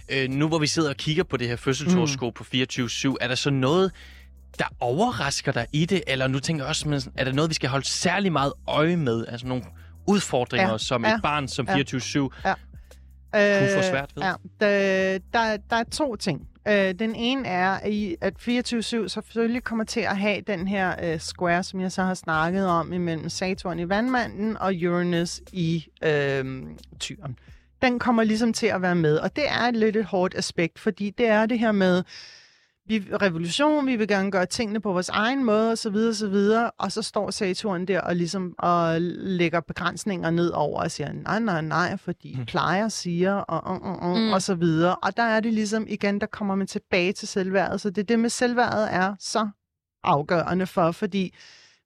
Øh, 0.10 0.30
nu 0.30 0.48
hvor 0.48 0.60
vi 0.60 0.68
sidder 0.68 0.89
og 0.89 0.96
kigger 0.96 1.24
på 1.24 1.38
det 1.38 1.48
her 1.48 1.56
fødselshoroskop 1.56 2.28
mm. 2.28 2.34
på 2.34 2.44
24-7, 2.44 3.16
er 3.22 3.28
der 3.28 3.36
så 3.36 3.50
noget, 3.50 3.92
der 4.60 4.66
overrasker 4.80 5.52
dig 5.52 5.68
i 5.74 5.86
det? 5.86 6.04
Eller 6.08 6.28
nu 6.28 6.39
tænker 6.39 6.63
jeg 6.63 6.70
også, 6.70 6.89
men 6.89 7.02
er 7.18 7.24
der 7.24 7.32
noget, 7.34 7.50
vi 7.50 7.54
skal 7.56 7.70
holde 7.70 7.88
særlig 7.88 8.32
meget 8.32 8.54
øje 8.68 8.96
med? 8.98 9.26
Altså 9.28 9.48
nogle 9.48 9.63
udfordringer, 10.08 10.72
Ja, 10.72 10.78
som 10.78 11.06
ja, 11.06 11.16
et 11.16 11.22
barn 11.22 11.48
som 11.48 11.68
ja. 11.68 11.74
24-7 11.74 12.30
Øh, 13.36 13.60
kunne 13.60 13.70
få 13.84 13.89
svært 13.89 14.12
ved? 14.16 14.24
Ja, 14.24 14.34
der, 14.60 15.18
der, 15.34 15.58
der 15.70 15.76
er 15.76 15.84
to 15.84 16.16
ting. 16.16 16.48
Øh, 16.68 16.94
den 17.00 17.16
ene 17.16 17.48
er, 17.48 17.70
at 17.72 17.92
I- 17.92 18.16
at 18.22 18.34
24-7 18.42 19.08
selvfølgelig 19.08 19.63
kommer 19.63 19.84
til 19.86 20.00
at 20.00 20.18
have 20.18 20.42
den 20.48 20.68
her 20.68 20.96
øh, 21.04 21.20
square, 21.20 21.63
som 21.63 21.82
jeg 21.82 21.92
så 21.92 22.04
har 22.04 22.13
snakket 22.13 22.68
om, 22.68 22.94
imellem 22.94 23.30
Saturn 23.30 23.80
i 23.80 23.89
vandmanden 23.89 24.58
og 24.58 24.74
Uranus 24.86 25.42
i 25.52 25.86
øh, 26.04 26.63
tyren. 27.00 27.38
Den 27.84 28.00
kommer 28.00 28.24
ligesom 28.24 28.54
til 28.54 28.67
at 28.67 28.82
være 28.82 28.96
med, 28.96 29.17
og 29.17 29.36
det 29.36 29.43
er 29.50 29.60
et 29.62 29.76
lidt 29.76 29.96
et 29.96 30.06
hårdt 30.06 30.36
aspekt, 30.36 30.80
fordi 30.80 31.10
det 31.10 31.28
er 31.28 31.46
det 31.46 31.60
her 31.60 31.72
med, 31.72 32.04
vi 32.88 33.06
revolution, 33.22 33.88
vi 33.88 33.96
vil 33.96 34.08
gerne 34.08 34.32
gøre 34.32 34.46
tingene 34.46 34.80
på 34.82 34.93
vores 34.93 35.10
egen 35.10 35.43
måde, 35.43 35.72
og 35.72 35.78
så 35.78 35.89
videre, 35.89 36.10
og 36.10 36.15
så 36.15 36.28
videre, 36.28 36.72
og 36.80 36.91
så 36.91 37.02
står 37.02 37.32
Saturn 37.32 37.86
der 37.86 38.02
og 38.02 38.15
ligesom 38.15 38.56
og 38.60 39.02
lægger 39.02 39.60
begrænsninger 39.60 40.30
ned 40.30 40.50
over 40.50 40.82
og 40.82 40.91
siger, 40.91 41.12
nej, 41.13 41.39
nej, 41.39 41.62
nej, 41.62 41.98
fordi 41.98 42.36
Mm. 42.39 42.46
plejer 42.46 42.89
siger, 42.89 43.34
og, 43.34 43.63
og, 43.63 43.82
og, 43.84 44.00
og, 44.00 44.17
Mm. 44.19 44.34
og 44.34 44.41
så 44.41 44.56
videre. 44.56 44.96
Og 44.96 45.17
der 45.17 45.24
er 45.24 45.39
det 45.39 45.54
ligesom, 45.54 45.86
igen, 45.89 46.22
der 46.22 46.28
kommer 46.28 46.56
man 46.56 46.67
tilbage 46.67 47.13
til 47.13 47.28
selvværdet, 47.28 47.82
så 47.82 47.89
det 47.89 47.98
er 48.02 48.06
det 48.06 48.19
med 48.19 48.30
selvværdet 48.30 48.93
er 48.93 49.15
så 49.19 49.50
afgørende 50.04 50.67
for, 50.67 50.91
fordi 50.91 51.34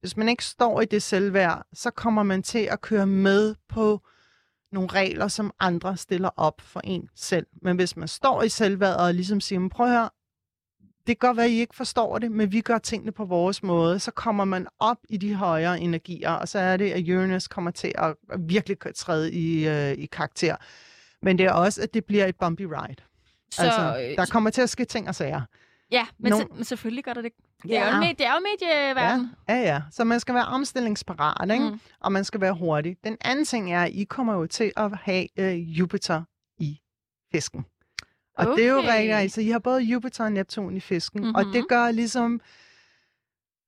Hvis 0.01 0.17
man 0.17 0.29
ikke 0.29 0.45
står 0.45 0.81
i 0.81 0.85
det 0.85 1.03
selvværd, 1.03 1.65
så 1.73 1.91
kommer 1.91 2.23
man 2.23 2.43
til 2.43 2.59
at 2.71 2.81
køre 2.81 3.07
med 3.07 3.55
på 3.69 4.01
nogle 4.71 4.89
regler, 4.89 5.27
som 5.27 5.51
andre 5.59 5.97
stiller 5.97 6.29
op 6.37 6.61
for 6.61 6.81
en 6.83 7.09
selv. 7.15 7.47
Men 7.61 7.75
hvis 7.75 7.97
man 7.97 8.07
står 8.07 8.43
i 8.43 8.49
selvværdet 8.49 8.97
og 8.97 9.13
ligesom 9.13 9.39
siger, 9.41 9.59
"Men 9.59 9.69
prøv 9.69 9.85
at 9.85 9.91
høre, 9.91 10.09
det 11.07 11.19
kan 11.19 11.27
godt 11.27 11.37
være, 11.37 11.45
at 11.45 11.51
I 11.51 11.59
ikke 11.59 11.75
forstår 11.75 12.17
det, 12.19 12.31
men 12.31 12.51
vi 12.51 12.61
gør 12.61 12.77
tingene 12.77 13.11
på 13.11 13.25
vores 13.25 13.63
måde, 13.63 13.99
så 13.99 14.11
kommer 14.11 14.45
man 14.45 14.67
op 14.79 14.97
i 15.09 15.17
de 15.17 15.35
højere 15.35 15.79
energier, 15.79 16.31
og 16.31 16.47
så 16.47 16.59
er 16.59 16.77
det, 16.77 16.91
at 16.91 17.09
Uranus 17.09 17.47
kommer 17.47 17.71
til 17.71 17.91
at 17.97 18.15
virkelig 18.39 18.77
træde 18.95 19.33
i, 19.33 19.67
øh, 19.67 19.91
i 19.91 20.05
karakter. 20.05 20.55
Men 21.21 21.37
det 21.37 21.45
er 21.45 21.51
også, 21.51 21.81
at 21.81 21.93
det 21.93 22.05
bliver 22.05 22.25
et 22.25 22.35
bumpy 22.35 22.61
ride. 22.61 22.95
Så, 23.51 23.61
altså, 23.61 23.81
øh, 24.09 24.15
der 24.17 24.25
kommer 24.25 24.49
til 24.49 24.61
at 24.61 24.69
ske 24.69 24.85
ting 24.85 25.07
og 25.07 25.15
sager. 25.15 25.41
ja, 25.91 26.05
men, 26.19 26.29
Nogle- 26.29 26.45
se, 26.51 26.55
men 26.55 26.63
selvfølgelig 26.63 27.03
gør 27.03 27.13
der 27.13 27.21
det. 27.21 27.31
Det 27.63 27.77
er 27.77 27.87
jo, 27.87 27.93
en 27.93 27.99
med, 27.99 28.13
det 28.13 28.25
er 28.25 28.33
jo 28.33 28.39
medieverden. 28.39 29.31
Ja, 29.49 29.55
ja, 29.55 29.61
ja. 29.61 29.81
Så 29.91 30.03
man 30.03 30.19
skal 30.19 30.35
være 30.35 30.45
omstillingsparat, 30.45 31.51
ikke? 31.51 31.69
Mm. 31.69 31.79
Og 31.99 32.11
man 32.11 32.23
skal 32.23 32.41
være 32.41 32.53
hurtig. 32.53 32.97
Den 33.03 33.17
anden 33.21 33.45
ting 33.45 33.73
er, 33.73 33.83
at 33.83 33.91
I 33.93 34.03
kommer 34.03 34.33
jo 34.33 34.47
til 34.47 34.71
at 34.77 34.97
have 34.97 35.27
øh, 35.39 35.79
Jupiter 35.79 36.23
i 36.59 36.79
fisken. 37.31 37.65
Og 38.37 38.47
okay. 38.47 38.61
det 38.61 38.67
er 38.67 38.73
jo 38.73 38.81
rigtigt, 38.81 39.13
altså 39.13 39.41
I 39.41 39.49
har 39.49 39.59
både 39.59 39.81
Jupiter 39.81 40.23
og 40.23 40.31
Neptun 40.31 40.77
i 40.77 40.79
fisken, 40.79 41.21
mm-hmm. 41.21 41.35
og 41.35 41.45
det 41.53 41.67
gør 41.67 41.91
ligesom, 41.91 42.41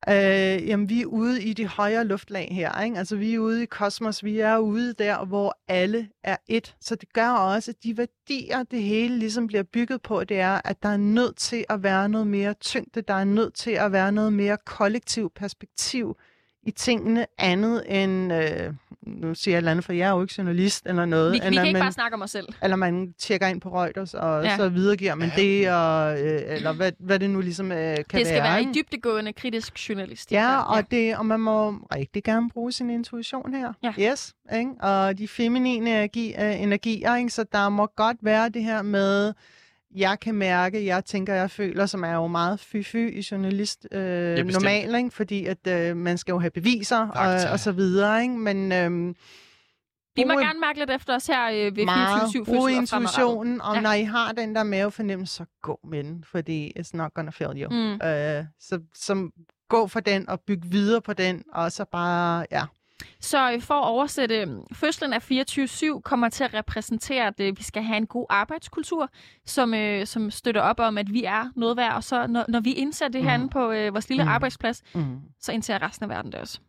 øh, 0.08 0.68
jamen 0.68 0.90
vi 0.90 1.02
er 1.02 1.06
ude 1.06 1.44
i 1.44 1.54
de 1.54 1.68
højere 1.68 2.06
luftlag 2.06 2.48
her, 2.52 2.82
ikke? 2.82 2.98
altså 2.98 3.16
vi 3.16 3.36
er 3.36 3.40
ude 3.40 3.64
i 3.64 3.66
kosmos, 3.66 4.24
vi 4.24 4.40
er 4.40 4.58
ude 4.58 4.94
der, 4.94 5.26
hvor 5.26 5.58
alle 5.68 6.10
er 6.24 6.38
et. 6.48 6.76
Så 6.82 6.96
det 6.96 7.14
gør 7.14 7.30
også, 7.30 7.72
at 7.72 7.84
de 7.84 7.98
værdier, 7.98 8.64
det 8.64 8.84
hele 8.84 9.20
ligesom 9.20 9.48
bliver 9.48 9.64
bygget 9.64 10.02
på, 10.02 10.24
det 10.24 10.40
er, 10.40 10.62
at 10.66 10.84
der 10.84 10.90
er 10.90 10.98
nødt 10.98 11.36
til 11.38 11.66
at 11.70 11.84
være 11.84 12.10
noget 12.10 12.28
mere 12.28 12.54
tyngde, 12.54 13.02
der 13.02 13.14
er 13.14 13.24
nødt 13.24 13.54
til 13.54 13.72
at 13.72 13.92
være 13.92 14.12
noget 14.12 14.34
mere 14.34 14.58
kollektiv 14.66 15.32
perspektiv 15.36 16.18
i 16.64 16.72
tingene 16.72 17.26
andet 17.38 17.84
end, 18.04 18.34
øh, 18.34 18.74
nu 19.02 19.36
siger 19.36 19.54
jeg 19.54 19.58
et 19.58 19.62
eller 19.62 19.72
andet, 19.72 19.86
for 19.86 19.94
jeg 19.94 20.08
er 20.10 20.14
jo 20.14 20.22
ikke 20.22 20.34
journalist 20.38 20.86
eller 20.86 21.06
noget, 21.06 21.32
Vi, 21.34 21.40
vi 21.40 21.46
eller, 21.46 21.62
kan 21.62 21.68
ikke 21.68 21.74
man, 21.74 21.82
bare 21.84 21.92
snakke 21.92 22.16
om 22.16 22.22
os 22.22 22.32
selv. 22.32 22.48
eller 22.64 22.76
man 22.76 23.14
tjekker 23.20 23.48
ind 23.48 23.62
på 23.62 23.70
Reuters, 23.70 24.14
og 24.14 24.44
Ja. 24.44 24.50
ja. 24.50 24.58
så 24.58 24.70
videregiver 24.70 25.16
man 25.16 25.32
Ja, 25.38 25.42
det, 25.42 25.70
og, 25.72 26.22
øh, 26.26 26.42
eller 26.48 26.74
hvad, 26.74 26.92
hvad 27.00 27.20
det 27.20 27.30
nu 27.30 27.42
ligesom 27.42 27.72
øh, 27.72 27.78
kan 27.78 27.96
det 27.96 28.06
skal 28.10 28.26
være. 28.28 28.44
være 28.44 28.60
ikke? 28.60 28.72
i 28.72 28.74
dybdegående 28.84 29.34
kritisk 29.34 29.90
journalistik. 29.90 30.36
Ja, 30.36 30.44
der. 30.44 30.58
og, 30.58 30.92
det, 30.92 31.18
og 31.18 31.26
man 31.26 31.40
må 31.40 31.70
rigtig 31.96 32.24
gerne 32.24 32.50
bruge 32.50 32.72
sin 32.72 32.90
intuition 32.90 33.54
her. 33.54 33.74
Ja. 33.84 34.12
Yes, 34.12 34.34
ikke? 34.54 34.72
Og 34.82 35.18
de 35.18 35.28
feminine 35.28 35.90
energi, 35.90 36.34
øh, 36.40 36.62
energier, 36.62 37.16
ikke? 37.16 37.30
så 37.30 37.46
der 37.52 37.70
må 37.70 37.88
godt 37.96 38.18
være 38.22 38.50
det 38.50 38.64
her 38.64 38.82
med, 38.82 39.34
jeg 39.96 40.20
kan 40.20 40.36
mærke, 40.36 40.86
jeg 40.86 41.06
tænker, 41.06 41.34
jeg 41.34 41.52
føler, 41.52 41.86
som 41.86 42.04
er 42.04 42.14
jo 42.14 42.28
meget 42.28 42.60
fy-fy 42.60 42.96
i 43.18 43.28
journalist 43.32 43.88
øh, 43.92 44.00
bestemt. 44.36 44.54
normalt, 44.54 44.98
ikke? 44.98 45.12
fordi 45.12 45.46
at 45.46 45.68
øh, 45.68 45.98
man 45.98 46.18
skal 46.18 46.32
jo 46.32 46.40
have 46.40 46.52
beviser 46.52 47.08
Fakta. 47.16 47.48
og, 47.48 47.52
og 47.52 47.60
så 47.60 47.72
videre. 47.72 48.22
Ikke? 48.22 48.34
Men 48.38 48.72
øhm, 48.72 49.16
Vi 50.16 50.24
må 50.24 50.34
gerne 50.40 50.60
mærke 50.60 50.80
lidt 50.80 50.90
efter 50.92 51.16
os 51.16 51.28
her 51.28 51.50
øh, 51.50 51.76
ved 51.76 51.84
24-7 51.84 51.86
meget 51.86 52.22
fødsel 52.22 52.46
bruge 52.46 52.58
og 52.58 52.64
fremadrettet. 52.64 52.82
intuitionen, 52.82 53.62
og 53.62 53.74
Ja. 53.74 53.76
ja. 53.76 53.82
når 53.82 53.94
I 53.94 54.04
har 54.04 54.32
den 54.32 54.56
der 54.56 54.64
mavefornemmelse, 54.64 55.34
så 55.36 55.46
gå 55.62 55.80
med 55.84 56.04
den, 56.04 56.24
fordi 56.32 56.74
it's 56.80 56.90
not 56.94 57.14
gonna 57.14 57.32
fail 57.32 57.62
you. 57.64 57.70
Mm. 57.70 58.08
Øh, 58.08 58.46
så, 58.60 58.80
så 58.94 59.30
gå 59.70 59.88
for 59.88 60.00
den 60.00 60.30
og 60.30 60.40
bygge 60.42 60.68
videre 60.70 61.02
på 61.02 61.14
den, 61.14 61.44
og 61.54 61.72
så 61.72 61.86
bare, 61.92 62.46
ja. 62.52 62.64
Så 63.20 63.52
øh, 63.54 63.62
for 63.62 63.74
at 63.74 63.86
oversætte, 63.88 64.36
øh, 64.42 64.48
fødslen 64.74 65.14
af 65.14 65.32
24-7 65.32 66.02
kommer 66.02 66.30
til 66.30 66.44
at 66.44 66.54
repræsentere, 66.54 67.28
at 67.28 67.40
øh, 67.40 67.58
vi 67.58 67.64
skal 67.64 67.84
have 67.84 67.98
en 67.98 68.08
god 68.08 68.26
arbejdskultur, 68.30 69.10
som, 69.46 69.74
øh, 69.74 70.06
som 70.08 70.32
støtter 70.32 70.62
op 70.62 70.80
om, 70.80 70.98
at 70.98 71.14
vi 71.14 71.24
er 71.24 71.50
noget 71.56 71.78
værd. 71.78 71.94
Og 71.96 72.04
så 72.04 72.28
når, 72.28 72.46
når 72.48 72.60
vi 72.60 72.74
indser 72.74 73.08
det 73.08 73.24
herinde 73.24 73.50
på 73.50 73.72
øh, 73.72 73.94
vores 73.94 74.10
lille 74.10 74.24
Mhm. 74.24 74.32
arbejdsplads, 74.34 74.84
Mm. 74.96 75.20
så 75.42 75.52
indser 75.52 75.82
resten 75.82 76.04
af 76.04 76.10
verden 76.10 76.32
det 76.32 76.40
også. 76.40 76.60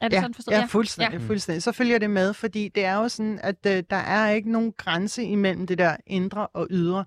Er 0.00 0.08
det 0.08 0.16
Ja, 0.16 0.20
sådan 0.20 0.34
forstået? 0.34 0.54
ja, 0.56 0.64
fuldstændig, 0.64 1.20
ja. 1.20 1.26
fuldstændig. 1.26 1.62
Så 1.62 1.72
følger 1.72 1.98
det 1.98 2.10
med, 2.10 2.34
fordi 2.34 2.68
det 2.68 2.84
er 2.84 2.94
jo 2.94 3.08
sådan, 3.08 3.40
at 3.42 3.66
øh, 3.66 3.82
der 3.90 3.96
er 3.96 4.30
ikke 4.30 4.52
nogen 4.52 4.72
grænse 4.72 5.24
imellem 5.24 5.66
det 5.66 5.78
der 5.78 5.96
indre 6.06 6.46
og 6.46 6.66
ydre. 6.70 7.04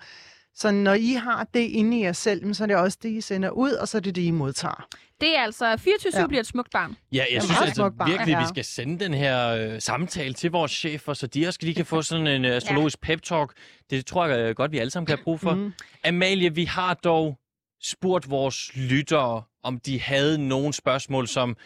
Så 0.61 0.71
når 0.71 0.93
I 0.93 1.11
har 1.13 1.47
det 1.53 1.59
inde 1.59 1.99
i 1.99 2.03
jer 2.03 2.11
selv, 2.11 2.53
så 2.53 2.63
er 2.63 2.67
det 2.67 2.75
også 2.75 2.97
det, 3.03 3.09
I 3.09 3.21
sender 3.21 3.49
ud, 3.49 3.71
og 3.71 3.87
så 3.87 3.97
er 3.97 4.01
det 4.01 4.15
det, 4.15 4.21
I 4.21 4.31
modtager. 4.31 4.87
Det 5.21 5.37
er 5.37 5.41
altså 5.41 5.73
24-7 5.73 6.19
Ja. 6.19 6.27
bliver 6.27 6.39
et 6.39 6.47
smukt 6.47 6.71
barn. 6.71 6.95
Ja, 7.11 7.17
jeg 7.17 7.27
Jamen, 7.29 7.41
synes 7.41 7.61
altså 7.61 7.75
smukt 7.75 7.97
barn. 7.97 8.09
virkelig, 8.09 8.37
vi 8.37 8.41
Ja. 8.41 8.47
skal 8.47 8.63
sende 8.65 9.03
den 9.05 9.13
her 9.13 9.47
øh, 9.47 9.81
samtale 9.81 10.33
til 10.33 10.51
vores 10.51 10.71
chefer, 10.71 11.13
så 11.13 11.27
de 11.27 11.47
også 11.47 11.59
lige 11.61 11.75
kan 11.75 11.85
få 11.85 12.01
sådan 12.11 12.27
en 12.27 12.45
øh, 12.45 12.55
astrologisk 12.55 12.97
pep-talk. 13.05 13.53
Det 13.89 14.05
tror 14.05 14.25
jeg 14.25 14.39
øh, 14.39 14.55
godt, 14.55 14.71
vi 14.71 14.77
alle 14.77 14.91
sammen 14.91 15.05
kan 15.05 15.17
have 15.17 15.23
brug 15.23 15.39
for. 15.39 15.53
Mm. 15.53 15.73
Amalie, 16.05 16.55
vi 16.55 16.65
har 16.65 16.93
dog 16.93 17.37
spurgt 17.83 18.29
vores 18.29 18.71
lyttere, 18.75 19.43
om 19.63 19.79
de 19.79 20.01
havde 20.01 20.47
nogle 20.47 20.73
spørgsmål, 20.73 21.27
som, 21.27 21.57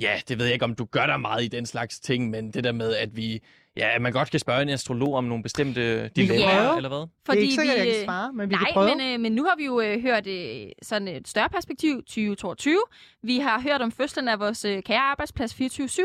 ja, 0.00 0.20
det 0.28 0.38
ved 0.38 0.44
jeg 0.46 0.52
ikke, 0.52 0.64
om 0.64 0.74
du 0.74 0.84
gør 0.84 1.06
der 1.06 1.16
meget 1.16 1.44
i 1.44 1.48
den 1.48 1.66
slags 1.66 2.00
ting, 2.00 2.30
men 2.30 2.50
det 2.50 2.64
der 2.64 2.72
med, 2.72 2.94
at 2.94 3.16
vi, 3.16 3.40
ja, 3.76 3.88
at 3.94 4.02
man 4.02 4.12
godt 4.12 4.30
kan 4.30 4.40
spørge 4.40 4.62
en 4.62 4.68
astrolog 4.68 5.14
om 5.14 5.24
nogle 5.24 5.42
bestemte 5.42 6.08
dilemmaer, 6.08 6.62
prøve. 6.66 6.76
eller 6.76 6.88
hvad? 6.88 6.98
det 6.98 7.38
er 7.38 7.42
ikke 7.42 7.54
sikkert, 7.54 7.76
vi, 7.76 7.80
jeg 7.80 7.94
kan 7.96 8.04
svare, 8.04 8.32
men 8.32 8.50
vi 8.50 8.54
Nej, 8.54 8.64
kan 8.64 8.74
prøve. 8.74 8.94
men, 8.96 9.00
øh, 9.14 9.20
men 9.20 9.32
nu 9.32 9.44
har 9.44 9.56
vi 9.56 9.64
jo 9.64 9.80
øh, 9.80 10.02
hørt 10.02 10.26
øh, 10.26 10.66
sådan 10.82 11.08
et 11.08 11.28
større 11.28 11.48
perspektiv, 11.48 11.96
2022. 11.96 12.76
Vi 13.22 13.38
har 13.38 13.60
hørt 13.60 13.82
om 13.82 13.92
fødslen 13.92 14.28
af 14.28 14.40
vores 14.40 14.64
øh, 14.64 14.82
kære 14.82 15.00
arbejdsplads 15.00 15.54
24-7, 15.54 16.00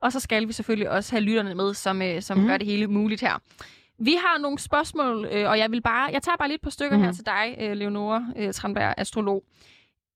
og 0.00 0.12
så 0.12 0.20
skal 0.20 0.48
vi 0.48 0.52
selvfølgelig 0.52 0.90
også 0.90 1.12
have 1.12 1.22
lytterne 1.22 1.54
med, 1.54 1.74
som, 1.74 2.02
øh, 2.02 2.22
som 2.22 2.38
mm. 2.38 2.46
gør 2.46 2.56
det 2.56 2.66
hele 2.66 2.86
muligt 2.86 3.20
her. 3.20 3.38
Vi 3.98 4.14
har 4.24 4.38
nogle 4.38 4.58
spørgsmål, 4.58 5.28
øh, 5.32 5.50
og 5.50 5.58
jeg 5.58 5.70
vil 5.70 5.82
bare, 5.82 6.10
jeg 6.12 6.22
tager 6.22 6.36
bare 6.36 6.48
lidt 6.48 6.62
på 6.62 6.70
stykker 6.70 6.96
mm. 6.96 7.02
her 7.02 7.08
Mhm. 7.10 7.16
til 7.16 7.26
dig, 7.26 7.56
øh, 7.60 7.72
Leonora 7.76 8.24
øh, 8.36 8.52
Tranberg, 8.52 8.94
astrolog. 8.96 9.44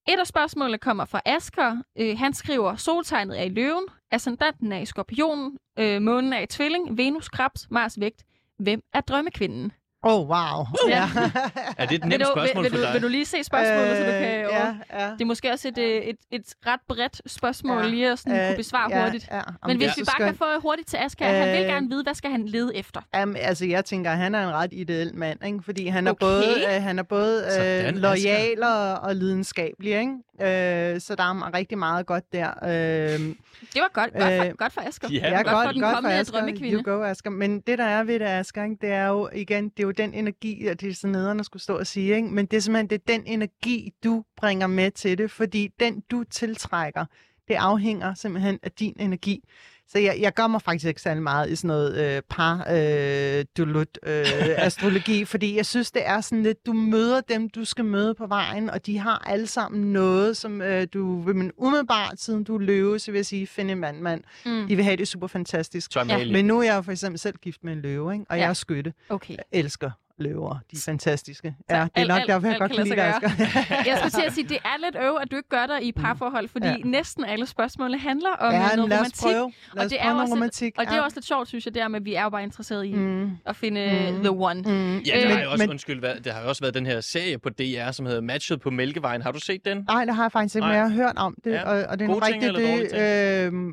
Et 0.09 0.18
af 0.20 0.26
spørgsmålene 0.26 0.78
kommer 0.78 1.04
fra 1.04 1.20
Asker. 1.26 1.76
Øh, 1.98 2.18
han 2.18 2.35
skriver, 2.35 2.76
soltegnet 2.76 3.40
er 3.40 3.44
i 3.44 3.48
løven, 3.48 3.85
ascendanten 4.14 4.72
er 4.72 4.79
i 4.79 4.85
skorpionen, 4.87 5.59
øh, 5.79 6.03
månen 6.03 6.33
er 6.33 6.40
i 6.40 6.46
tvilling, 6.46 6.98
Venus, 6.98 7.29
krebs, 7.29 7.66
Mars, 7.70 8.00
vægt. 8.00 8.22
Hvem 8.59 8.81
er 8.94 9.00
drømmekvinden? 9.00 9.72
Åh, 10.07 10.12
oh, 10.20 10.29
wow. 10.29 10.66
Ja. 10.88 11.09
Er 11.79 11.87
det 11.87 11.94
et 11.94 12.03
Vil 12.03 12.09
nemt 12.09 12.20
du, 12.22 12.27
spørgsmål 12.35 12.64
vil, 12.64 12.70
for 12.70 12.77
vil, 12.77 12.81
du, 12.81 12.87
dig? 12.87 12.94
vil 12.94 13.03
du 13.03 13.09
lige 13.09 13.24
se 13.24 13.44
spørgsmålet, 13.44 13.90
øh, 13.90 13.96
så 13.96 14.05
du 14.05 14.11
kan... 14.11 14.22
Øh, 14.22 14.44
Ja. 14.44 14.66
ja, 14.66 15.05
ja. 15.05 15.11
Det 15.11 15.20
er 15.20 15.24
måske 15.24 15.50
også 15.53 15.68
et, 15.68 15.79
øh, 15.79 16.03
et, 16.03 16.16
et 16.31 16.55
ret 16.66 16.81
bredt 16.88 17.20
spørgsmål 17.27 17.83
Ja. 17.83 17.88
lige 17.88 18.11
at 18.12 18.18
sådan, 18.18 18.40
Øh, 18.40 18.46
kunne 18.46 18.57
besvare 18.57 18.96
ja, 18.96 19.03
hurtigt. 19.05 19.29
Ja, 19.33 19.40
Men 19.66 19.77
hvis 19.77 19.88
det 19.88 20.00
vi 20.00 20.05
bare 20.18 20.27
kan 20.27 20.37
få 20.37 20.44
hurtigt 20.62 20.88
til 20.88 20.96
Asger, 20.96 21.27
han 21.27 21.53
vil 21.53 21.61
Øh, 21.62 21.66
gerne 21.68 21.88
vide, 21.88 22.03
hvad 22.03 22.14
skal 22.14 22.31
han 22.31 22.46
lede 22.46 22.77
efter? 22.77 23.00
Jamen, 23.14 23.37
altså, 23.37 23.66
jeg 23.66 23.85
tænker, 23.85 24.11
han 24.11 24.35
er 24.35 24.48
en 24.48 24.55
ret 24.55 24.72
ideel 24.72 25.14
mand, 25.14 25.44
ikke? 25.46 25.62
fordi 25.64 25.87
han 25.87 26.07
er 26.07 26.11
Okay. 26.11 26.27
både, 26.27 26.44
øh, 26.77 26.83
han 26.83 26.98
er 26.98 27.03
både 27.03 27.44
Sådan, 27.50 27.94
øh, 27.94 28.00
lojal 28.00 28.62
og, 28.62 28.92
og 29.00 29.14
lidenskabelig. 29.16 29.92
Ikke? 30.00 30.12
Øh, 30.40 31.00
så 31.00 31.14
der 31.18 31.22
er 31.24 31.54
rigtig 31.54 31.78
meget 31.78 32.06
godt 32.06 32.32
der. 32.32 32.50
Øh, 32.64 32.68
Det 32.70 33.80
var 33.80 33.90
godt, 33.92 34.12
godt, 34.12 34.22
for, 34.22 34.44
Øh, 34.44 34.54
godt 34.54 34.72
for 34.72 34.80
Asger. 34.80 35.08
ja, 35.12 35.28
Ja, 35.30 35.42
godt, 35.42 35.66
for 35.66 35.72
den 35.72 35.80
kommende 35.82 36.16
Asger. 36.18 36.38
drømmekvinde. 36.38 36.74
You 36.76 36.82
go, 36.82 37.02
Asger. 37.02 37.30
Men 37.30 37.60
det, 37.60 37.78
der 37.78 37.84
er 37.84 38.04
ved 38.04 38.18
det, 38.18 38.24
Asger, 38.26 38.64
ikke, 38.64 38.76
det 38.80 38.90
er 38.90 39.06
jo 39.06 39.28
igen, 39.34 39.64
det 39.68 39.78
er 39.82 39.82
jo 39.86 39.90
den 39.90 40.14
energi, 40.14 40.66
og 40.66 40.80
det 40.80 40.88
er 40.90 40.94
så 40.94 41.06
nederen 41.06 41.40
at 41.40 41.46
skulle 41.46 41.62
stå 41.62 41.78
og 41.78 41.86
sige, 41.86 42.16
ikke? 42.16 42.28
men 42.28 42.46
det 42.46 42.56
er 42.56 42.60
simpelthen 42.60 42.86
det 42.90 42.94
er 43.08 43.12
den 43.12 43.22
energi, 43.26 43.92
du 44.04 44.24
bringer 44.36 44.66
med 44.66 44.90
til 44.90 45.18
det, 45.18 45.30
fordi 45.30 45.68
den, 45.80 46.02
du 46.10 46.24
tiltrækker, 46.24 47.04
det 47.48 47.54
afhænger 47.54 48.14
simpelthen 48.14 48.58
af 48.62 48.72
din 48.72 48.96
energi. 48.98 49.44
Så 49.88 49.98
jeg, 49.98 50.16
jeg 50.20 50.34
gør 50.34 50.46
mig 50.46 50.62
faktisk 50.62 50.86
ikke 50.86 51.00
særlig 51.02 51.22
meget 51.22 51.50
i 51.50 51.56
sådan 51.56 51.68
noget 51.68 52.16
øh, 52.16 52.22
par 52.30 52.66
øh, 52.70 53.44
dulut, 53.56 53.98
øh, 54.06 54.24
astrologi, 54.66 55.24
fordi 55.24 55.56
jeg 55.56 55.66
synes, 55.66 55.90
det 55.90 56.06
er 56.06 56.20
sådan 56.20 56.42
lidt, 56.42 56.66
du 56.66 56.72
møder 56.72 57.20
dem, 57.20 57.48
du 57.48 57.64
skal 57.64 57.84
møde 57.84 58.14
på 58.14 58.26
vejen, 58.26 58.70
og 58.70 58.86
de 58.86 58.98
har 58.98 59.18
alle 59.26 59.46
sammen 59.46 59.92
noget, 59.92 60.36
som 60.36 60.62
øh, 60.62 60.86
du 60.94 61.20
vil, 61.22 61.36
men 61.36 61.52
umiddelbart, 61.56 62.20
siden 62.20 62.44
du 62.44 62.54
er 62.54 62.58
løve, 62.60 62.98
så 62.98 63.10
vil 63.10 63.18
jeg 63.18 63.26
sige, 63.26 63.46
find 63.46 63.70
en 63.70 63.78
mand, 63.78 64.00
mand. 64.00 64.22
Mm, 64.46 64.66
De 64.68 64.76
vil 64.76 64.84
have 64.84 64.96
det 64.96 65.08
super 65.08 65.26
fantastisk. 65.26 65.96
Amalie. 65.96 66.32
Men 66.32 66.44
nu 66.44 66.58
er 66.58 66.62
jeg 66.62 66.76
jo 66.76 66.82
for 66.82 66.92
eksempel 66.92 67.18
selv 67.18 67.34
gift 67.42 67.64
med 67.64 67.72
en 67.72 67.80
løve, 67.80 68.12
ikke? 68.12 68.24
og 68.28 68.36
Ja. 68.36 68.42
jeg 68.42 68.48
er 68.50 68.54
skytte. 68.54 68.92
okay. 69.08 69.34
Jeg 69.36 69.44
elsker 69.52 69.90
løver. 70.18 70.50
De 70.70 70.77
er 70.77 70.81
fantastiske. 70.85 71.55
Så 71.70 71.77
Ja, 71.77 71.83
det 71.83 71.90
er 71.94 72.00
alt- 72.00 72.09
nok 72.09 72.18
alt- 72.20 72.29
derfor, 72.29 72.46
jeg 72.46 72.53
alt 72.55 72.61
godt 72.61 72.85
lide 72.85 72.96
dig. 72.96 73.14
Jeg 73.88 73.94
skulle 73.98 74.11
til 74.11 74.22
at 74.27 74.33
sige, 74.33 74.48
det 74.48 74.59
er 74.64 74.77
lidt 74.85 74.96
øv, 75.05 75.16
at 75.22 75.31
du 75.31 75.37
ikke 75.37 75.48
gør 75.48 75.66
dig 75.66 75.83
i 75.83 75.92
parforhold, 75.92 76.48
fordi 76.48 76.66
Ja. 76.66 76.77
næsten 76.85 77.24
alle 77.24 77.46
spørgsmål 77.46 77.94
handler 77.94 78.29
om 78.38 78.53
Ja, 78.53 78.59
noget 78.77 78.88
lad 78.90 78.98
os 78.98 79.00
romantik. 79.00 79.22
prøve. 79.22 79.53
Lad 79.74 79.85
os 79.85 79.90
det 79.90 79.98
er 80.00 80.03
prøve 80.03 80.11
jo 80.11 80.14
noget 80.14 80.22
også 80.22 80.35
lidt- 80.35 80.40
romantik. 80.40 80.74
Og 80.79 80.85
det 80.87 80.92
er 80.94 81.00
også 81.00 81.16
lidt 81.16 81.27
sjovt, 81.27 81.48
synes 81.48 81.66
jeg, 81.66 81.74
der 81.74 81.88
med, 81.88 82.00
at 82.00 82.05
vi 82.05 82.14
er 82.14 82.22
jo 82.22 82.31
bare 82.31 82.42
interesseret 82.42 82.87
i 82.87 82.94
Mm, 82.94 83.31
at 83.46 83.57
finde 83.57 84.11
Mm. 84.16 84.20
the 84.22 84.31
one. 84.31 84.62
mm. 84.62 84.98
Ja, 84.98 85.20
der 85.20 85.24
Øh, 85.24 85.31
har 85.37 85.42
jo 85.42 85.50
også, 85.50 85.62
men- 85.64 85.70
undskyld, 85.70 86.00
været, 86.00 86.24
der 86.24 86.33
har 86.33 86.42
jo 86.42 86.48
også 86.48 86.62
været 86.62 86.74
den 86.74 86.87
her 86.87 87.00
serie 87.00 87.38
på 87.38 87.48
DR, 87.48 87.90
som 87.90 88.07
hedder 88.07 88.20
Matchet 88.20 88.61
på 88.61 88.70
Mælkevejen. 88.70 89.22
Har 89.22 89.33
du 89.33 89.40
set 89.40 89.64
den? 89.64 89.85
Nej, 89.88 90.05
det 90.05 90.14
har 90.14 90.22
jeg 90.24 90.33
faktisk 90.33 90.55
ikke, 90.57 90.66
men 90.66 90.74
jeg 90.77 90.83
har 90.88 90.94
hørt 90.94 91.16
om 91.16 91.35
det, 91.44 91.50
Ja. 91.52 91.62
og, 91.62 91.85
og 91.88 91.98
det 91.98 92.04
er 92.04 92.08
Gode 92.08 92.21
nu 92.21 92.27
ting 92.27 92.35
rigtigt, 92.35 92.56
eller 92.56 92.71
dårlige 92.71 93.46
det, 93.46 93.52
øh, 93.52 93.73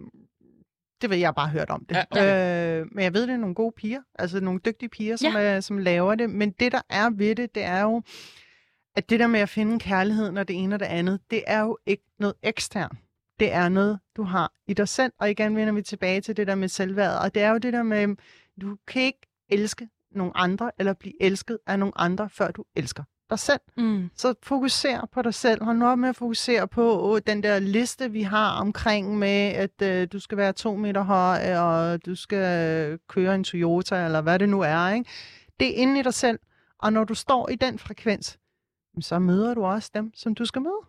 det 1.02 1.10
ved 1.10 1.18
jeg 1.18 1.36
bare 1.36 1.49
hørt 1.49 1.70
om 1.70 1.86
det. 1.89 1.97
Ja, 2.16 2.80
øh, 2.80 2.88
men 2.91 3.04
jeg 3.04 3.14
ved, 3.14 3.22
det 3.22 3.34
er 3.34 3.38
nogle 3.38 3.56
gode 3.56 3.72
piger, 3.78 4.02
altså 4.20 4.39
nogle 4.39 4.60
dygtige 4.66 4.89
piger, 4.89 5.16
som, 5.16 5.34
Ja. 5.34 5.56
øh, 5.56 5.62
som 5.62 5.78
laver 5.78 6.16
det. 6.16 6.30
Men 6.30 6.52
det, 6.52 6.72
der 6.72 6.82
er 6.89 7.10
ved 7.10 7.36
det, 7.36 7.56
det 7.56 7.64
er 7.64 7.82
jo, 7.82 8.02
at 8.95 9.10
det 9.10 9.20
der 9.20 9.28
med 9.28 9.39
at 9.39 9.49
finde 9.49 9.80
kærligheden 9.80 10.38
og 10.38 10.47
det 10.47 10.64
ene 10.64 10.76
og 10.76 10.80
det 10.80 10.86
andet, 10.86 11.20
det 11.32 11.43
er 11.47 11.60
jo 11.62 11.78
ikke 11.86 12.04
noget 12.20 12.36
ekstern. 12.43 12.97
Det 13.39 13.54
er 13.54 13.70
noget, 13.70 13.99
du 14.18 14.24
har 14.24 14.52
i 14.68 14.74
dig 14.74 14.88
selv. 14.88 15.12
Og 15.20 15.32
igen 15.32 15.56
vender 15.56 15.74
vi 15.74 15.82
tilbage 15.82 16.22
til 16.22 16.38
det 16.38 16.47
der 16.47 16.56
med 16.56 16.68
selvværd. 16.68 17.24
Og 17.24 17.34
det 17.36 17.43
er 17.43 17.49
jo 17.49 17.58
det 17.58 17.74
der 17.74 17.84
med, 17.84 18.16
du 18.62 18.78
kan 18.88 19.02
ikke 19.02 19.28
elske 19.49 19.89
nogle 20.12 20.38
andre, 20.38 20.72
eller 20.80 20.93
blive 20.93 21.14
elsket 21.24 21.58
af 21.68 21.80
nogle 21.80 21.93
andre, 21.95 22.30
før 22.30 22.52
du 22.52 22.64
elsker 22.76 23.04
dig 23.32 23.40
selv. 23.40 23.60
Mm. 23.78 24.10
Så 24.16 24.34
fokuser 24.44 25.08
på 25.12 25.22
dig 25.22 25.34
selv. 25.34 25.64
Hold 25.64 25.78
nu 25.78 25.88
op 25.88 26.00
med 26.00 26.10
at 26.10 26.16
fokusere 26.16 26.68
på 26.68 27.16
øh, 27.16 27.22
den 27.28 27.44
der 27.44 27.60
liste, 27.60 28.12
vi 28.12 28.22
har 28.22 28.60
omkring 28.60 29.18
med, 29.18 29.54
at 29.54 29.82
øh, 29.84 30.08
du 30.12 30.20
skal 30.20 30.38
være 30.38 30.54
to 30.54 30.76
meter 30.76 31.02
høj, 31.02 31.58
og 31.58 32.06
du 32.06 32.16
skal 32.16 32.70
øh, 32.92 33.00
køre 33.10 33.36
en 33.36 33.44
Toyota, 33.44 34.06
eller 34.06 34.22
hvad 34.22 34.40
det 34.40 34.50
nu 34.50 34.62
er. 34.62 34.90
Ikke? 34.90 35.10
Det 35.60 35.68
er 35.70 35.82
inde 35.82 36.00
i 36.00 36.04
dig 36.04 36.14
selv. 36.14 36.40
Og 36.80 36.94
når 36.94 37.04
du 37.04 37.14
står 37.14 37.50
i 37.50 37.56
den 37.56 37.80
frekvens, 37.80 38.38
så 39.02 39.20
møder 39.20 39.54
du 39.54 39.66
også 39.66 39.92
dem, 39.94 40.12
som 40.16 40.36
du 40.36 40.46
skal 40.46 40.62
møde. 40.62 40.82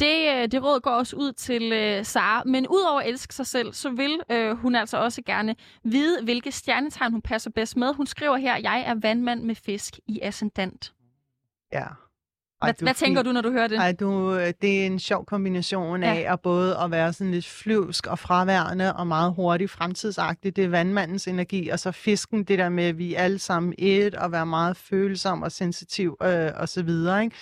Det, 0.00 0.28
øh, 0.34 0.48
det 0.52 0.62
råd 0.64 0.80
går 0.80 0.90
også 0.90 1.16
ud 1.16 1.32
til 1.32 1.72
øh, 1.72 2.04
Sara. 2.04 2.42
Men 2.44 2.68
udover 2.68 3.00
at 3.00 3.08
elske 3.08 3.34
sig 3.34 3.46
selv, 3.46 3.72
så 3.72 3.90
vil 3.90 4.20
øh, 4.30 4.56
hun 4.56 4.74
altså 4.74 4.96
også 4.96 5.22
gerne 5.22 5.56
vide, 5.84 6.24
hvilke 6.24 6.52
stjernetegn 6.52 7.12
hun 7.12 7.22
passer 7.22 7.50
bedst 7.50 7.76
med. 7.76 7.94
Hun 7.94 8.06
skriver 8.06 8.36
her, 8.36 8.56
jeg 8.56 8.84
er 8.86 8.94
vandmand 8.94 9.42
med 9.42 9.54
fisk 9.54 9.98
i 10.06 10.20
ascendant. 10.22 10.92
Ja. 11.80 11.86
Hvad, 12.64 12.74
hvad 12.82 12.94
tænker 12.94 13.22
du, 13.22 13.32
når 13.32 13.40
du 13.40 13.50
hører 13.52 13.66
det? 13.68 13.78
Ej, 13.78 13.92
du, 13.92 14.34
øh, 14.34 14.52
det 14.62 14.82
er 14.82 14.86
en 14.86 14.98
sjov 14.98 15.24
kombination 15.26 16.02
af 16.02 16.20
Ja. 16.20 16.32
at 16.32 16.40
både 16.40 16.76
at 16.78 16.90
være 16.90 17.12
sådan 17.12 17.30
lidt 17.30 17.46
flyvsk 17.46 18.06
og 18.06 18.18
fraværende 18.18 18.96
og 18.96 19.06
meget 19.06 19.34
hurtig 19.34 19.70
fremtidsagtig. 19.70 20.56
Det 20.56 20.64
er 20.64 20.68
vandmandens 20.68 21.28
energi, 21.28 21.68
og 21.68 21.78
så 21.78 21.92
fisken, 21.92 22.44
det 22.44 22.58
der 22.58 22.68
med, 22.68 22.84
at 22.84 22.98
vi 22.98 23.14
alle 23.14 23.38
sammen 23.38 23.74
et, 23.78 24.14
og 24.14 24.32
være 24.32 24.46
meget 24.46 24.76
følsom 24.76 25.42
og 25.42 25.52
sensitiv 25.52 26.16
øh, 26.22 26.50
og 26.56 26.68
så 26.68 26.82
videre, 26.82 27.24
ikke? 27.24 27.36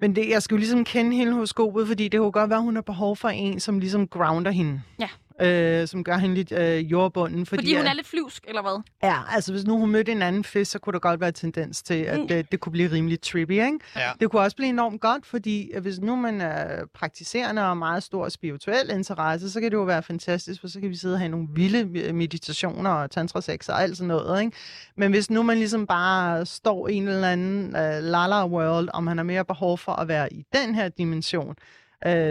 Men 0.00 0.16
det, 0.16 0.28
jeg 0.28 0.42
skal 0.42 0.54
jo 0.54 0.58
ligesom 0.58 0.84
kende 0.84 1.16
hele 1.16 1.32
horoskopet, 1.32 1.86
fordi 1.86 2.08
det 2.08 2.20
kunne 2.20 2.32
godt 2.32 2.50
være, 2.50 2.58
at 2.58 2.62
hun 2.64 2.74
har 2.74 2.82
behov 2.82 3.16
for 3.16 3.28
en, 3.28 3.60
som 3.60 3.78
ligesom 3.78 4.08
grounder 4.08 4.50
hende. 4.50 4.82
Ja. 5.00 5.08
Øh, 5.42 5.88
som 5.88 6.04
gør 6.04 6.16
hende 6.16 6.34
lidt 6.34 6.52
øh, 6.52 6.78
jordbunden. 6.92 7.46
Fordi, 7.46 7.60
Fordi 7.62 7.74
hun 7.74 7.84
at- 7.86 7.90
er 7.90 7.94
lidt 7.94 8.06
flyvsk, 8.06 8.44
eller 8.48 8.62
hvad? 8.62 8.82
Ja, 9.10 9.16
altså 9.34 9.52
hvis 9.52 9.64
nu 9.64 9.78
hun 9.78 9.90
mødte 9.90 10.12
en 10.12 10.22
anden 10.22 10.44
fisk, 10.44 10.70
så 10.70 10.78
kunne 10.78 10.92
der 10.92 10.98
godt 10.98 11.20
være 11.20 11.32
tendens 11.32 11.82
til, 11.82 11.94
at 11.94 12.20
Mm. 12.20 12.28
det, 12.28 12.52
det 12.52 12.60
kunne 12.60 12.72
blive 12.72 12.92
rimelig 12.92 13.20
trippy, 13.20 13.50
ikke? 13.52 13.78
Ja. 13.96 14.10
Det 14.20 14.30
kunne 14.30 14.42
også 14.42 14.56
blive 14.56 14.68
enormt 14.68 15.00
godt, 15.00 15.26
fordi 15.26 15.70
at 15.74 15.82
hvis 15.82 16.00
nu 16.00 16.16
man 16.16 16.40
er 16.40 16.84
praktiserende 16.94 17.68
og 17.68 17.76
meget 17.76 18.02
stor 18.02 18.28
spirituel 18.28 18.90
interesse, 18.90 19.50
så 19.50 19.60
kan 19.60 19.70
det 19.70 19.76
jo 19.76 19.82
være 19.82 20.02
fantastisk, 20.02 20.60
for 20.60 20.68
så 20.68 20.80
kan 20.80 20.90
vi 20.90 20.96
sidde 20.96 21.14
og 21.14 21.18
have 21.18 21.28
nogle 21.28 21.46
vilde 21.54 22.12
meditationer 22.12 22.90
og 22.90 23.10
tantrasex 23.10 23.68
og 23.68 23.82
alt 23.82 23.96
sådan 23.96 24.08
noget, 24.08 24.40
ikke? 24.42 24.56
Men 24.96 25.10
hvis 25.10 25.30
nu 25.30 25.42
man 25.42 25.56
ligesom 25.58 25.86
bare 25.86 26.46
står 26.46 26.88
i 26.88 26.94
en 26.94 27.08
eller 27.08 27.28
anden 27.30 27.64
uh, 27.66 28.02
lala 28.04 28.46
world, 28.46 28.88
om 28.92 29.04
man 29.04 29.16
har 29.16 29.24
mere 29.24 29.44
behov 29.44 29.78
for 29.78 29.92
at 29.92 30.08
være 30.08 30.32
i 30.32 30.44
den 30.54 30.74
her 30.74 30.88
dimension, 30.88 31.54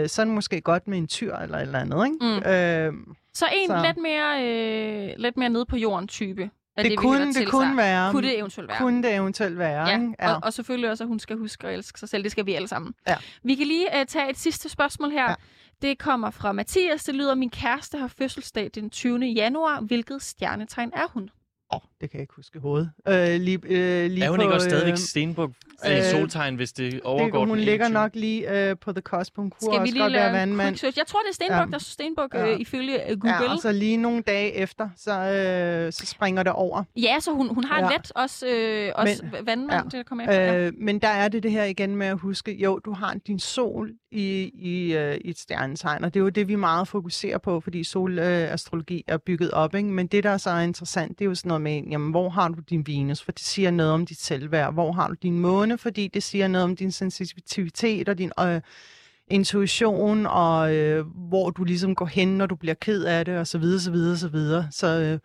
så 0.08 0.22
er 0.22 0.24
det 0.24 0.34
måske 0.34 0.60
godt 0.60 0.88
med 0.88 0.98
en 0.98 1.06
tyr 1.06 1.34
eller 1.36 1.56
et 1.58 1.62
eller 1.62 1.78
andet, 1.78 2.06
ikke? 2.06 2.16
Mm. 2.20 2.98
Uh, 3.08 3.14
Så 3.34 3.46
en 3.52 3.68
Så- 3.68 3.82
lidt 3.86 3.96
mere, 4.02 4.44
øh, 4.44 5.14
lidt 5.18 5.36
mere 5.36 5.48
nede 5.48 5.66
på 5.66 5.76
jorden 5.76 6.08
type. 6.08 6.50
Det, 6.78 6.90
vi 6.90 6.96
kunne, 6.96 7.32
det 7.34 7.48
kunne 7.48 7.76
være. 7.76 8.10
Kunne 8.12 8.28
det 8.28 8.38
eventuelt 8.38 8.68
være. 8.68 8.78
Kunne 8.78 9.02
det 9.02 9.14
eventuelt 9.14 9.58
være, 9.58 9.88
Ja, 9.88 9.94
ikke? 9.96 10.14
og, 10.18 10.40
og 10.42 10.52
selvfølgelig 10.52 10.90
også, 10.90 11.04
at 11.04 11.08
hun 11.08 11.18
skal 11.18 11.36
huske 11.36 11.66
at 11.66 11.74
elske 11.74 12.00
sig 12.00 12.08
selv. 12.08 12.22
Det 12.22 12.32
skal 12.32 12.46
vi 12.46 12.54
alle 12.54 12.68
sammen. 12.68 12.94
Ja. 13.08 13.16
Vi 13.42 13.54
kan 13.54 13.66
lige 13.66 13.86
uh, 14.00 14.04
tage 14.08 14.30
et 14.30 14.38
sidste 14.38 14.68
spørgsmål 14.68 15.10
her. 15.10 15.22
Ja. 15.22 15.28
Ja. 15.30 15.34
Det 15.82 15.98
kommer 15.98 16.30
fra 16.30 16.52
Mathias. 16.52 17.04
Det 17.04 17.14
lyder, 17.14 17.34
min 17.34 17.50
kæreste 17.50 17.98
har 17.98 18.08
fødselsdag 18.08 18.70
den 18.74 18.90
20. 18.90 19.18
januar. 19.26 19.80
Hvilket 19.80 20.22
stjernetegn 20.22 20.90
er 20.94 21.06
hun? 21.14 21.30
Åh, 21.72 21.76
oh, 21.76 21.80
det 22.00 22.10
kan 22.10 22.18
jeg 22.18 22.22
ikke 22.22 22.34
huske 22.36 22.56
i 22.56 22.60
hovedet. 22.60 22.90
Øh, 23.08 23.40
lige, 23.40 23.58
øh, 23.64 24.10
lige 24.10 24.24
Er 24.24 24.30
hun 24.30 24.36
på, 24.38 24.42
ikke 24.42 24.54
også 24.54 24.68
stadigvæk 24.68 24.92
øh, 24.92 24.98
stenbuk 24.98 25.50
øh, 25.86 25.96
øh, 25.96 26.02
soltegn, 26.04 26.54
hvis 26.56 26.72
det 26.72 27.00
overgår 27.04 27.38
det, 27.38 27.48
hun 27.48 27.56
den 27.58 27.64
ligger 27.64 27.86
21? 27.86 28.02
nok 28.02 28.10
lige 28.14 28.68
øh, 28.70 28.76
på 28.80 28.92
the 28.92 29.00
cusp. 29.00 29.36
Hun 29.36 29.50
kunne 29.50 29.60
Skal 29.60 29.72
vi 29.72 29.78
også 29.78 29.92
lige 29.92 30.02
godt 30.02 30.12
være 30.12 30.32
vandmand. 30.32 30.84
Jeg 30.96 31.06
tror, 31.06 31.20
det 31.20 31.28
er 31.30 31.34
Stenbuk, 31.34 31.56
Ja. 31.56 31.64
der 31.72 31.78
står 31.78 31.90
Stenbuk 31.92 32.34
Ja. 32.34 32.46
øh, 32.52 32.60
ifølge 32.60 33.10
øh, 33.10 33.18
Google. 33.20 33.44
Ja, 33.44 33.52
og 33.52 33.58
så 33.58 33.72
lige 33.72 33.96
nogle 33.96 34.22
dage 34.22 34.52
efter, 34.54 34.88
så, 34.96 35.12
øh, 35.12 35.92
så 35.92 36.06
springer 36.06 36.42
det 36.42 36.52
over. 36.52 36.84
Ja, 36.96 37.16
så 37.20 37.32
hun, 37.32 37.54
hun 37.54 37.64
har 37.64 37.80
Ja. 37.80 37.88
let 37.96 38.12
også, 38.14 38.46
øh, 38.46 38.92
også 38.94 39.22
Men, 39.32 39.46
vandmand, 39.46 39.70
ja. 39.72 39.82
det 39.84 39.92
der 39.92 40.02
kommer 40.02 40.24
efter. 40.24 40.42
Ja. 40.42 40.66
Øh, 40.66 40.72
men 40.78 40.98
der 40.98 41.08
er 41.08 41.28
det 41.28 41.42
det 41.42 41.50
her 41.52 41.64
igen 41.64 41.96
med 41.96 42.06
at 42.06 42.18
huske, 42.18 42.52
jo, 42.54 42.78
du 42.78 42.92
har 42.92 43.14
din 43.26 43.38
sol 43.38 43.90
i, 44.10 44.50
i, 44.54 44.94
øh, 44.96 45.16
i 45.24 45.30
et 45.30 45.38
stjernetegn, 45.38 46.04
og 46.04 46.14
det 46.14 46.20
er 46.20 46.24
jo 46.24 46.28
det, 46.28 46.48
vi 46.48 46.54
meget 46.54 46.88
fokuserer 46.88 47.38
på, 47.38 47.60
fordi 47.60 47.84
solastrologi 47.84 48.44
øh, 48.44 48.52
astrologi 48.52 49.04
er 49.08 49.16
bygget 49.16 49.50
op, 49.50 49.74
ikke? 49.74 49.88
men 49.88 50.06
det, 50.06 50.24
der 50.24 50.36
så 50.36 50.50
er 50.50 50.60
interessant, 50.60 51.18
det 51.18 51.24
er 51.24 51.28
jo 51.28 51.34
sådan 51.34 51.48
noget 51.48 51.57
med, 51.58 51.82
jamen, 51.90 52.10
hvor 52.10 52.28
har 52.28 52.48
du 52.48 52.60
din 52.60 52.86
Venus, 52.86 53.22
for 53.22 53.32
det 53.32 53.42
siger 53.42 53.70
noget 53.70 53.92
om 53.92 54.06
dit 54.06 54.20
selvværd, 54.20 54.72
hvor 54.72 54.92
har 54.92 55.08
du 55.08 55.14
din 55.22 55.38
måne, 55.38 55.78
fordi 55.78 56.08
det 56.08 56.22
siger 56.22 56.48
noget 56.48 56.64
om 56.64 56.76
din 56.76 56.92
sensitivitet 56.92 58.08
og 58.08 58.18
din 58.18 58.32
øh, 58.40 58.60
intuition, 59.30 60.26
og 60.26 60.74
øh, 60.74 61.06
hvor 61.06 61.50
du 61.50 61.64
ligesom 61.64 61.94
går 61.94 62.06
hen, 62.06 62.28
når 62.28 62.46
du 62.46 62.56
bliver 62.56 62.74
ked 62.74 63.04
af 63.04 63.24
det, 63.24 63.38
og 63.38 63.46
så 63.46 63.58
videre, 63.58 63.80
så 63.80 63.90
videre, 63.90 64.16
så 64.16 64.28
videre. 64.28 64.68
Så 64.70 64.86
øh, 64.86 65.18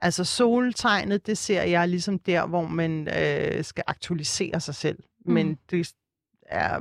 altså 0.00 0.24
soltegnet, 0.24 1.26
det 1.26 1.38
ser 1.38 1.62
jeg 1.62 1.88
ligesom 1.88 2.18
der, 2.18 2.46
hvor 2.46 2.66
man 2.66 3.08
øh, 3.08 3.64
skal 3.64 3.84
aktualisere 3.86 4.60
sig 4.60 4.74
selv. 4.74 4.98
Mm. 5.26 5.32
Men 5.32 5.58
det 5.70 5.94
er 6.46 6.80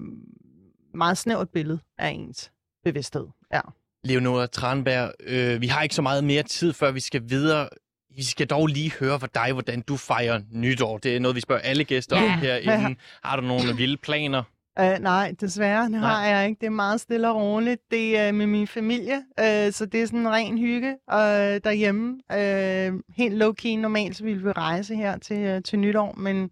meget 0.93 1.17
snævert 1.17 1.49
billede 1.49 1.79
af 1.97 2.09
ens 2.09 2.51
bevidsthed. 2.83 3.27
Ja. 3.53 3.61
Leonora 4.03 4.47
Tranberg, 4.47 5.11
øh, 5.23 5.61
vi 5.61 5.67
har 5.67 5.83
ikke 5.83 5.95
så 5.95 6.01
meget 6.01 6.23
mere 6.23 6.43
tid, 6.43 6.73
før 6.73 6.91
vi 6.91 6.99
skal 6.99 7.29
videre. 7.29 7.69
Vi 8.15 8.23
skal 8.23 8.47
dog 8.47 8.67
lige 8.67 8.91
høre 8.99 9.19
fra 9.19 9.27
dig, 9.35 9.53
hvordan 9.53 9.81
du 9.81 9.97
fejrer 9.97 10.41
nytår. 10.51 10.97
Det 10.97 11.15
er 11.15 11.19
noget, 11.19 11.35
vi 11.35 11.41
spørger 11.41 11.61
alle 11.61 11.83
gæster 11.83 12.17
Ja. 12.21 12.33
om 12.33 12.39
herinde. 12.39 12.95
Har 13.23 13.35
du 13.35 13.41
nogle 13.41 13.75
vilde 13.75 13.97
planer? 13.97 14.43
Uh, 14.79 14.85
nej, 15.03 15.33
desværre, 15.41 15.83
det 15.83 15.91
Nej. 15.91 15.99
har 15.99 16.25
jeg 16.27 16.47
ikke. 16.49 16.59
Det 16.59 16.65
er 16.65 16.69
meget 16.71 17.01
stille 17.01 17.29
og 17.29 17.35
roligt. 17.35 17.81
Det 17.91 18.17
er 18.17 18.31
med 18.31 18.47
min 18.47 18.67
familie, 18.67 19.15
uh, 19.41 19.71
så 19.73 19.87
det 19.91 20.01
er 20.01 20.05
sådan 20.05 20.19
en 20.19 20.29
ren 20.29 20.57
hygge 20.57 20.87
uh, 20.89 21.17
derhjemme. 21.63 22.09
Uh, 22.09 22.99
helt 23.17 23.43
low-key 23.43 23.67
normalt, 23.81 24.17
så 24.17 24.23
ville 24.23 24.43
vi 24.43 24.51
rejse 24.51 24.95
her 24.95 25.17
til, 25.17 25.55
uh, 25.55 25.61
til 25.63 25.79
nytår, 25.79 26.13
men 26.17 26.49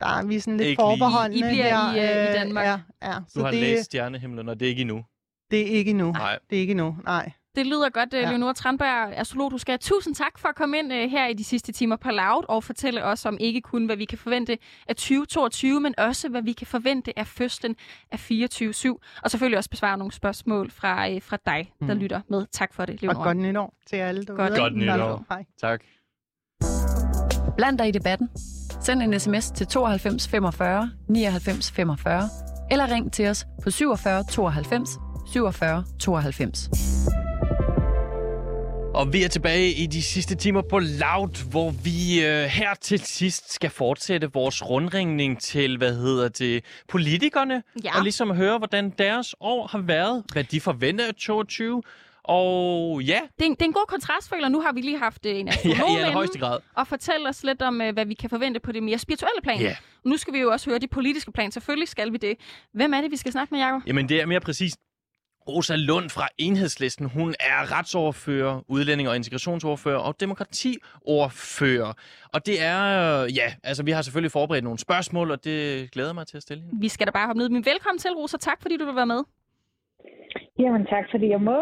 der 0.00 0.06
er 0.18 0.24
vi 0.26 0.40
sådan 0.40 0.56
lidt 0.56 0.68
Ikke 0.68 0.82
lige. 0.82 0.86
forbeholdende 0.86 1.38
I 1.38 1.42
bliver 1.52 1.90
her. 1.90 1.94
i, 1.94 2.24
øh, 2.26 2.30
i 2.30 2.38
Danmark. 2.38 2.64
Ja, 2.66 2.78
ja. 3.02 3.14
Du 3.18 3.22
Så 3.28 3.42
har 3.44 3.50
det, 3.50 3.60
læst 3.60 3.84
stjernehimlen, 3.84 4.48
og 4.48 4.60
det 4.60 4.66
er 4.66 4.70
ikke 4.70 4.80
endnu. 4.80 5.04
det 5.50 5.60
er 5.60 5.66
ikke 5.66 5.92
nu. 5.92 6.12
Nej. 6.12 6.38
Det 6.50 6.56
er 6.56 6.60
ikke 6.60 6.74
nu, 6.74 6.96
nej. 7.04 7.30
Det 7.56 7.66
lyder 7.66 7.90
godt, 7.90 8.12
Ja. 8.12 8.20
ja. 8.20 8.28
Leonora 8.28 8.52
Tranberg, 8.52 9.12
astrolog. 9.18 9.50
Du 9.50 9.58
skal 9.58 9.72
have 9.72 9.78
tusind 9.78 10.14
tak 10.14 10.38
for 10.38 10.48
at 10.48 10.54
komme 10.54 10.78
ind 10.78 10.92
uh, 10.92 10.98
her 10.98 11.26
i 11.26 11.32
de 11.32 11.44
sidste 11.44 11.72
timer 11.72 11.96
på 11.96 12.10
Loud 12.10 12.44
og 12.48 12.64
fortælle 12.64 13.04
os 13.04 13.26
om 13.26 13.36
ikke 13.40 13.60
kun, 13.60 13.86
hvad 13.86 13.96
vi 13.96 14.04
kan 14.04 14.18
forvente 14.18 14.58
af 14.88 14.96
2022, 14.96 15.80
men 15.80 15.94
også, 15.98 16.28
hvad 16.28 16.42
vi 16.42 16.52
kan 16.52 16.66
forvente 16.66 17.18
af 17.18 17.26
fødslen 17.26 17.76
af 18.12 18.30
24-7. 18.30 19.20
Og 19.22 19.30
selvfølgelig 19.30 19.58
også 19.58 19.70
besvare 19.70 19.98
nogle 19.98 20.12
spørgsmål 20.12 20.70
fra, 20.70 21.08
uh, 21.10 21.22
fra 21.22 21.38
dig, 21.46 21.72
der 21.80 21.94
Mm. 21.94 22.00
lytter 22.00 22.20
med. 22.28 22.46
Tak 22.52 22.74
for 22.74 22.84
det, 22.84 22.94
Og 22.94 22.98
Leonora. 23.02 23.24
godt 23.26 23.36
nytår 23.36 23.74
til 23.86 23.96
alle 23.96 24.24
derude. 24.24 24.38
Godt- 24.38 24.54
Godt 24.58 24.76
nytår. 24.76 25.24
Hej. 25.28 25.44
Tak. 25.60 25.80
Bland 27.56 27.78
dig 27.78 27.88
i 27.88 27.90
debatten. 27.90 28.28
Send 28.80 29.02
en 29.02 29.20
sms 29.20 29.50
til 29.50 29.66
92 29.66 30.28
45 30.28 30.90
99 31.08 31.70
45, 31.70 32.22
eller 32.70 32.90
ring 32.90 33.12
til 33.12 33.28
os 33.28 33.46
på 33.62 33.70
47 33.70 34.24
92 34.30 34.90
47 35.32 35.84
92. 36.00 36.68
Og 38.94 39.12
vi 39.12 39.22
er 39.24 39.28
tilbage 39.28 39.72
i 39.72 39.86
de 39.86 40.02
sidste 40.02 40.34
timer 40.34 40.62
på 40.62 40.78
Loud, 40.78 41.50
hvor 41.50 41.70
vi 41.70 42.24
øh, 42.24 42.42
her 42.44 42.74
til 42.74 42.98
sidst 42.98 43.52
skal 43.52 43.70
fortsætte 43.70 44.32
vores 44.32 44.68
rundringning 44.70 45.40
til, 45.40 45.78
hvad 45.78 45.94
hedder 45.94 46.28
det, 46.28 46.64
politikerne. 46.88 47.62
Ja. 47.84 47.96
Og 47.96 48.02
ligesom 48.02 48.30
høre, 48.36 48.58
hvordan 48.58 48.90
deres 48.98 49.34
år 49.40 49.66
har 49.66 49.78
været, 49.78 50.24
hvad 50.32 50.44
de 50.44 50.60
forventer 50.60 51.06
af 51.06 51.14
22. 51.14 51.82
Og 52.24 53.02
ja, 53.02 53.20
Det 53.38 53.42
er, 53.42 53.46
en, 53.46 53.52
det 53.54 53.62
er 53.62 53.66
en 53.66 53.72
god 53.72 53.84
kontrast, 53.88 54.28
føler. 54.28 54.48
Nu 54.48 54.60
har 54.60 54.72
vi 54.72 54.80
lige 54.80 54.98
haft 54.98 55.26
øh, 55.26 55.36
en 55.38 55.46
ja 55.48 55.52
astrolog 55.52 55.90
i 55.90 55.96
allerhøjeste 55.96 56.38
grad. 56.38 56.58
og 56.74 56.86
fortælle 56.86 57.28
os 57.28 57.42
lidt 57.44 57.62
om, 57.62 57.80
øh, 57.80 57.92
hvad 57.92 58.06
vi 58.06 58.14
kan 58.14 58.30
forvente 58.30 58.60
på 58.60 58.72
det 58.72 58.82
mere 58.82 58.98
spirituelle 58.98 59.42
plan. 59.42 59.60
Ja. 59.60 59.76
Nu 60.04 60.16
skal 60.16 60.34
vi 60.34 60.38
jo 60.38 60.50
også 60.52 60.70
høre 60.70 60.78
det 60.78 60.90
politiske 60.90 61.32
plan. 61.32 61.52
Selvfølgelig 61.52 61.88
skal 61.88 62.12
vi 62.12 62.16
det. 62.16 62.34
Hvem 62.74 62.92
er 62.94 63.00
det, 63.00 63.10
vi 63.10 63.16
skal 63.16 63.32
snakke 63.32 63.54
med, 63.54 63.60
Jacob? 63.60 63.82
Jamen, 63.86 64.08
det 64.08 64.20
er 64.20 64.26
mere 64.26 64.40
præcist. 64.40 64.76
Rosa 65.48 65.74
Lund 65.76 66.10
fra 66.10 66.28
Enhedslisten, 66.38 67.06
hun 67.06 67.34
er 67.40 67.78
retsoverfører, 67.78 68.60
udlænding- 68.68 69.08
og 69.08 69.16
integrationsordfører 69.16 69.98
og 69.98 70.20
demokratiordfører. 70.20 71.92
Og 72.34 72.46
det 72.46 72.62
er, 72.62 72.80
øh, 73.24 73.36
ja, 73.36 73.54
altså 73.62 73.82
vi 73.82 73.90
har 73.90 74.02
selvfølgelig 74.02 74.32
forberedt 74.32 74.64
nogle 74.64 74.78
spørgsmål, 74.78 75.30
og 75.30 75.44
det 75.44 75.90
glæder 75.90 76.08
jeg 76.08 76.14
mig 76.14 76.26
til 76.26 76.36
at 76.36 76.42
stille 76.42 76.62
hende. 76.62 76.80
Vi 76.80 76.88
skal 76.88 77.06
da 77.06 77.10
bare 77.12 77.26
hoppe 77.26 77.38
ned. 77.38 77.48
Men 77.48 77.64
velkommen 77.64 77.98
til, 77.98 78.10
Rosa. 78.10 78.36
Tak, 78.36 78.62
fordi 78.62 78.76
du 78.76 78.84
vil 78.84 78.96
være 78.96 79.06
med. 79.06 79.22
Jamen 80.58 80.86
tak, 80.86 81.04
fordi 81.10 81.28
jeg 81.28 81.40
må. 81.40 81.58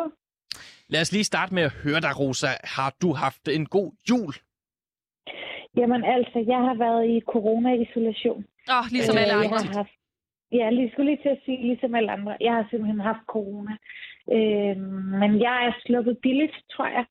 Lad 0.88 1.00
os 1.00 1.12
lige 1.12 1.24
starte 1.24 1.54
med 1.54 1.62
at 1.62 1.72
høre 1.72 2.00
dig, 2.00 2.18
Rosa. 2.20 2.46
Har 2.64 2.94
du 3.02 3.12
haft 3.12 3.48
en 3.48 3.66
god 3.66 3.92
jul? 4.10 4.34
Jamen 5.76 6.04
altså, 6.04 6.38
jeg 6.52 6.60
har 6.68 6.76
været 6.86 7.04
i 7.14 7.20
corona-isolation. 7.32 8.44
Åh, 8.70 8.78
oh, 8.78 8.84
ligesom 8.92 9.14
Øh, 9.16 9.22
alle 9.22 9.34
jeg 9.34 9.44
andre. 9.44 9.58
har 9.58 9.74
haft, 9.80 9.94
ja, 10.52 10.70
lige 10.70 10.90
skulle 10.90 11.10
lige 11.10 11.22
til 11.22 11.28
at 11.28 11.42
sige, 11.44 11.62
ligesom 11.62 11.94
alle 11.94 12.12
andre. 12.12 12.36
Jeg 12.40 12.52
har 12.52 12.66
simpelthen 12.70 13.00
haft 13.00 13.24
corona. 13.26 13.74
Øh, 14.36 14.76
men 15.22 15.40
jeg 15.46 15.66
er 15.66 15.72
sluppet 15.86 16.18
billigt, 16.22 16.56
tror 16.72 16.86
jeg. 16.86 17.04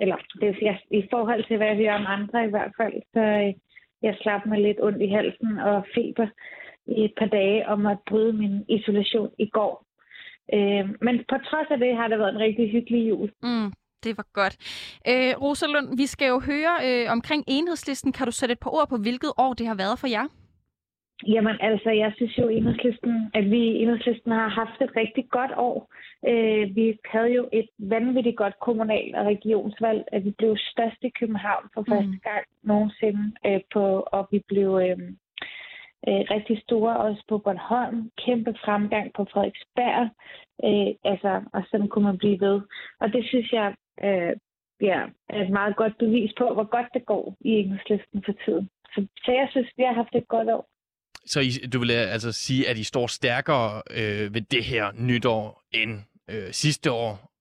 Eller 0.00 0.16
det 0.40 0.48
er 0.48 0.54
jeg, 0.62 0.78
i 0.90 1.06
forhold 1.10 1.44
til, 1.44 1.56
hvad 1.56 1.66
jeg 1.66 1.76
hører 1.76 1.94
om 1.94 2.06
andre 2.06 2.44
i 2.44 2.50
hvert 2.50 2.72
fald. 2.76 2.94
Så 3.14 3.20
øh, 3.20 3.54
jeg 4.02 4.16
slap 4.22 4.46
med 4.46 4.58
lidt 4.58 4.80
ondt 4.80 5.02
i 5.02 5.06
halsen 5.06 5.58
og 5.58 5.86
feber 5.94 6.26
i 6.86 7.04
et 7.04 7.14
par 7.18 7.26
dage 7.26 7.68
om 7.68 7.86
at 7.86 7.98
bryde 8.08 8.32
min 8.32 8.64
isolation 8.68 9.30
i 9.38 9.46
går. 9.46 9.84
Øh, 10.54 10.84
men 11.00 11.14
på 11.30 11.36
trods 11.48 11.68
af 11.70 11.78
det 11.78 11.96
har 11.96 12.08
det 12.08 12.18
været 12.18 12.34
en 12.34 12.40
rigtig 12.40 12.70
hyggelig 12.70 13.08
jul. 13.08 13.30
Mm, 13.42 13.72
det 14.04 14.16
var 14.16 14.26
godt. 14.32 14.54
Øh, 15.10 15.42
Rosalund, 15.42 15.96
vi 15.96 16.06
skal 16.06 16.28
jo 16.28 16.40
høre 16.40 16.74
øh, 16.86 17.12
omkring 17.12 17.44
enhedslisten. 17.46 18.12
Kan 18.12 18.26
du 18.26 18.32
sætte 18.32 18.52
et 18.52 18.60
par 18.60 18.70
ord 18.70 18.88
på, 18.88 18.96
hvilket 18.96 19.32
år 19.38 19.52
det 19.52 19.66
har 19.66 19.74
været 19.74 19.98
for 19.98 20.06
jer? 20.06 20.26
Jamen 21.26 21.56
altså, 21.60 21.90
jeg 21.90 22.12
synes 22.16 22.38
jo 22.38 22.48
enhedslisten, 22.48 23.30
at 23.34 23.50
vi 23.50 23.58
i 23.58 23.82
enhedslisten 23.82 24.32
har 24.32 24.48
haft 24.48 24.82
et 24.82 24.96
rigtig 24.96 25.28
godt 25.30 25.52
år. 25.56 25.92
Øh, 26.28 26.76
vi 26.76 26.98
havde 27.04 27.32
jo 27.32 27.48
et 27.52 27.68
vanvittigt 27.78 28.36
godt 28.36 28.54
kommunal- 28.60 29.14
og 29.14 29.26
regionsvalg, 29.26 30.04
at 30.12 30.24
vi 30.24 30.30
blev 30.30 30.56
størst 30.56 31.02
i 31.02 31.08
København 31.08 31.64
for 31.74 31.84
første 31.88 32.18
gang 32.22 32.44
nogensinde, 32.62 33.32
øh, 33.46 33.60
på, 33.72 33.84
og 34.12 34.28
vi 34.30 34.42
blev 34.48 34.70
øh, 34.84 34.98
øh, 36.08 36.22
rigtig 36.34 36.62
store 36.62 36.96
også 36.96 37.22
på 37.28 37.38
Bornholm. 37.38 38.10
Kæmpe 38.24 38.54
fremgang 38.64 39.12
på 39.12 39.26
Frederiksberg. 39.32 40.10
Øh, 40.64 41.12
altså, 41.12 41.42
og 41.52 41.62
sådan 41.70 41.88
kunne 41.88 42.04
man 42.04 42.18
blive 42.18 42.40
ved. 42.40 42.60
Og 43.00 43.12
det 43.12 43.24
synes 43.28 43.52
jeg 43.52 43.74
øh, 44.04 44.32
ja, 44.80 45.00
er 45.28 45.42
et 45.44 45.50
meget 45.50 45.76
godt 45.76 45.98
bevis 45.98 46.32
på, 46.38 46.54
hvor 46.54 46.68
godt 46.76 46.86
det 46.94 47.06
går 47.06 47.36
i 47.40 47.50
enhedslisten 47.50 48.22
for 48.24 48.32
tiden. 48.44 48.68
Så, 48.94 49.06
så 49.24 49.32
jeg 49.32 49.48
synes, 49.50 49.68
vi 49.76 49.82
har 49.82 49.92
haft 49.92 50.14
et 50.14 50.28
godt 50.28 50.50
år. 50.50 50.73
Så 51.26 51.40
I, 51.40 51.50
du 51.72 51.78
vil 51.78 51.90
øh, 51.90 52.12
altså 52.12 52.32
sige, 52.32 52.68
at 52.68 52.78
I 52.78 52.84
står 52.84 53.06
stærkere 53.06 53.82
øh, 53.90 54.34
ved 54.34 54.42
det 54.54 54.64
her 54.64 54.84
nytår 54.98 55.62
end 55.72 55.92
øh, 56.30 56.50
sidste 56.52 56.92
år? 56.92 57.34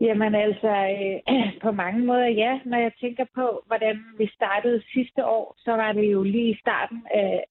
Jamen 0.00 0.34
altså, 0.34 0.72
øh, 0.96 1.42
på 1.64 1.70
mange 1.72 2.06
måder 2.06 2.26
ja. 2.26 2.60
Når 2.64 2.78
jeg 2.78 2.92
tænker 3.00 3.24
på, 3.34 3.62
hvordan 3.66 3.96
vi 4.18 4.30
startede 4.34 4.82
sidste 4.92 5.24
år, 5.26 5.54
så 5.58 5.72
var 5.72 5.92
det 5.92 6.12
jo 6.12 6.22
lige 6.22 6.50
i 6.50 6.60
starten 6.60 7.02
af, 7.14 7.44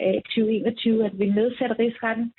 af 0.00 0.22
2021, 0.24 1.04
at 1.06 1.18
vi 1.18 1.26
nedsatte 1.26 1.78
rigsretten. 1.78 2.32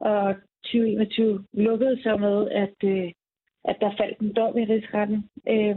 Og 0.00 0.34
2021 0.64 1.44
lukkede 1.52 2.02
så 2.02 2.16
med, 2.16 2.50
at, 2.50 2.76
øh, 2.84 3.12
at 3.64 3.76
der 3.80 3.96
faldt 3.98 4.18
en 4.18 4.32
dom 4.32 4.58
i 4.58 4.64
rigsretten. 4.64 5.28
Øh, 5.48 5.76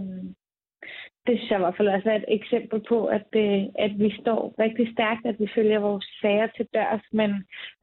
det 1.28 1.34
synes 1.38 1.52
jeg 1.52 1.60
i 1.60 1.64
hvert 1.66 1.78
fald 1.78 1.96
også 1.96 2.10
er 2.10 2.16
et 2.16 2.30
eksempel 2.40 2.80
på, 2.92 3.06
at, 3.18 3.30
øh, 3.44 3.62
at 3.86 3.94
vi 4.04 4.10
står 4.22 4.56
rigtig 4.60 4.88
stærkt, 4.96 5.26
at 5.26 5.36
vi 5.40 5.48
følger 5.56 5.80
vores 5.80 6.06
sager 6.22 6.48
til 6.48 6.66
dørs. 6.74 7.06
Men, 7.20 7.32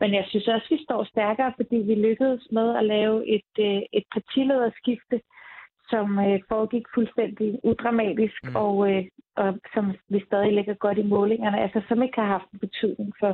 men 0.00 0.14
jeg 0.14 0.24
synes 0.28 0.48
også, 0.48 0.66
at 0.70 0.74
vi 0.76 0.84
står 0.84 1.04
stærkere, 1.04 1.52
fordi 1.56 1.76
vi 1.76 1.94
lykkedes 1.94 2.42
med 2.52 2.76
at 2.76 2.84
lave 2.84 3.16
et, 3.36 3.52
øh, 3.68 3.82
et 3.98 4.04
partilederskifte, 4.14 5.20
som 5.90 6.06
øh, 6.26 6.40
foregik 6.48 6.86
fuldstændig 6.94 7.48
udramatisk, 7.70 8.40
mm. 8.44 8.56
og, 8.56 8.74
øh, 8.90 9.04
og 9.36 9.48
som 9.74 9.84
vi 10.08 10.20
stadig 10.26 10.52
ligger 10.52 10.74
godt 10.74 10.98
i 10.98 11.10
målingerne, 11.14 11.62
altså 11.64 11.80
som 11.88 12.02
ikke 12.02 12.20
har 12.20 12.30
haft 12.36 12.50
en 12.52 12.58
betydning 12.58 13.12
for, 13.20 13.32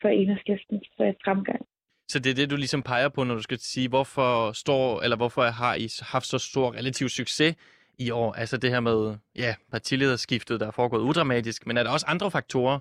for 0.00 0.08
enhedslistens 0.08 0.88
øh, 1.00 1.14
fremgang. 1.24 1.62
Så 2.10 2.18
det 2.18 2.30
er 2.30 2.34
det, 2.34 2.50
du 2.50 2.56
ligesom 2.56 2.82
peger 2.82 3.08
på, 3.08 3.24
når 3.24 3.34
du 3.34 3.42
skal 3.42 3.58
sige, 3.58 3.88
hvorfor 3.88 4.52
står, 4.52 5.02
eller 5.02 5.16
hvorfor 5.16 5.42
har 5.42 5.74
I 5.74 5.86
haft 6.00 6.26
så 6.26 6.38
stor 6.38 6.74
relativ 6.74 7.08
succes 7.08 7.54
i 7.98 8.10
år? 8.10 8.32
Altså 8.32 8.56
det 8.56 8.70
her 8.70 8.80
med 8.80 9.16
ja, 9.36 9.54
partilederskiftet, 9.70 10.60
der 10.60 10.66
er 10.66 10.70
foregået 10.70 11.02
udramatisk, 11.02 11.66
men 11.66 11.76
er 11.76 11.82
der 11.82 11.90
også 11.90 12.06
andre 12.08 12.30
faktorer, 12.30 12.78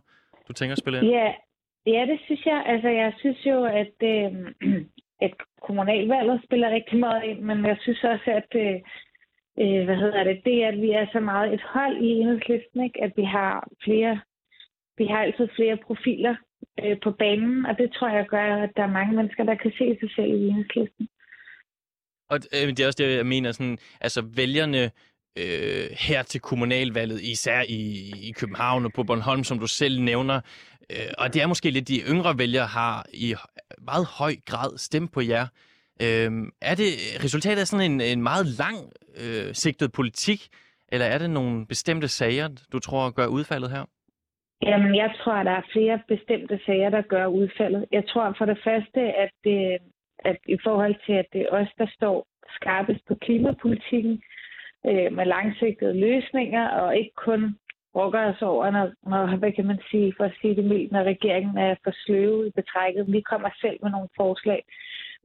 du 0.47 0.53
tænker 0.53 0.73
at 0.73 0.79
spille 0.79 0.99
ind? 0.99 1.07
Ja, 1.07 1.33
ja 1.85 2.05
det 2.11 2.19
synes 2.25 2.45
jeg. 2.45 2.63
Altså 2.65 2.89
jeg 2.89 3.13
synes 3.19 3.45
jo, 3.45 3.65
at, 3.65 3.95
øh, 4.03 4.31
at 5.25 5.33
kommunalvalget 5.61 6.41
spiller 6.43 6.69
rigtig 6.69 6.99
meget 6.99 7.23
ind, 7.23 7.39
men 7.39 7.65
jeg 7.65 7.77
synes 7.81 8.03
også, 8.03 8.31
at 8.39 8.49
øh, 8.55 8.79
øh, 9.61 9.85
hvad 9.85 9.95
hedder 9.95 10.23
det, 10.23 10.41
det 10.45 10.63
at 10.63 10.77
vi 10.81 10.91
er 10.91 11.05
så 11.11 11.19
meget 11.19 11.53
et 11.53 11.61
hold 11.61 11.97
i 11.97 12.07
enhedslisten, 12.07 12.83
ikke? 12.83 13.03
at 13.03 13.13
vi 13.15 13.23
har 13.23 13.67
flere, 13.83 14.19
vi 14.97 15.05
har 15.05 15.17
altid 15.17 15.47
flere 15.55 15.77
profiler 15.77 16.35
øh, 16.83 16.97
på 17.03 17.11
banen, 17.11 17.65
og 17.65 17.77
det 17.77 17.91
tror 17.91 18.09
jeg 18.09 18.25
gør, 18.27 18.55
at 18.55 18.71
der 18.77 18.83
er 18.83 18.97
mange 18.97 19.15
mennesker, 19.15 19.43
der 19.43 19.55
kan 19.55 19.71
se 19.77 19.97
sig 19.99 20.09
selv 20.15 20.31
i 20.31 20.47
enhedslisten. 20.47 21.07
Og 22.29 22.39
øh, 22.53 22.67
det 22.67 22.79
er 22.79 22.87
også 22.87 23.03
det, 23.03 23.17
jeg 23.17 23.25
mener, 23.25 23.51
sådan, 23.51 23.77
altså 24.01 24.21
vælgerne 24.35 24.91
øh, 25.37 25.87
her 25.99 26.23
til 26.23 26.41
kommunalvalget, 26.41 27.21
især 27.21 27.61
i, 27.61 28.11
i 28.29 28.31
København 28.31 28.85
og 28.85 28.93
på 28.93 29.03
Bornholm, 29.03 29.43
som 29.43 29.59
du 29.59 29.67
selv 29.67 30.01
nævner, 30.01 30.41
øh, 30.89 31.11
og 31.17 31.33
det 31.33 31.41
er 31.41 31.47
måske 31.47 31.71
lidt 31.71 31.87
de 31.87 32.01
yngre 32.09 32.37
vælgere 32.37 32.67
har 32.67 33.05
i 33.13 33.35
meget 33.81 34.05
høj 34.05 34.35
grad 34.45 34.77
stemt 34.77 35.11
på 35.13 35.21
jer. 35.21 35.47
Øh, 36.01 36.31
er 36.61 36.75
det 36.75 36.91
resultatet 37.23 37.61
af 37.61 37.67
sådan 37.67 37.91
en, 37.91 38.01
en 38.01 38.21
meget 38.21 38.45
lang 38.45 38.77
øh, 39.23 39.53
sigtet 39.53 39.91
politik, 39.91 40.47
eller 40.91 41.05
er 41.05 41.17
det 41.17 41.29
nogle 41.29 41.65
bestemte 41.65 42.07
sager, 42.07 42.47
du 42.71 42.79
tror 42.79 43.09
gør 43.09 43.27
udfaldet 43.27 43.69
her? 43.71 43.85
Jamen, 44.61 44.95
jeg 44.95 45.11
tror, 45.19 45.33
at 45.33 45.45
der 45.45 45.51
er 45.51 45.69
flere 45.71 45.99
bestemte 46.07 46.59
sager, 46.65 46.89
der 46.89 47.01
gør 47.01 47.25
udfaldet. 47.25 47.85
Jeg 47.91 48.03
tror 48.07 48.35
for 48.37 48.45
det 48.45 48.59
første, 48.63 49.01
at 49.23 49.31
det, 49.43 49.77
at 50.19 50.37
i 50.47 50.57
forhold 50.63 50.95
til, 51.05 51.13
at 51.13 51.25
det 51.33 51.41
er 51.41 51.49
os, 51.49 51.67
der 51.77 51.87
står 51.95 52.27
skarpest 52.55 53.05
på 53.07 53.15
klimapolitikken 53.15 54.21
øh, 54.89 55.13
med 55.13 55.25
langsigtede 55.25 55.99
løsninger, 55.99 56.67
og 56.67 56.97
ikke 56.97 57.15
kun 57.15 57.55
brokker 57.93 58.23
os 58.31 58.41
over, 58.41 58.71
når, 58.71 58.91
når, 59.11 59.35
hvad 59.35 59.51
kan 59.51 59.67
man 59.67 59.79
sige, 59.91 60.13
for 60.17 60.23
at 60.23 60.37
sige 60.41 60.55
det 60.55 60.65
mildt, 60.65 60.91
når 60.91 61.03
regeringen 61.03 61.57
er 61.57 61.75
for 61.83 61.93
sløve 62.03 62.47
i 62.47 62.51
betrækket. 62.59 63.11
Vi 63.11 63.21
kommer 63.21 63.49
selv 63.61 63.77
med 63.83 63.91
nogle 63.91 64.09
forslag. 64.17 64.61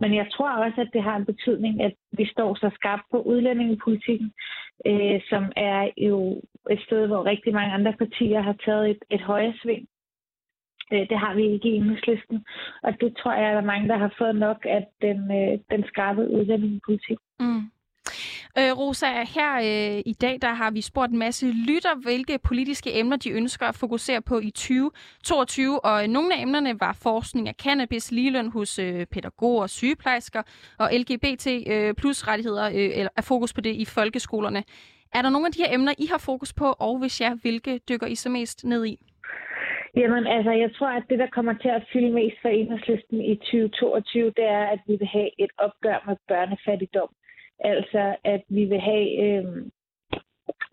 Men 0.00 0.14
jeg 0.14 0.26
tror 0.34 0.50
også, 0.64 0.80
at 0.80 0.90
det 0.92 1.02
har 1.02 1.16
en 1.16 1.30
betydning, 1.32 1.82
at 1.82 1.94
vi 2.12 2.24
står 2.26 2.54
så 2.54 2.70
skarpt 2.74 3.02
på 3.10 3.18
udlændingepolitikken, 3.22 4.32
øh, 4.86 5.20
som 5.30 5.52
er 5.56 5.90
jo 5.96 6.42
et 6.70 6.80
sted, 6.86 7.06
hvor 7.06 7.24
rigtig 7.24 7.52
mange 7.52 7.72
andre 7.74 7.92
partier 7.92 8.40
har 8.40 8.56
taget 8.64 8.90
et, 8.90 9.02
et 9.10 9.20
højere 9.20 9.54
sving. 9.62 9.88
Øh, 10.92 11.08
det 11.10 11.18
har 11.18 11.34
vi 11.34 11.44
ikke 11.52 11.68
i 11.68 11.76
enhedslisten. 11.76 12.44
Og 12.82 12.92
det 13.00 13.16
tror 13.16 13.32
jeg, 13.32 13.48
at 13.48 13.54
der 13.54 13.60
er 13.60 13.72
mange, 13.72 13.88
der 13.88 13.98
har 13.98 14.14
fået 14.18 14.36
nok 14.36 14.60
af 14.64 14.86
den, 15.02 15.18
øh, 15.38 15.58
den 15.70 15.84
skarpe 15.90 16.22
udlændingepolitik. 16.30 17.18
Mm. 17.40 17.62
Øh, 18.58 18.78
Rosa, 18.78 19.06
her 19.06 19.52
øh, 19.56 20.02
i 20.06 20.12
dag 20.12 20.38
der 20.42 20.54
har 20.54 20.70
vi 20.70 20.80
spurgt 20.80 21.12
en 21.12 21.18
masse 21.18 21.46
lytter, 21.46 21.94
hvilke 22.02 22.38
politiske 22.38 22.98
emner 22.98 23.16
de 23.16 23.30
ønsker 23.30 23.66
at 23.66 23.74
fokusere 23.74 24.22
på 24.22 24.38
i 24.38 24.50
2022. 24.50 25.84
Og 25.84 26.02
øh, 26.02 26.08
nogle 26.08 26.36
af 26.36 26.42
emnerne 26.42 26.80
var 26.80 26.98
forskning 27.02 27.48
af 27.48 27.54
cannabis, 27.54 28.12
ligeløn 28.12 28.50
hos 28.50 28.78
øh, 28.78 29.06
pædagoger 29.06 29.62
og 29.62 29.70
sygeplejersker, 29.70 30.42
og 30.78 30.90
LGBT 30.98 31.46
øh, 31.66 31.94
plus 31.94 32.28
rettigheder 32.28 32.66
øh, 32.66 33.06
er 33.16 33.22
fokus 33.22 33.52
på 33.52 33.60
det 33.60 33.74
i 33.74 33.84
folkeskolerne. 33.84 34.64
Er 35.14 35.22
der 35.22 35.30
nogle 35.30 35.46
af 35.46 35.52
de 35.52 35.62
her 35.62 35.74
emner, 35.74 35.94
I 35.98 36.06
har 36.06 36.18
fokus 36.18 36.52
på, 36.52 36.64
og 36.78 36.98
hvis 36.98 37.20
ja, 37.20 37.34
hvilke 37.34 37.80
dykker 37.88 38.06
I 38.06 38.14
så 38.14 38.28
mest 38.28 38.64
ned 38.64 38.86
i? 38.86 39.11
Jamen, 39.96 40.26
altså, 40.26 40.50
jeg 40.50 40.74
tror, 40.74 40.88
at 40.88 41.04
det, 41.10 41.18
der 41.18 41.26
kommer 41.26 41.54
til 41.54 41.68
at 41.68 41.86
fylde 41.92 42.12
mest 42.12 42.36
for 42.42 42.48
enhedslisten 42.48 43.20
i 43.20 43.34
2022, 43.36 44.26
det 44.36 44.44
er, 44.44 44.64
at 44.66 44.80
vi 44.86 44.96
vil 44.96 45.06
have 45.06 45.30
et 45.38 45.50
opgør 45.58 46.04
med 46.06 46.16
børnefattigdom. 46.28 47.08
Altså, 47.60 48.16
at 48.24 48.42
vi 48.48 48.64
vil 48.64 48.80
have, 48.80 49.06
øh, 49.24 49.44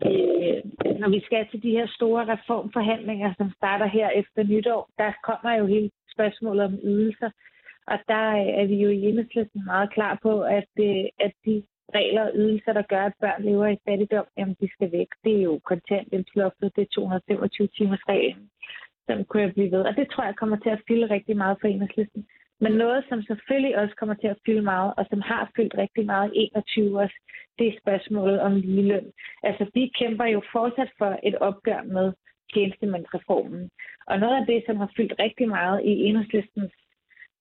øh, 0.06 0.60
når 1.00 1.10
vi 1.10 1.20
skal 1.20 1.48
til 1.50 1.62
de 1.62 1.70
her 1.70 1.86
store 1.86 2.32
reformforhandlinger, 2.32 3.34
som 3.38 3.52
starter 3.56 3.86
her 3.86 4.08
efter 4.10 4.42
nytår, 4.42 4.90
der 4.98 5.12
kommer 5.24 5.54
jo 5.58 5.66
hele 5.66 5.90
spørgsmålet 6.14 6.64
om 6.64 6.78
ydelser. 6.82 7.30
Og 7.86 7.98
der 8.08 8.26
er 8.60 8.66
vi 8.66 8.74
jo 8.74 8.88
i 8.88 9.02
enhedslisten 9.02 9.64
meget 9.64 9.92
klar 9.92 10.18
på, 10.22 10.42
at, 10.42 10.72
øh, 10.80 11.04
at 11.20 11.32
de 11.46 11.62
regler 11.94 12.22
og 12.22 12.32
ydelser, 12.34 12.72
der 12.72 12.82
gør, 12.82 13.04
at 13.04 13.20
børn 13.20 13.42
lever 13.42 13.66
i 13.66 13.82
fattigdom, 13.88 14.26
jamen 14.38 14.56
de 14.60 14.68
skal 14.72 14.92
væk. 14.92 15.08
Det 15.24 15.36
er 15.36 15.42
jo 15.42 15.60
kontanthjælpsloftet, 15.64 16.76
det 16.76 16.82
er 16.82 16.94
225 16.94 17.68
timers 17.76 18.08
reglen 18.08 18.50
sådan 19.10 19.24
kunne 19.24 19.42
jeg 19.42 19.54
blive 19.54 19.72
ved. 19.74 19.82
Og 19.88 19.96
det 19.96 20.06
tror 20.08 20.24
jeg 20.24 20.36
kommer 20.36 20.56
til 20.56 20.70
at 20.76 20.82
fylde 20.88 21.06
rigtig 21.16 21.36
meget 21.36 21.56
for 21.60 21.68
enhedslisten. 21.68 22.26
Men 22.64 22.72
noget, 22.72 23.04
som 23.08 23.22
selvfølgelig 23.22 23.78
også 23.78 23.94
kommer 23.96 24.14
til 24.14 24.26
at 24.34 24.42
fylde 24.46 24.62
meget, 24.62 24.92
og 24.98 25.04
som 25.10 25.20
har 25.20 25.50
fyldt 25.56 25.74
rigtig 25.78 26.06
meget 26.06 26.30
i 26.34 26.38
21 26.38 27.00
også, 27.00 27.18
det 27.58 27.66
er 27.68 27.80
spørgsmålet 27.82 28.40
om 28.40 28.54
ligeløn. 28.54 29.12
Altså, 29.42 29.70
vi 29.74 29.92
kæmper 29.98 30.24
jo 30.24 30.42
fortsat 30.52 30.90
for 30.98 31.18
et 31.22 31.36
opgør 31.48 31.82
med 31.82 32.12
tjenestemandsreformen. 32.54 33.70
Og 34.06 34.18
noget 34.18 34.36
af 34.40 34.46
det, 34.46 34.62
som 34.66 34.76
har 34.76 34.90
fyldt 34.96 35.14
rigtig 35.18 35.48
meget 35.48 35.84
i 35.84 35.92
enhedslistens 36.06 36.72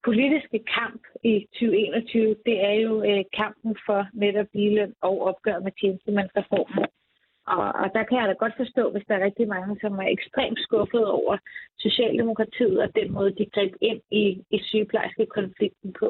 politiske 0.04 0.60
kamp 0.78 1.02
i 1.24 1.34
2021, 1.54 2.36
det 2.46 2.64
er 2.70 2.76
jo 2.86 3.04
øh, 3.04 3.24
kampen 3.34 3.76
for 3.86 4.08
netop 4.14 4.48
ligeløn 4.54 4.94
og 5.02 5.22
opgør 5.22 5.60
med 5.60 5.72
tjenestemandsreformen. 5.82 6.86
Og, 7.56 7.68
og 7.82 7.88
der 7.96 8.04
kan 8.04 8.18
jeg 8.20 8.28
da 8.28 8.34
godt 8.44 8.56
forstå, 8.58 8.84
hvis 8.92 9.06
der 9.08 9.16
er 9.16 9.26
rigtig 9.28 9.48
mange, 9.48 9.78
som 9.82 9.94
er 10.04 10.08
ekstremt 10.18 10.60
skuffet 10.68 11.06
over 11.20 11.38
Socialdemokratiet 11.86 12.78
og 12.86 12.90
den 12.96 13.12
måde, 13.12 13.32
de 13.40 13.46
greb 13.54 13.74
ind 13.82 14.02
i, 14.12 14.26
i 14.56 14.58
sygeplejerske 14.70 15.26
konflikten 15.26 15.94
på. 16.00 16.10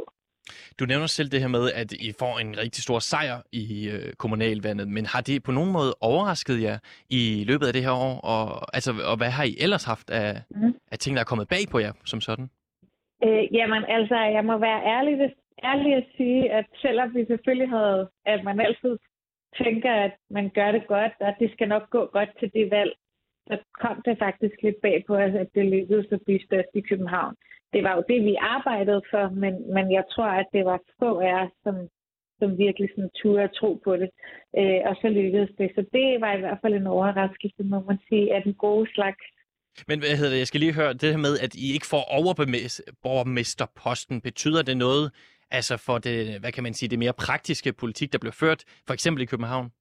Du 0.79 0.85
nævner 0.85 1.07
selv 1.07 1.29
det 1.29 1.41
her 1.41 1.47
med, 1.57 1.65
at 1.81 1.91
I 1.91 2.09
får 2.19 2.39
en 2.39 2.51
rigtig 2.63 2.83
stor 2.83 2.99
sejr 2.99 3.37
i 3.51 3.89
øh, 3.93 4.13
kommunalvandet, 4.13 4.87
men 4.87 5.05
har 5.05 5.21
det 5.21 5.43
på 5.43 5.51
nogen 5.51 5.71
måde 5.71 5.91
overrasket 6.01 6.61
jer 6.61 6.77
i 7.09 7.43
løbet 7.47 7.67
af 7.67 7.73
det 7.73 7.83
her 7.83 7.95
år? 8.07 8.15
Og, 8.33 8.75
altså, 8.75 8.91
og 9.11 9.17
hvad 9.17 9.31
har 9.37 9.43
I 9.43 9.53
ellers 9.65 9.85
haft 9.85 10.09
af, 10.09 10.31
mm. 10.49 10.73
af 10.91 10.97
ting, 10.97 11.15
der 11.15 11.21
er 11.21 11.31
kommet 11.31 11.47
bag 11.47 11.63
på 11.71 11.79
jer 11.79 11.93
som 12.05 12.21
sådan? 12.21 12.47
Øh, 13.25 13.43
jamen, 13.57 13.83
altså, 13.97 14.17
jeg 14.35 14.43
må 14.49 14.57
være 14.57 14.81
ærlig, 14.95 15.13
ærlig 15.63 15.91
at 16.01 16.05
sige, 16.17 16.51
at 16.51 16.65
selvom 16.81 17.15
vi 17.15 17.25
selvfølgelig 17.25 17.69
havde, 17.69 18.09
at 18.25 18.43
man 18.43 18.59
altid 18.59 18.97
tænker, 19.57 19.91
at 19.91 20.11
man 20.29 20.49
gør 20.49 20.71
det 20.71 20.87
godt, 20.87 21.13
og 21.19 21.33
det 21.39 21.51
skal 21.51 21.67
nok 21.67 21.89
gå 21.89 22.05
godt 22.05 22.29
til 22.39 22.51
det 22.53 22.71
valg, 22.71 22.93
så 23.47 23.57
kom 23.81 24.01
det 24.05 24.17
faktisk 24.19 24.55
lidt 24.63 24.81
bag 24.81 25.03
på 25.07 25.15
os, 25.15 25.35
at 25.43 25.49
det 25.55 25.65
lykkedes 25.65 26.07
at 26.11 26.21
blive 26.25 26.45
størst 26.47 26.69
i 26.75 26.81
København. 26.81 27.35
Det 27.73 27.83
var 27.83 27.95
jo 27.95 28.03
det, 28.09 28.23
vi 28.23 28.35
arbejdede 28.35 29.01
for, 29.11 29.29
men, 29.29 29.73
men 29.73 29.91
jeg 29.91 30.03
tror, 30.11 30.29
at 30.41 30.47
det 30.53 30.65
var 30.65 30.79
få 30.99 31.19
af 31.19 31.33
os, 31.43 31.51
som, 31.63 31.75
som 32.39 32.57
virkelig 32.57 32.89
sådan 32.95 33.09
turde 33.21 33.43
at 33.43 33.55
tro 33.59 33.81
på 33.83 33.97
det. 33.97 34.09
Øh, 34.59 34.81
og 34.89 34.95
så 35.01 35.07
lykkedes 35.09 35.51
det. 35.57 35.71
Så 35.75 35.81
det 35.93 36.21
var 36.21 36.33
i 36.33 36.39
hvert 36.39 36.59
fald 36.61 36.73
en 36.73 36.87
overraskelse, 36.87 37.63
må 37.63 37.79
man 37.89 37.99
sige, 38.09 38.35
at 38.35 38.43
den 38.43 38.53
gode 38.53 38.87
slags. 38.95 39.23
Men 39.87 39.99
hvad 39.99 40.17
hedder 40.17 40.33
det? 40.33 40.39
Jeg 40.39 40.47
skal 40.47 40.59
lige 40.59 40.73
høre 40.73 40.93
det 40.93 41.11
her 41.13 41.21
med, 41.27 41.39
at 41.45 41.55
I 41.55 41.73
ikke 41.75 41.91
får 41.93 42.03
overborgmesterposten. 42.17 44.21
Betyder 44.21 44.61
det 44.63 44.77
noget 44.77 45.11
altså 45.51 45.77
for 45.77 45.97
det, 45.97 46.39
hvad 46.39 46.51
kan 46.51 46.63
man 46.63 46.73
sige, 46.73 46.89
det 46.89 46.99
mere 46.99 47.13
praktiske 47.13 47.73
politik, 47.73 48.13
der 48.13 48.19
bliver 48.19 48.37
ført, 48.43 48.63
for 48.87 48.93
eksempel 48.93 49.21
i 49.23 49.25
København? 49.25 49.71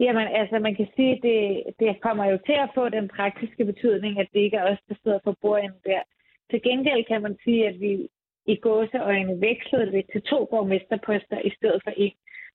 Jamen, 0.00 0.26
altså, 0.40 0.58
man 0.58 0.74
kan 0.74 0.88
sige, 0.96 1.12
at 1.16 1.20
det, 1.22 1.62
det 1.78 2.00
kommer 2.00 2.24
jo 2.32 2.38
til 2.46 2.56
at 2.64 2.70
få 2.74 2.88
den 2.88 3.08
praktiske 3.08 3.64
betydning, 3.64 4.20
at 4.20 4.28
det 4.32 4.40
ikke 4.40 4.56
er 4.56 4.72
os, 4.72 4.78
der 4.88 4.94
sidder 5.02 5.18
for 5.24 5.36
bordenden 5.42 5.80
der. 5.84 6.02
Til 6.50 6.62
gengæld 6.62 7.04
kan 7.04 7.22
man 7.22 7.36
sige, 7.44 7.68
at 7.68 7.80
vi 7.80 8.08
i 8.46 8.56
gåseøjne 8.56 9.40
vekslede 9.40 9.92
det 9.92 10.04
til 10.12 10.22
to 10.22 10.38
borgmesterposter 10.50 11.38
i 11.48 11.50
stedet 11.56 11.80
for 11.84 11.92
en. 11.96 12.12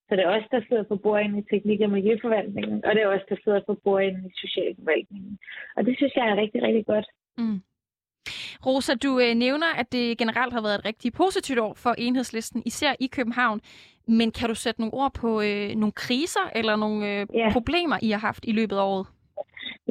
Så 0.07 0.15
det 0.15 0.23
er 0.23 0.29
også 0.35 0.47
der 0.51 0.61
sidder 0.69 0.83
på 0.83 0.95
bordenden 0.95 1.39
i 1.39 1.49
teknik- 1.51 1.81
og 1.81 1.89
miljøforvaltningen, 1.89 2.85
og 2.85 2.95
det 2.95 3.01
er 3.01 3.07
også 3.07 3.25
der 3.29 3.35
sidder 3.43 3.61
på 3.67 3.73
bordenden 3.83 4.25
i 4.25 4.33
socialforvaltningen. 4.43 5.39
Og 5.75 5.85
det 5.85 5.97
synes 5.97 6.13
jeg 6.15 6.25
er 6.29 6.35
rigtig, 6.35 6.61
rigtig 6.63 6.85
godt. 6.85 7.07
Mm. 7.37 7.59
Rosa, 8.65 8.93
du 8.95 9.19
øh, 9.19 9.35
nævner, 9.35 9.67
at 9.77 9.91
det 9.91 10.17
generelt 10.17 10.53
har 10.53 10.61
været 10.61 10.79
et 10.79 10.85
rigtig 10.85 11.13
positivt 11.13 11.59
år 11.59 11.73
for 11.73 11.89
enhedslisten, 11.97 12.63
især 12.65 12.91
i 12.99 13.07
København. 13.07 13.61
Men 14.07 14.31
kan 14.31 14.49
du 14.49 14.55
sætte 14.55 14.81
nogle 14.81 14.93
ord 14.93 15.13
på 15.21 15.41
øh, 15.41 15.69
nogle 15.75 15.91
kriser 15.91 16.45
eller 16.55 16.75
nogle 16.75 16.99
øh, 17.11 17.27
Ja. 17.33 17.49
problemer, 17.53 17.97
I 18.01 18.09
har 18.11 18.19
haft 18.19 18.45
i 18.47 18.51
løbet 18.51 18.75
af 18.75 18.83
året? 18.83 19.07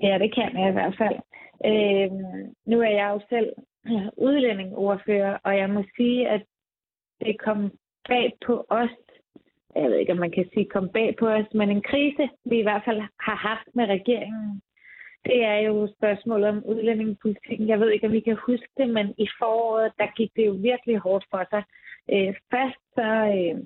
Ja, 0.02 0.18
det 0.22 0.34
kan 0.34 0.58
jeg 0.58 0.68
i 0.68 0.72
hvert 0.72 0.96
fald. 0.98 1.16
Øh, 1.70 2.10
nu 2.66 2.76
er 2.80 2.92
jeg 3.00 3.08
jo 3.14 3.20
selv 3.28 3.48
udlændingordfører, 4.26 5.38
og 5.44 5.56
jeg 5.56 5.70
må 5.70 5.84
sige, 5.96 6.28
at 6.28 6.42
det 7.20 7.36
kom 7.44 7.70
bag 8.08 8.32
på 8.46 8.66
os. 8.70 8.90
Jeg 9.76 9.90
ved 9.90 9.96
ikke, 9.98 10.12
om 10.12 10.18
man 10.18 10.30
kan 10.30 10.46
sige 10.54 10.66
kom 10.74 10.88
bag 10.88 11.16
på 11.18 11.26
os, 11.28 11.46
men 11.54 11.70
en 11.70 11.82
krise, 11.82 12.28
vi 12.44 12.58
i 12.58 12.62
hvert 12.62 12.82
fald 12.84 13.00
har 13.00 13.36
haft 13.48 13.68
med 13.74 13.84
regeringen, 13.86 14.62
det 15.24 15.44
er 15.44 15.58
jo 15.68 15.88
spørgsmålet 15.96 16.48
om 16.48 16.64
udlændingepolitikken. 16.64 17.68
Jeg 17.68 17.80
ved 17.80 17.90
ikke, 17.90 18.06
om 18.06 18.14
I 18.14 18.20
kan 18.20 18.36
huske 18.46 18.68
det, 18.76 18.88
men 18.88 19.14
i 19.18 19.28
foråret, 19.38 19.92
der 19.98 20.16
gik 20.16 20.30
det 20.36 20.46
jo 20.46 20.52
virkelig 20.52 20.98
hårdt 20.98 21.24
for 21.30 21.44
sig. 21.50 21.62
Øh, 22.12 22.34
først 22.52 22.80
så, 22.96 23.10
øh, 23.36 23.56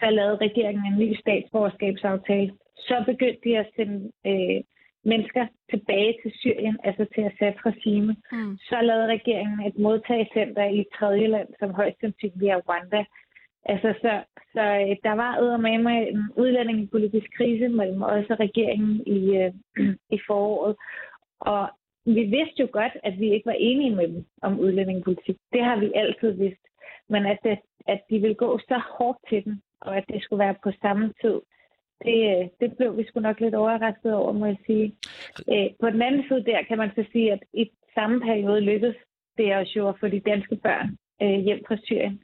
så 0.00 0.10
lavede 0.10 0.44
regeringen 0.46 0.84
en 0.86 0.98
ny 0.98 1.14
statsborgerskabsaftale. 1.14 2.52
Så 2.76 3.04
begyndte 3.06 3.40
de 3.44 3.58
at 3.58 3.70
sende 3.76 4.12
øh, 4.26 4.60
mennesker 5.04 5.46
tilbage 5.70 6.12
til 6.22 6.32
Syrien, 6.40 6.76
altså 6.84 7.04
til 7.14 7.22
Assads 7.28 7.66
regime. 7.66 8.16
Mm. 8.32 8.56
Så 8.68 8.78
lavede 8.82 9.06
regeringen 9.16 9.60
et 9.66 9.78
modtagecenter 9.78 10.64
i 10.64 10.78
et 10.80 10.90
tredje 10.98 11.26
land, 11.26 11.48
som 11.58 11.70
højst 11.70 12.00
sandsynligt 12.00 12.52
er 12.52 12.60
Rwanda. 12.68 13.04
Altså, 13.64 13.94
så, 14.02 14.22
så 14.52 14.60
øh, 14.60 14.96
der 15.04 15.12
var 15.12 15.56
med 15.56 15.78
mig 15.78 16.08
en 16.08 16.22
udlændingepolitisk 16.36 17.26
krise 17.36 17.68
mellem 17.68 18.02
os 18.02 18.30
og 18.30 18.40
regeringen 18.40 19.02
i, 19.06 19.36
øh, 19.36 19.52
i 20.16 20.18
foråret. 20.26 20.76
Og 21.40 21.68
vi 22.04 22.22
vidste 22.22 22.60
jo 22.62 22.68
godt, 22.72 22.92
at 23.02 23.20
vi 23.20 23.32
ikke 23.32 23.46
var 23.46 23.56
enige 23.58 23.96
med 23.96 24.08
dem 24.08 24.24
om 24.42 24.60
udlændingepolitik. 24.60 25.36
Det 25.52 25.64
har 25.64 25.76
vi 25.76 25.92
altid 25.94 26.30
vidst. 26.30 26.62
Men 27.08 27.26
at, 27.26 27.38
det, 27.44 27.58
at 27.86 28.00
de 28.10 28.18
ville 28.18 28.34
gå 28.34 28.58
så 28.58 28.80
hårdt 28.98 29.18
til 29.28 29.44
den, 29.44 29.62
og 29.80 29.96
at 29.96 30.04
det 30.08 30.22
skulle 30.22 30.44
være 30.44 30.54
på 30.64 30.70
samme 30.82 31.12
tid, 31.22 31.40
det, 32.04 32.18
øh, 32.30 32.48
det 32.60 32.76
blev 32.76 32.96
vi 32.96 33.04
sgu 33.04 33.20
nok 33.20 33.40
lidt 33.40 33.54
overrasket 33.54 34.14
over, 34.14 34.32
må 34.32 34.46
jeg 34.46 34.56
sige. 34.66 34.94
Øh, 35.52 35.70
på 35.80 35.90
den 35.90 36.02
anden 36.02 36.24
side 36.28 36.44
der 36.44 36.62
kan 36.68 36.78
man 36.78 36.90
så 36.94 37.04
sige, 37.12 37.32
at 37.32 37.42
i 37.52 37.70
samme 37.94 38.20
periode 38.20 38.60
lykkedes 38.60 38.96
det 39.38 39.56
os 39.56 39.76
jo 39.76 39.88
at 39.88 39.98
få 40.00 40.08
de 40.08 40.20
danske 40.20 40.56
børn 40.56 40.96
øh, 41.22 41.38
hjem 41.46 41.60
fra 41.68 41.76
Syrien. 41.82 42.20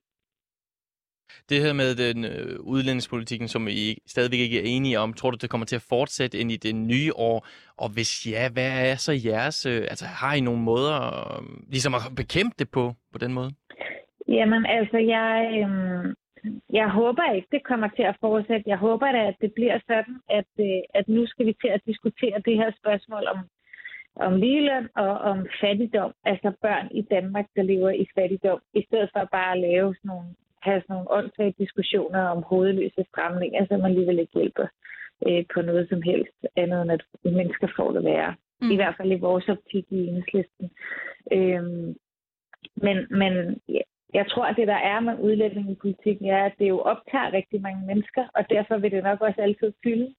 Det 1.49 1.61
her 1.63 1.73
med 1.73 1.91
den 2.05 2.25
øh, 2.25 2.61
udlændingspolitikken, 2.61 3.49
som 3.49 3.69
I 3.69 3.99
stadigvæk 4.07 4.39
ikke 4.39 4.59
er 4.59 4.67
enige 4.77 4.99
om, 4.99 5.13
tror 5.13 5.31
du, 5.31 5.37
det 5.41 5.51
kommer 5.51 5.67
til 5.67 5.77
at 5.77 5.87
fortsætte 5.89 6.39
ind 6.39 6.51
i 6.53 6.57
det 6.57 6.75
nye 6.75 7.13
år? 7.17 7.47
Og 7.77 7.89
hvis 7.95 8.27
ja, 8.27 8.51
hvad 8.53 8.71
er 8.91 8.97
så 8.97 9.13
jeres... 9.25 9.67
Øh, 9.67 9.81
altså, 9.93 10.05
har 10.05 10.35
I 10.35 10.41
nogle 10.41 10.63
måder 10.63 10.97
øh, 11.33 11.43
ligesom 11.69 11.95
at 11.95 12.01
bekæmpe 12.17 12.55
det 12.59 12.71
på, 12.71 12.95
på 13.13 13.19
den 13.19 13.33
måde? 13.33 13.51
Jamen, 14.29 14.67
altså, 14.67 14.99
jeg, 14.99 15.31
øh, 15.61 16.15
jeg 16.73 16.89
håber 16.91 17.33
ikke, 17.35 17.49
det 17.53 17.63
kommer 17.65 17.89
til 17.89 18.03
at 18.03 18.17
fortsætte. 18.21 18.65
Jeg 18.67 18.79
håber 18.79 19.13
da, 19.13 19.29
at 19.29 19.37
det 19.41 19.53
bliver 19.55 19.79
sådan, 19.87 20.17
at, 20.39 20.51
øh, 20.61 20.81
at 20.95 21.09
nu 21.09 21.27
skal 21.27 21.47
vi 21.47 21.53
til 21.53 21.71
at 21.77 21.87
diskutere 21.87 22.43
det 22.45 22.57
her 22.57 22.71
spørgsmål 22.81 23.25
om, 23.35 23.39
om 24.17 24.33
ligeløn 24.37 24.89
og 24.97 25.13
om 25.31 25.47
fattigdom. 25.61 26.13
Altså 26.25 26.53
børn 26.63 26.89
i 27.01 27.03
Danmark, 27.03 27.47
der 27.57 27.63
lever 27.63 27.91
i 27.91 28.07
fattigdom, 28.19 28.61
i 28.75 28.83
stedet 28.87 29.11
for 29.13 29.29
bare 29.33 29.53
at 29.53 29.61
lave 29.61 29.95
sådan 29.95 30.09
nogle, 30.09 30.29
have 30.65 30.81
sådan 30.81 30.95
nogle 30.95 31.11
åndssvage 31.11 31.55
diskussioner 31.59 32.23
om 32.35 32.43
hovedløse 32.43 33.05
stramninger, 33.11 33.67
som 33.67 33.85
alligevel 33.85 34.19
ikke 34.19 34.39
hjælper 34.41 34.67
øh, 35.27 35.45
på 35.55 35.63
noget 35.63 35.89
som 35.89 36.03
helst 36.03 36.39
andet, 36.57 36.83
end 36.83 36.93
at 36.93 37.05
mennesker 37.25 37.69
får 37.77 37.93
det 37.93 38.05
værre. 38.05 38.35
Mm. 38.61 38.71
I 38.71 38.77
hvert 38.77 38.95
fald 38.97 39.13
i 39.13 39.25
vores 39.29 39.49
optik 39.49 39.85
i 39.91 40.07
enhedslisten. 40.07 40.71
Øhm, 41.33 41.95
men, 42.77 42.97
men 43.11 43.61
ja, 43.69 43.85
jeg 44.15 44.27
tror, 44.31 44.45
at 44.45 44.57
det, 44.57 44.69
der 44.69 44.81
er 44.93 45.01
med 45.01 45.19
udlændingepolitikken, 45.19 46.27
er, 46.29 46.45
at 46.45 46.55
det 46.59 46.69
jo 46.69 46.79
optager 46.79 47.33
rigtig 47.33 47.61
mange 47.61 47.87
mennesker, 47.87 48.25
og 48.35 48.51
derfor 48.51 48.79
vil 48.79 48.91
det 48.91 49.03
nok 49.05 49.21
også 49.21 49.41
altid 49.43 49.73
fylde. 49.85 50.15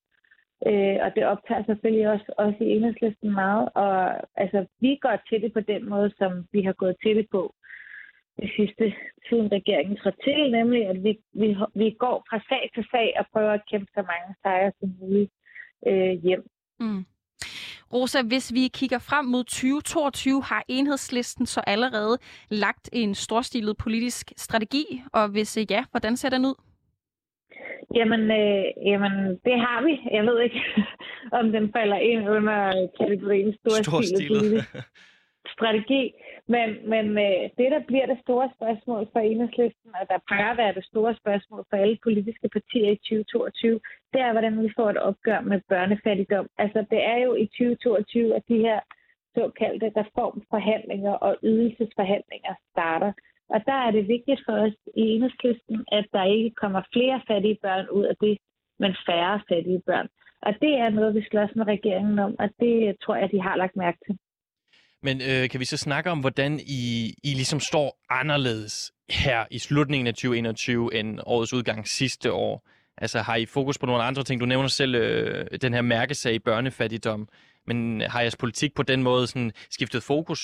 Øh, 0.67 0.97
og 1.05 1.15
det 1.15 1.25
optager 1.25 1.63
selvfølgelig 1.65 2.07
også, 2.09 2.33
også 2.37 2.57
i 2.61 2.69
enhedslisten 2.75 3.31
meget. 3.33 3.69
Og 3.73 3.95
altså, 4.35 4.65
vi 4.81 4.99
går 5.01 5.15
til 5.29 5.41
det 5.41 5.53
på 5.53 5.59
den 5.59 5.89
måde, 5.89 6.11
som 6.17 6.45
vi 6.51 6.61
har 6.61 6.73
gået 6.73 6.95
til 7.03 7.15
det 7.15 7.27
på 7.31 7.53
det 8.41 8.49
sidste 8.57 8.93
siden 9.29 9.51
regeringen 9.51 9.97
trådte 9.97 10.21
til, 10.23 10.51
nemlig 10.51 10.87
at 10.87 11.03
vi, 11.03 11.11
vi, 11.33 11.55
vi 11.75 11.95
går 11.99 12.25
fra 12.29 12.39
sag 12.49 12.71
til 12.75 12.85
sag 12.91 13.13
og 13.19 13.25
prøver 13.33 13.51
at 13.51 13.67
kæmpe 13.71 13.91
så 13.93 14.01
mange 14.11 14.35
sejre 14.43 14.71
som 14.79 14.89
muligt 14.99 15.31
øh, 15.87 16.13
hjem. 16.23 16.43
Mm. 16.79 17.05
Rosa, 17.93 18.19
hvis 18.27 18.53
vi 18.53 18.67
kigger 18.73 18.99
frem 18.99 19.25
mod 19.25 19.43
2022, 19.43 20.43
har 20.43 20.63
enhedslisten 20.67 21.45
så 21.45 21.61
allerede 21.67 22.17
lagt 22.49 22.89
en 22.93 23.15
storstilet 23.15 23.77
politisk 23.77 24.33
strategi, 24.37 24.85
og 25.13 25.27
hvis 25.27 25.57
øh, 25.57 25.65
ja, 25.71 25.83
hvordan 25.91 26.17
ser 26.17 26.29
den 26.29 26.45
ud? 26.45 26.55
Jamen, 27.95 28.21
øh, 28.21 28.65
jamen, 28.85 29.13
det 29.45 29.55
har 29.65 29.83
vi. 29.85 29.93
Jeg 30.15 30.23
ved 30.25 30.41
ikke, 30.41 30.61
om 31.39 31.51
den 31.51 31.71
falder 31.75 31.97
ind 31.97 32.29
under 32.29 32.87
kategorien 32.99 33.53
storstilet 33.59 34.27
politisk 34.27 34.75
strategi. 35.55 36.11
Men, 36.47 36.89
men 36.89 37.05
øh, 37.17 37.43
det, 37.57 37.67
der 37.75 37.81
bliver 37.87 38.05
det 38.05 38.19
store 38.21 38.49
spørgsmål 38.55 39.07
for 39.13 39.19
enhedslisten, 39.19 39.91
og 39.99 40.05
der 40.09 40.19
bør 40.29 40.55
være 40.55 40.73
det 40.73 40.85
store 40.85 41.15
spørgsmål 41.15 41.65
for 41.69 41.77
alle 41.77 41.97
politiske 42.03 42.49
partier 42.49 42.91
i 42.91 42.95
2022, 42.95 43.79
det 44.13 44.21
er, 44.21 44.31
hvordan 44.31 44.63
vi 44.63 44.69
får 44.75 44.89
et 44.89 44.97
opgør 44.97 45.41
med 45.41 45.61
børnefattigdom. 45.69 46.47
Altså, 46.57 46.85
det 46.91 47.03
er 47.03 47.17
jo 47.17 47.35
i 47.35 47.45
2022, 47.45 48.35
at 48.35 48.43
de 48.49 48.57
her 48.57 48.79
såkaldte 49.35 49.91
reformforhandlinger 50.01 51.11
og 51.11 51.37
ydelsesforhandlinger 51.43 52.53
starter. 52.71 53.11
Og 53.49 53.59
der 53.65 53.77
er 53.85 53.91
det 53.91 54.07
vigtigt 54.07 54.41
for 54.45 54.53
os 54.65 54.77
i 54.95 55.01
enhedslisten, 55.01 55.85
at 55.91 56.05
der 56.13 56.23
ikke 56.23 56.51
kommer 56.61 56.81
flere 56.93 57.21
fattige 57.27 57.59
børn 57.61 57.89
ud 57.89 58.03
af 58.03 58.15
det, 58.21 58.37
men 58.79 58.95
færre 59.05 59.41
fattige 59.49 59.81
børn. 59.85 60.07
Og 60.41 60.53
det 60.61 60.73
er 60.83 60.89
noget, 60.89 61.15
vi 61.15 61.21
slås 61.21 61.55
med 61.55 61.67
regeringen 61.67 62.19
om, 62.19 62.35
og 62.39 62.49
det 62.59 62.99
tror 63.03 63.15
jeg, 63.15 63.31
de 63.31 63.41
har 63.41 63.55
lagt 63.55 63.75
mærke 63.75 63.97
til. 64.05 64.17
Men 65.07 65.15
øh, 65.29 65.43
kan 65.49 65.59
vi 65.59 65.65
så 65.65 65.77
snakke 65.77 66.09
om, 66.13 66.19
hvordan 66.19 66.51
I, 66.81 66.83
I 67.29 67.31
ligesom 67.41 67.59
står 67.59 67.87
anderledes 68.09 68.93
her 69.25 69.39
i 69.51 69.59
slutningen 69.59 70.07
af 70.07 70.13
2021 70.13 70.95
end 70.99 71.19
årets 71.25 71.53
udgang 71.53 71.87
sidste 71.87 72.31
år? 72.31 72.53
Altså 72.97 73.19
har 73.19 73.35
I 73.35 73.45
fokus 73.45 73.77
på 73.77 73.85
nogle 73.85 74.03
andre 74.03 74.23
ting? 74.23 74.41
Du 74.41 74.45
nævner 74.45 74.67
selv 74.67 74.95
øh, 74.95 75.45
den 75.61 75.73
her 75.73 75.81
mærkesag 75.81 76.33
i 76.33 76.39
børnefattigdom. 76.39 77.27
Men 77.67 78.01
har 78.01 78.21
jeres 78.21 78.37
politik 78.37 78.71
på 78.75 78.83
den 78.83 79.03
måde 79.03 79.27
sådan 79.27 79.51
skiftet 79.69 80.03
fokus? 80.03 80.41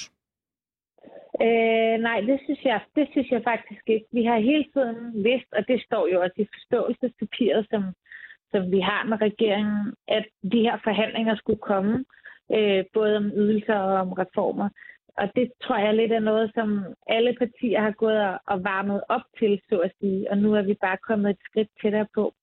Øh, 1.45 1.95
nej, 2.07 2.19
det 2.29 2.39
synes, 2.45 2.61
jeg, 2.63 2.79
det 2.95 3.07
synes 3.11 3.31
jeg 3.31 3.41
faktisk 3.43 3.83
ikke. 3.87 4.05
Vi 4.11 4.23
har 4.23 4.39
hele 4.39 4.65
tiden 4.73 5.23
vidst, 5.23 5.49
og 5.57 5.67
det 5.67 5.83
står 5.85 6.07
jo 6.13 6.21
også 6.21 6.37
i 6.37 6.47
forståelsespapiret, 6.55 7.67
som, 7.71 7.83
som 8.51 8.71
vi 8.71 8.79
har 8.79 9.01
med 9.09 9.17
regeringen, 9.27 9.93
at 10.07 10.25
de 10.51 10.59
her 10.67 10.77
forhandlinger 10.83 11.35
skulle 11.35 11.61
komme 11.71 11.93
øh, 11.97 12.20
Øh, 12.55 12.83
både 12.93 13.17
om 13.17 13.25
ydelser 13.41 13.75
og 13.75 13.93
om 13.99 14.11
reformer. 14.13 14.69
Og 15.17 15.35
det 15.35 15.51
tror 15.63 15.77
jeg 15.77 15.93
lidt 15.93 16.11
er 16.11 16.19
noget, 16.19 16.51
som 16.53 16.85
alle 17.07 17.33
partier 17.39 17.81
har 17.81 17.91
gået 17.91 18.19
og, 18.29 18.39
og 18.47 18.63
varmet 18.63 19.01
op 19.09 19.25
til, 19.39 19.61
så 19.69 19.77
at 19.79 19.91
sige. 19.99 20.31
Og 20.31 20.37
nu 20.37 20.55
er 20.55 20.61
vi 20.61 20.73
bare 20.81 20.97
kommet 21.07 21.29
et 21.29 21.41
skridt 21.49 21.69
tættere 21.81 22.07
på. 22.15 22.33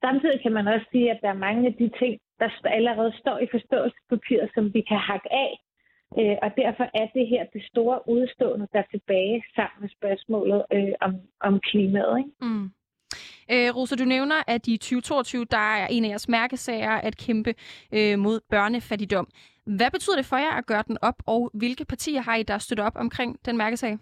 Samtidig 0.00 0.42
kan 0.42 0.52
man 0.52 0.66
også 0.68 0.86
sige, 0.92 1.10
at 1.10 1.18
der 1.22 1.28
er 1.28 1.44
mange 1.46 1.66
af 1.66 1.74
de 1.74 1.90
ting, 1.98 2.20
der 2.38 2.48
allerede 2.64 3.12
står 3.18 3.38
i 3.38 3.46
forståelsespapiret, 3.50 4.50
som 4.54 4.74
vi 4.74 4.80
kan 4.80 4.98
hakke 4.98 5.32
af. 5.32 5.52
Øh, 6.20 6.36
og 6.42 6.50
derfor 6.56 6.86
er 6.94 7.06
det 7.14 7.26
her 7.26 7.44
det 7.52 7.62
store 7.64 8.08
udstående, 8.08 8.68
der 8.72 8.78
er 8.78 8.90
tilbage 8.90 9.44
sammen 9.56 9.78
med 9.80 9.88
spørgsmålet 9.98 10.64
øh, 10.72 10.94
om, 11.00 11.12
om 11.40 11.60
klimaet. 11.60 12.18
Ikke? 12.18 12.30
Mm. 12.40 12.66
Øh, 13.52 13.76
Rosa, 13.76 13.94
du 13.96 14.04
nævner, 14.04 14.38
at 14.46 14.68
i 14.68 14.76
2022, 14.76 15.44
der 15.44 15.66
er 15.80 15.86
en 15.86 16.04
af 16.04 16.08
jeres 16.08 16.28
mærkesager 16.28 16.90
at 16.90 17.16
kæmpe 17.16 17.54
øh, 17.92 18.18
mod 18.18 18.40
børnefattigdom. 18.50 19.28
Hvad 19.66 19.90
betyder 19.90 20.16
det 20.16 20.26
for 20.26 20.36
jer 20.36 20.54
at 20.58 20.66
gøre 20.66 20.84
den 20.86 20.98
op, 21.02 21.18
og 21.26 21.50
hvilke 21.54 21.84
partier 21.84 22.20
har 22.20 22.36
I, 22.36 22.42
der 22.42 22.58
støtter 22.58 22.84
op 22.84 22.96
omkring 22.96 23.38
den 23.46 23.56
mærkesag? 23.56 23.98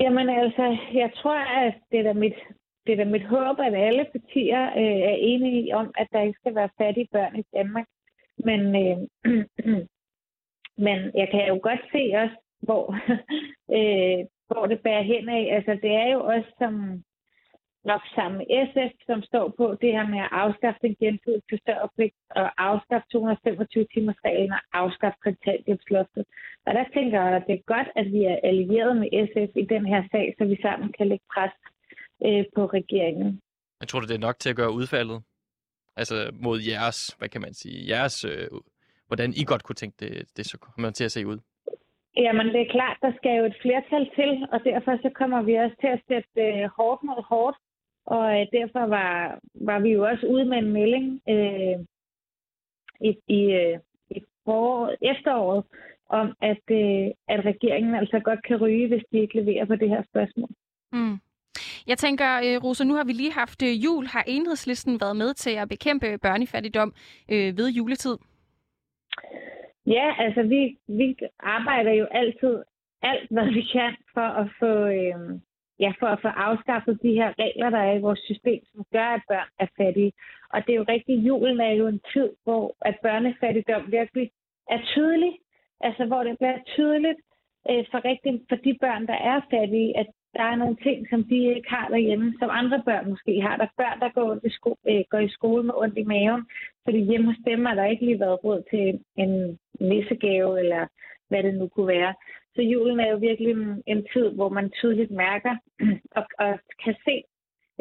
Jamen 0.00 0.28
altså, 0.28 0.76
jeg 0.94 1.10
tror, 1.14 1.38
at 1.66 1.74
det 1.92 2.06
er 2.06 2.12
mit, 2.12 2.38
det 2.86 2.92
er 2.92 2.96
da 2.96 3.04
mit 3.04 3.26
håb, 3.26 3.58
at 3.58 3.74
alle 3.74 4.06
partier 4.12 4.62
øh, 4.82 5.00
er 5.10 5.16
enige 5.18 5.76
om, 5.76 5.92
at 5.96 6.08
der 6.12 6.20
ikke 6.20 6.38
skal 6.40 6.54
være 6.54 6.76
fattige 6.78 7.08
børn 7.12 7.36
i 7.38 7.44
Danmark. 7.54 7.86
Men 8.44 8.60
øh, 8.82 8.98
men 10.86 10.98
jeg 11.14 11.28
kan 11.30 11.48
jo 11.48 11.58
godt 11.62 11.82
se 11.92 12.02
også, 12.22 12.36
hvor, 12.60 12.84
øh, 13.76 14.26
hvor 14.46 14.66
det 14.66 14.80
bærer 14.80 15.02
hen 15.02 15.28
af. 15.28 15.54
Altså, 15.56 15.78
det 15.82 15.92
er 15.92 16.08
jo 16.12 16.20
også 16.24 16.50
som 16.58 17.02
nok 17.84 18.02
sammen 18.14 18.38
med 18.38 18.46
SF, 18.68 18.92
som 19.06 19.22
står 19.22 19.54
på 19.56 19.66
det 19.82 19.90
her 19.96 20.06
med 20.14 20.20
at 20.26 20.32
afskaffe 20.32 20.80
den 20.82 20.96
gensidige 21.00 21.42
forsørgerpligt 21.50 22.14
og 22.30 22.46
afskaffe 22.68 23.06
225 23.12 23.86
timers 23.94 24.20
reglen 24.24 24.52
og 24.52 24.62
afskaffe 24.72 25.18
kontanthjælpsloftet. 25.26 26.24
Og 26.66 26.74
der 26.74 26.84
tænker 26.94 27.22
jeg, 27.22 27.36
at 27.36 27.44
det 27.46 27.54
er 27.54 27.72
godt, 27.74 27.88
at 27.96 28.06
vi 28.12 28.20
er 28.24 28.38
allieret 28.50 28.96
med 28.96 29.08
SF 29.28 29.50
i 29.62 29.64
den 29.74 29.86
her 29.86 30.02
sag, 30.12 30.34
så 30.38 30.44
vi 30.44 30.56
sammen 30.62 30.92
kan 30.92 31.08
lægge 31.08 31.24
pres 31.34 31.54
øh, 32.26 32.44
på 32.56 32.62
regeringen. 32.78 33.40
Jeg 33.80 33.88
tror, 33.88 34.00
det 34.00 34.10
er 34.10 34.26
nok 34.28 34.38
til 34.38 34.50
at 34.50 34.56
gøre 34.56 34.72
udfaldet? 34.72 35.22
Altså 35.96 36.30
mod 36.32 36.58
jeres, 36.60 36.98
hvad 37.18 37.28
kan 37.28 37.40
man 37.40 37.54
sige, 37.54 37.88
jeres, 37.88 38.24
øh, 38.24 38.48
hvordan 39.06 39.30
I 39.40 39.44
godt 39.44 39.62
kunne 39.62 39.80
tænke 39.82 39.96
det, 40.00 40.12
det 40.36 40.46
så 40.46 40.58
kommer 40.58 40.90
til 40.90 41.04
at 41.04 41.12
se 41.12 41.26
ud? 41.26 41.38
Jamen, 42.16 42.46
det 42.46 42.60
er 42.60 42.70
klart, 42.76 42.96
der 43.02 43.12
skal 43.18 43.32
jo 43.38 43.44
et 43.44 43.56
flertal 43.62 44.04
til, 44.18 44.30
og 44.52 44.58
derfor 44.64 44.92
så 45.04 45.10
kommer 45.20 45.42
vi 45.42 45.54
også 45.54 45.76
til 45.80 45.90
at 45.96 46.02
sætte 46.08 46.40
øh, 46.46 46.68
hårdt 46.76 47.02
mod 47.02 47.22
hårdt. 47.30 47.56
Og 48.14 48.40
øh, 48.40 48.46
derfor 48.52 48.86
var, 48.86 49.38
var 49.54 49.78
vi 49.78 49.90
jo 49.96 50.02
også 50.10 50.26
ude 50.26 50.44
med 50.44 50.58
en 50.58 50.72
melding 50.72 51.20
øh, 51.28 51.78
i, 53.00 53.10
i, 53.38 53.40
øh, 53.60 53.78
i 54.10 54.24
foråret, 54.44 54.96
efteråret 55.02 55.64
om, 56.08 56.26
at, 56.40 56.64
øh, 56.70 57.06
at 57.28 57.40
regeringen 57.44 57.94
altså 57.94 58.20
godt 58.20 58.42
kan 58.44 58.56
ryge, 58.56 58.88
hvis 58.88 59.04
de 59.12 59.18
ikke 59.18 59.40
leverer 59.40 59.64
på 59.64 59.76
det 59.76 59.88
her 59.88 60.02
spørgsmål. 60.10 60.48
Mm. 60.92 61.16
Jeg 61.86 61.98
tænker, 61.98 62.30
øh, 62.44 62.64
Rosa, 62.64 62.84
nu 62.84 62.94
har 62.94 63.04
vi 63.04 63.12
lige 63.12 63.32
haft 63.32 63.62
øh, 63.62 63.84
jul. 63.84 64.06
Har 64.06 64.24
enhedslisten 64.26 65.00
været 65.00 65.16
med 65.16 65.34
til 65.34 65.50
at 65.50 65.68
bekæmpe 65.68 66.18
børnefattigdom 66.22 66.92
øh, 67.32 67.56
ved 67.58 67.68
juletid? 67.70 68.16
Ja, 69.86 70.06
altså 70.18 70.42
vi, 70.42 70.78
vi 70.86 71.16
arbejder 71.40 71.92
jo 71.92 72.06
altid 72.10 72.62
alt, 73.02 73.30
hvad 73.30 73.52
vi 73.52 73.62
kan 73.72 73.96
for 74.14 74.28
at 74.40 74.46
få, 74.60 74.72
øh, 75.00 75.40
ja, 75.80 75.92
for 76.00 76.06
at 76.06 76.22
få 76.22 76.28
afskaffet 76.28 77.02
de 77.02 77.12
her 77.12 77.32
regler, 77.38 77.70
der 77.70 77.78
er 77.78 77.94
i 77.94 78.00
vores 78.00 78.18
system, 78.18 78.60
som 78.72 78.84
gør, 78.92 79.08
at 79.16 79.22
børn 79.28 79.48
er 79.58 79.66
fattige. 79.76 80.12
Og 80.52 80.66
det 80.66 80.72
er 80.72 80.76
jo 80.76 80.84
rigtigt, 80.88 81.26
julen 81.26 81.60
er 81.60 81.70
jo 81.70 81.86
en 81.86 82.00
tid, 82.12 82.30
hvor 82.44 82.76
at 82.80 82.96
børnefattigdom 83.02 83.92
virkelig 83.92 84.30
er 84.70 84.80
tydelig. 84.94 85.38
Altså 85.80 86.04
hvor 86.04 86.22
det 86.24 86.38
bliver 86.38 86.58
tydeligt 86.66 87.20
øh, 87.70 87.84
for, 87.90 88.04
rigtig, 88.04 88.40
for 88.48 88.56
de 88.56 88.78
børn, 88.80 89.06
der 89.06 89.18
er 89.32 89.40
fattige, 89.50 89.98
at 89.98 90.06
der 90.34 90.42
er 90.42 90.56
nogle 90.56 90.76
ting, 90.76 91.06
som 91.10 91.24
de 91.24 91.54
ikke 91.56 91.70
har 91.70 91.88
derhjemme, 91.88 92.34
som 92.38 92.48
andre 92.52 92.82
børn 92.84 93.10
måske 93.10 93.40
har. 93.40 93.56
Der 93.56 93.64
er 93.64 93.78
børn, 93.82 94.00
der 94.00 94.08
går, 94.08 94.38
i, 94.44 94.50
sko- 94.50 94.84
øh, 94.88 95.04
går 95.10 95.18
i 95.18 95.28
skole 95.28 95.62
med 95.62 95.74
ondt 95.76 95.98
i 95.98 96.04
maven, 96.04 96.46
fordi 96.84 96.98
hjemme 96.98 97.26
hos 97.26 97.40
dem 97.46 97.64
har 97.64 97.74
der 97.74 97.84
ikke 97.84 98.04
lige 98.04 98.20
været 98.20 98.44
råd 98.44 98.62
til 98.70 99.00
en 99.16 99.58
nissegave, 99.80 100.58
eller 100.58 100.86
hvad 101.28 101.42
det 101.42 101.54
nu 101.54 101.68
kunne 101.68 101.86
være. 101.86 102.14
Så 102.58 102.62
julen 102.62 103.00
er 103.00 103.10
jo 103.10 103.16
virkelig 103.16 103.50
en, 103.50 103.82
en 103.86 104.06
tid, 104.12 104.28
hvor 104.30 104.48
man 104.48 104.70
tydeligt 104.70 105.10
mærker 105.10 105.54
og, 106.18 106.24
og 106.38 106.58
kan 106.84 106.94
se 107.06 107.16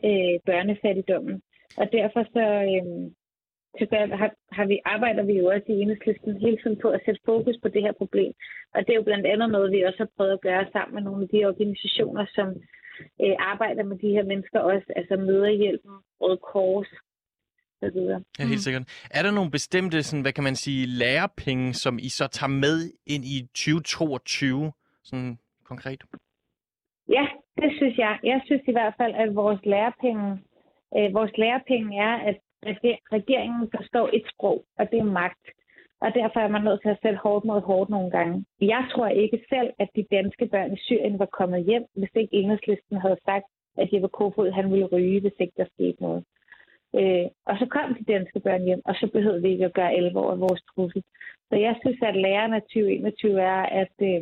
øh, 0.08 0.36
børnefattigdommen. 0.46 1.42
Og 1.78 1.86
derfor 1.92 2.22
så, 2.36 2.46
øh, 2.72 2.86
så 3.80 3.86
gør, 3.92 4.16
har, 4.22 4.32
har 4.52 4.66
vi, 4.66 4.80
arbejder 4.86 5.24
vi 5.24 5.34
jo 5.34 5.46
også 5.54 5.68
i 5.70 5.82
enhedslisten 5.82 6.42
hele 6.46 6.58
tiden 6.58 6.78
på 6.82 6.90
at 6.90 7.02
sætte 7.06 7.22
fokus 7.26 7.58
på 7.62 7.68
det 7.68 7.82
her 7.82 7.92
problem. 7.92 8.34
Og 8.74 8.80
det 8.82 8.90
er 8.92 9.00
jo 9.02 9.10
blandt 9.10 9.26
andet 9.26 9.50
noget, 9.50 9.72
vi 9.72 9.82
også 9.82 9.98
har 9.98 10.12
prøvet 10.18 10.34
at 10.34 10.42
gøre 10.42 10.66
sammen 10.72 10.96
med 10.96 11.04
nogle 11.04 11.24
af 11.24 11.30
de 11.30 11.46
organisationer, 11.46 12.26
som 12.36 12.48
øh, 13.24 13.36
arbejder 13.40 13.84
med 13.84 13.98
de 13.98 14.10
her 14.16 14.24
mennesker 14.24 14.60
også, 14.60 14.88
altså 14.96 15.16
Møderhjælpen, 15.16 15.96
Røde 16.22 16.38
Kors, 16.38 16.92
så 17.80 17.90
videre. 17.94 18.24
Ja, 18.40 18.44
helt 18.46 18.62
sikkert. 18.62 19.08
Er 19.12 19.22
der 19.24 19.32
nogle 19.32 19.52
bestemte, 19.52 20.04
sådan, 20.04 20.22
hvad 20.22 20.34
kan 20.34 20.44
man 20.44 20.56
sige, 20.56 20.86
lærepenge, 20.86 21.74
som 21.74 22.00
I 22.08 22.10
så 22.10 22.28
tager 22.28 22.54
med 22.66 22.78
ind 23.14 23.24
i 23.26 23.38
2022, 23.42 24.72
sådan 25.04 25.38
konkret? 25.64 26.04
Ja, 27.10 27.26
det 27.62 27.72
synes 27.78 27.98
jeg. 27.98 28.20
Jeg 28.24 28.42
synes 28.46 28.64
i 28.68 28.72
hvert 28.72 28.94
fald, 29.00 29.14
at 29.16 29.36
vores 29.36 29.62
lærepenge, 29.66 30.28
øh, 30.98 31.14
vores 31.14 31.34
lærepenge 31.38 31.92
er, 32.10 32.16
at 32.30 32.38
regeringen 33.18 33.70
forstår 33.76 34.10
et 34.14 34.26
sprog, 34.34 34.66
og 34.80 34.86
det 34.92 35.00
er 35.00 35.14
magt. 35.22 35.46
Og 36.02 36.10
derfor 36.20 36.40
er 36.40 36.48
man 36.48 36.64
nødt 36.64 36.82
til 36.82 36.90
at 36.90 37.00
sætte 37.02 37.20
hårdt 37.24 37.46
mod 37.46 37.62
hårdt 37.62 37.90
nogle 37.90 38.12
gange. 38.12 38.46
Jeg 38.62 38.84
tror 38.92 39.08
ikke 39.08 39.40
selv, 39.50 39.70
at 39.80 39.90
de 39.96 40.04
danske 40.12 40.46
børn 40.54 40.74
i 40.74 40.80
Syrien 40.86 41.20
var 41.20 41.30
kommet 41.40 41.66
hjem, 41.66 41.86
hvis 41.96 42.14
ikke 42.16 42.36
enhedslisten 42.36 42.98
havde 42.98 43.20
sagt, 43.26 43.46
at 43.78 43.90
Jeppe 43.94 44.08
Kofod 44.08 44.52
han 44.52 44.72
ville 44.72 44.86
ryge, 44.86 45.22
hvis 45.22 45.40
ikke 45.40 45.54
der 45.58 45.66
skete 45.74 46.02
noget. 46.02 46.24
Øh, 46.96 47.26
og 47.46 47.56
så 47.60 47.66
kom 47.66 47.96
de 47.96 48.14
danske 48.14 48.40
børn 48.40 48.64
hjem, 48.64 48.82
og 48.86 48.96
så 48.96 49.08
behøvede 49.14 49.42
vi 49.42 49.50
ikke 49.52 49.66
at 49.66 49.74
gøre 49.74 49.94
alvor 49.94 50.32
af 50.32 50.40
vores 50.40 50.62
trussel. 50.62 51.04
Så 51.50 51.56
jeg 51.56 51.76
synes, 51.82 52.00
at 52.02 52.16
lærerne 52.16 52.56
af 52.56 52.62
2021 52.62 53.42
er, 53.42 53.62
at, 53.82 53.96
øh, 54.02 54.22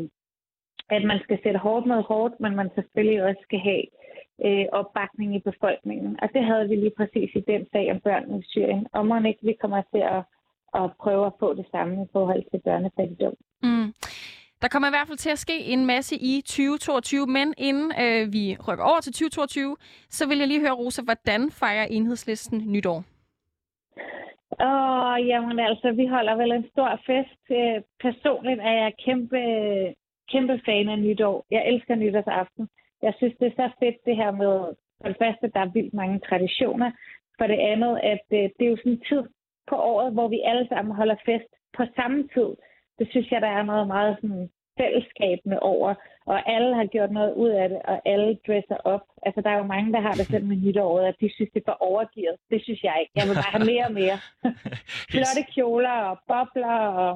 at 0.89 1.03
man 1.03 1.19
skal 1.23 1.39
sætte 1.43 1.59
hårdt 1.59 1.85
mod 1.85 2.03
hårdt, 2.03 2.39
men 2.39 2.55
man 2.55 2.69
selvfølgelig 2.75 3.23
også 3.23 3.41
skal 3.43 3.59
have 3.59 3.83
øh, 4.45 4.65
opbakning 4.71 5.35
i 5.35 5.39
befolkningen. 5.39 6.19
Og 6.21 6.29
det 6.33 6.43
havde 6.43 6.69
vi 6.69 6.75
lige 6.75 6.97
præcis 6.97 7.29
i 7.35 7.43
den 7.51 7.67
sag 7.71 7.91
om 7.91 7.99
børnene 7.99 8.39
i 8.39 8.47
Syrien. 8.47 8.87
Og 8.93 9.07
må 9.07 9.15
ikke 9.27 9.45
vi 9.49 9.53
kommer 9.61 9.81
til 9.93 10.03
at, 10.15 10.23
at 10.81 10.91
prøve 11.03 11.25
at 11.25 11.37
få 11.39 11.53
det 11.53 11.65
samme 11.71 12.03
i 12.03 12.07
forhold 12.11 12.43
til 12.51 12.61
børnefattigdom. 12.65 13.35
Mm. 13.63 13.93
Der 14.65 14.69
kommer 14.69 14.89
i 14.89 14.95
hvert 14.97 15.07
fald 15.07 15.17
til 15.17 15.29
at 15.29 15.43
ske 15.45 15.57
en 15.73 15.85
masse 15.85 16.15
i 16.15 16.41
2022, 16.41 17.27
men 17.27 17.53
inden 17.57 17.89
øh, 18.03 18.33
vi 18.33 18.43
rykker 18.67 18.85
over 18.91 18.99
til 19.01 19.13
2022, 19.13 19.77
så 20.09 20.27
vil 20.27 20.37
jeg 20.37 20.47
lige 20.47 20.65
høre, 20.65 20.79
Rosa, 20.81 21.01
hvordan 21.01 21.41
fejrer 21.51 21.87
enhedslisten 21.97 22.57
nytår? 22.73 22.99
Åh, 24.69 25.27
jamen 25.31 25.59
altså, 25.59 25.87
vi 25.91 26.05
holder 26.07 26.35
vel 26.35 26.51
en 26.51 26.69
stor 26.73 26.91
fest. 27.07 27.43
Øh, 27.59 27.77
personligt 28.05 28.61
er 28.61 28.75
jeg 28.83 28.93
kæmpe, 29.05 29.41
kæmpe 30.31 30.61
fan 30.65 30.89
af 30.89 30.99
nytår. 30.99 31.45
Jeg 31.51 31.67
elsker 31.71 31.95
nytårsaften. 31.95 32.67
Jeg 33.01 33.13
synes, 33.17 33.35
det 33.39 33.47
er 33.47 33.55
så 33.61 33.67
fedt 33.79 33.97
det 34.05 34.15
her 34.15 34.31
med, 34.31 34.55
for 35.01 35.07
det 35.11 35.17
første, 35.23 35.51
der 35.53 35.59
er 35.59 35.73
vildt 35.77 35.93
mange 35.93 36.19
traditioner. 36.29 36.91
For 37.37 37.47
det 37.47 37.59
andet, 37.71 37.93
at 38.03 38.25
øh, 38.39 38.49
det 38.55 38.63
er 38.65 38.71
jo 38.73 38.77
sådan 38.77 38.91
en 38.91 39.05
tid 39.09 39.23
på 39.69 39.75
året, 39.75 40.13
hvor 40.13 40.27
vi 40.27 40.39
alle 40.49 40.67
sammen 40.67 40.95
holder 40.95 41.15
fest 41.25 41.49
på 41.77 41.83
samme 41.95 42.19
tid. 42.35 42.49
Det 42.99 43.07
synes 43.09 43.31
jeg, 43.31 43.41
der 43.41 43.47
er 43.47 43.63
noget 43.63 43.87
meget 43.87 44.17
sådan 44.21 44.49
fællesskabende 44.79 45.59
over, 45.59 45.89
og 46.31 46.37
alle 46.53 46.71
har 46.79 46.85
gjort 46.85 47.11
noget 47.11 47.33
ud 47.43 47.51
af 47.61 47.69
det, 47.69 47.79
og 47.91 47.97
alle 48.11 48.29
dresser 48.47 48.77
op. 48.93 49.05
Altså, 49.25 49.39
der 49.41 49.49
er 49.49 49.57
jo 49.61 49.71
mange, 49.73 49.93
der 49.95 50.01
har 50.07 50.13
det 50.19 50.25
sådan 50.25 50.47
med 50.47 50.57
nytåret, 50.65 51.05
at 51.11 51.15
de 51.21 51.29
synes, 51.35 51.51
det 51.53 51.59
er 51.61 51.69
for 51.71 51.77
overgivet. 51.89 52.35
Det 52.51 52.59
synes 52.63 52.81
jeg 52.83 52.95
ikke. 53.01 53.13
Jeg 53.15 53.25
vil 53.27 53.35
bare 53.41 53.55
have 53.55 53.69
mere 53.73 53.85
og 53.89 53.95
mere. 54.01 54.17
Flotte 55.11 55.43
kjoler 55.53 55.97
og 56.09 56.15
bobler 56.29 56.77
og 57.03 57.11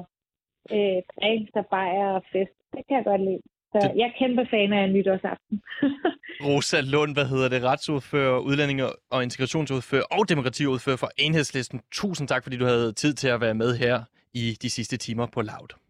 øh, 0.76 0.98
drinks 1.18 1.52
og 1.60 1.66
bajer 1.74 2.10
og 2.18 2.22
fest. 2.32 2.56
Det 2.74 2.82
kan 2.86 2.96
jeg 2.98 3.04
godt 3.10 3.22
lide. 3.28 3.42
Så 3.72 3.78
det... 3.82 3.96
jeg 3.98 4.06
er 4.10 4.18
kæmpe 4.20 4.44
fan 4.52 4.72
af 4.72 4.90
nytårsaften. 4.96 5.56
Rosa 6.46 6.80
Lund, 6.80 7.12
hvad 7.16 7.26
hedder 7.32 7.48
det, 7.48 7.62
retsordfører, 7.62 8.38
udlændinge 8.38 8.84
og 9.10 9.22
integrationsordfører 9.22 10.06
og 10.10 10.28
demokratiordfører 10.28 10.96
for 10.96 11.10
Enhedslisten. 11.18 11.80
Tusind 11.92 12.28
tak, 12.28 12.42
fordi 12.42 12.56
du 12.56 12.64
havde 12.64 12.92
tid 12.92 13.12
til 13.14 13.28
at 13.28 13.40
være 13.40 13.54
med 13.54 13.76
her 13.76 13.96
i 14.34 14.56
de 14.62 14.70
sidste 14.70 14.96
timer 14.96 15.26
på 15.26 15.40
Loud. 15.42 15.89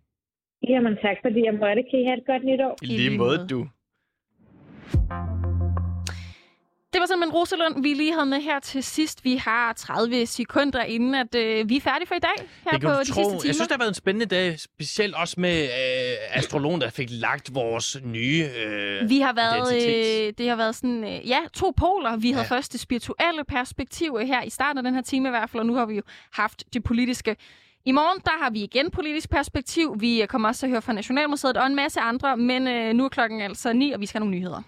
Jamen 0.68 0.96
tak, 1.02 1.16
fordi 1.24 1.44
jeg 1.44 1.54
måtte. 1.54 1.82
Kan 1.90 2.00
I 2.00 2.04
have 2.04 2.18
et 2.18 2.26
godt 2.26 2.44
nytår? 2.44 2.76
I 2.82 2.86
lige 2.86 3.18
måde, 3.18 3.46
du. 3.50 3.66
Det 6.92 7.00
var 7.00 7.06
simpelthen 7.06 7.32
Rosalund, 7.38 7.82
vi 7.82 7.94
lige 7.94 8.12
havde 8.12 8.26
med 8.26 8.40
her 8.40 8.60
til 8.60 8.82
sidst. 8.82 9.24
Vi 9.24 9.36
har 9.36 9.72
30 9.72 10.26
sekunder 10.26 10.82
inden, 10.82 11.14
at 11.14 11.34
øh, 11.34 11.68
vi 11.68 11.76
er 11.76 11.80
færdige 11.80 12.06
for 12.08 12.14
i 12.14 12.18
dag 12.18 12.46
her 12.64 12.70
det 12.72 12.82
på 12.82 12.88
de 12.88 12.94
tro. 12.94 13.02
sidste 13.04 13.22
timer. 13.22 13.40
Jeg 13.46 13.54
synes, 13.54 13.58
det 13.68 13.70
har 13.70 13.78
været 13.78 13.88
en 13.88 13.94
spændende 13.94 14.26
dag, 14.26 14.58
specielt 14.60 15.14
også 15.14 15.40
med 15.40 15.62
øh, 15.62 16.38
astrologen, 16.38 16.80
der 16.80 16.90
fik 16.90 17.08
lagt 17.10 17.54
vores 17.54 17.96
nye 18.04 18.44
øh, 18.66 19.08
Vi 19.08 19.20
har 19.20 19.32
været, 19.32 19.72
identitet. 19.72 20.26
øh, 20.28 20.32
det 20.38 20.48
har 20.48 20.56
været 20.56 20.74
sådan, 20.74 21.04
øh, 21.04 21.28
ja, 21.28 21.38
to 21.52 21.72
poler. 21.76 22.16
Vi 22.16 22.30
havde 22.30 22.46
Ja. 22.50 22.56
først 22.56 22.72
det 22.72 22.80
spirituelle 22.80 23.44
perspektiv 23.48 24.18
her 24.26 24.42
i 24.42 24.50
starten 24.50 24.78
af 24.78 24.84
den 24.84 24.94
her 24.94 25.02
time 25.02 25.28
i 25.28 25.30
hvert 25.30 25.50
fald, 25.50 25.60
og 25.60 25.66
nu 25.66 25.74
har 25.74 25.86
vi 25.86 25.94
jo 25.94 26.02
haft 26.32 26.64
det 26.74 26.84
politiske. 26.84 27.36
I 27.84 27.92
morgen, 27.92 28.20
der 28.24 28.42
har 28.42 28.50
vi 28.50 28.62
igen 28.62 28.90
politisk 28.90 29.30
perspektiv. 29.30 29.96
Vi 30.00 30.26
kommer 30.28 30.48
også 30.48 30.58
til 30.58 30.66
at 30.66 30.70
høre 30.70 30.82
fra 30.82 30.92
Nationalmuseet 30.92 31.56
og 31.56 31.66
en 31.66 31.74
masse 31.74 32.00
andre, 32.00 32.36
men 32.36 32.68
øh, 32.68 32.94
nu 32.94 33.04
er 33.04 33.08
klokken 33.08 33.40
altså 33.40 33.72
9, 33.72 33.92
og 33.92 34.00
vi 34.00 34.06
skal 34.06 34.18
have 34.20 34.26
nogle 34.26 34.38
nyheder. 34.38 34.62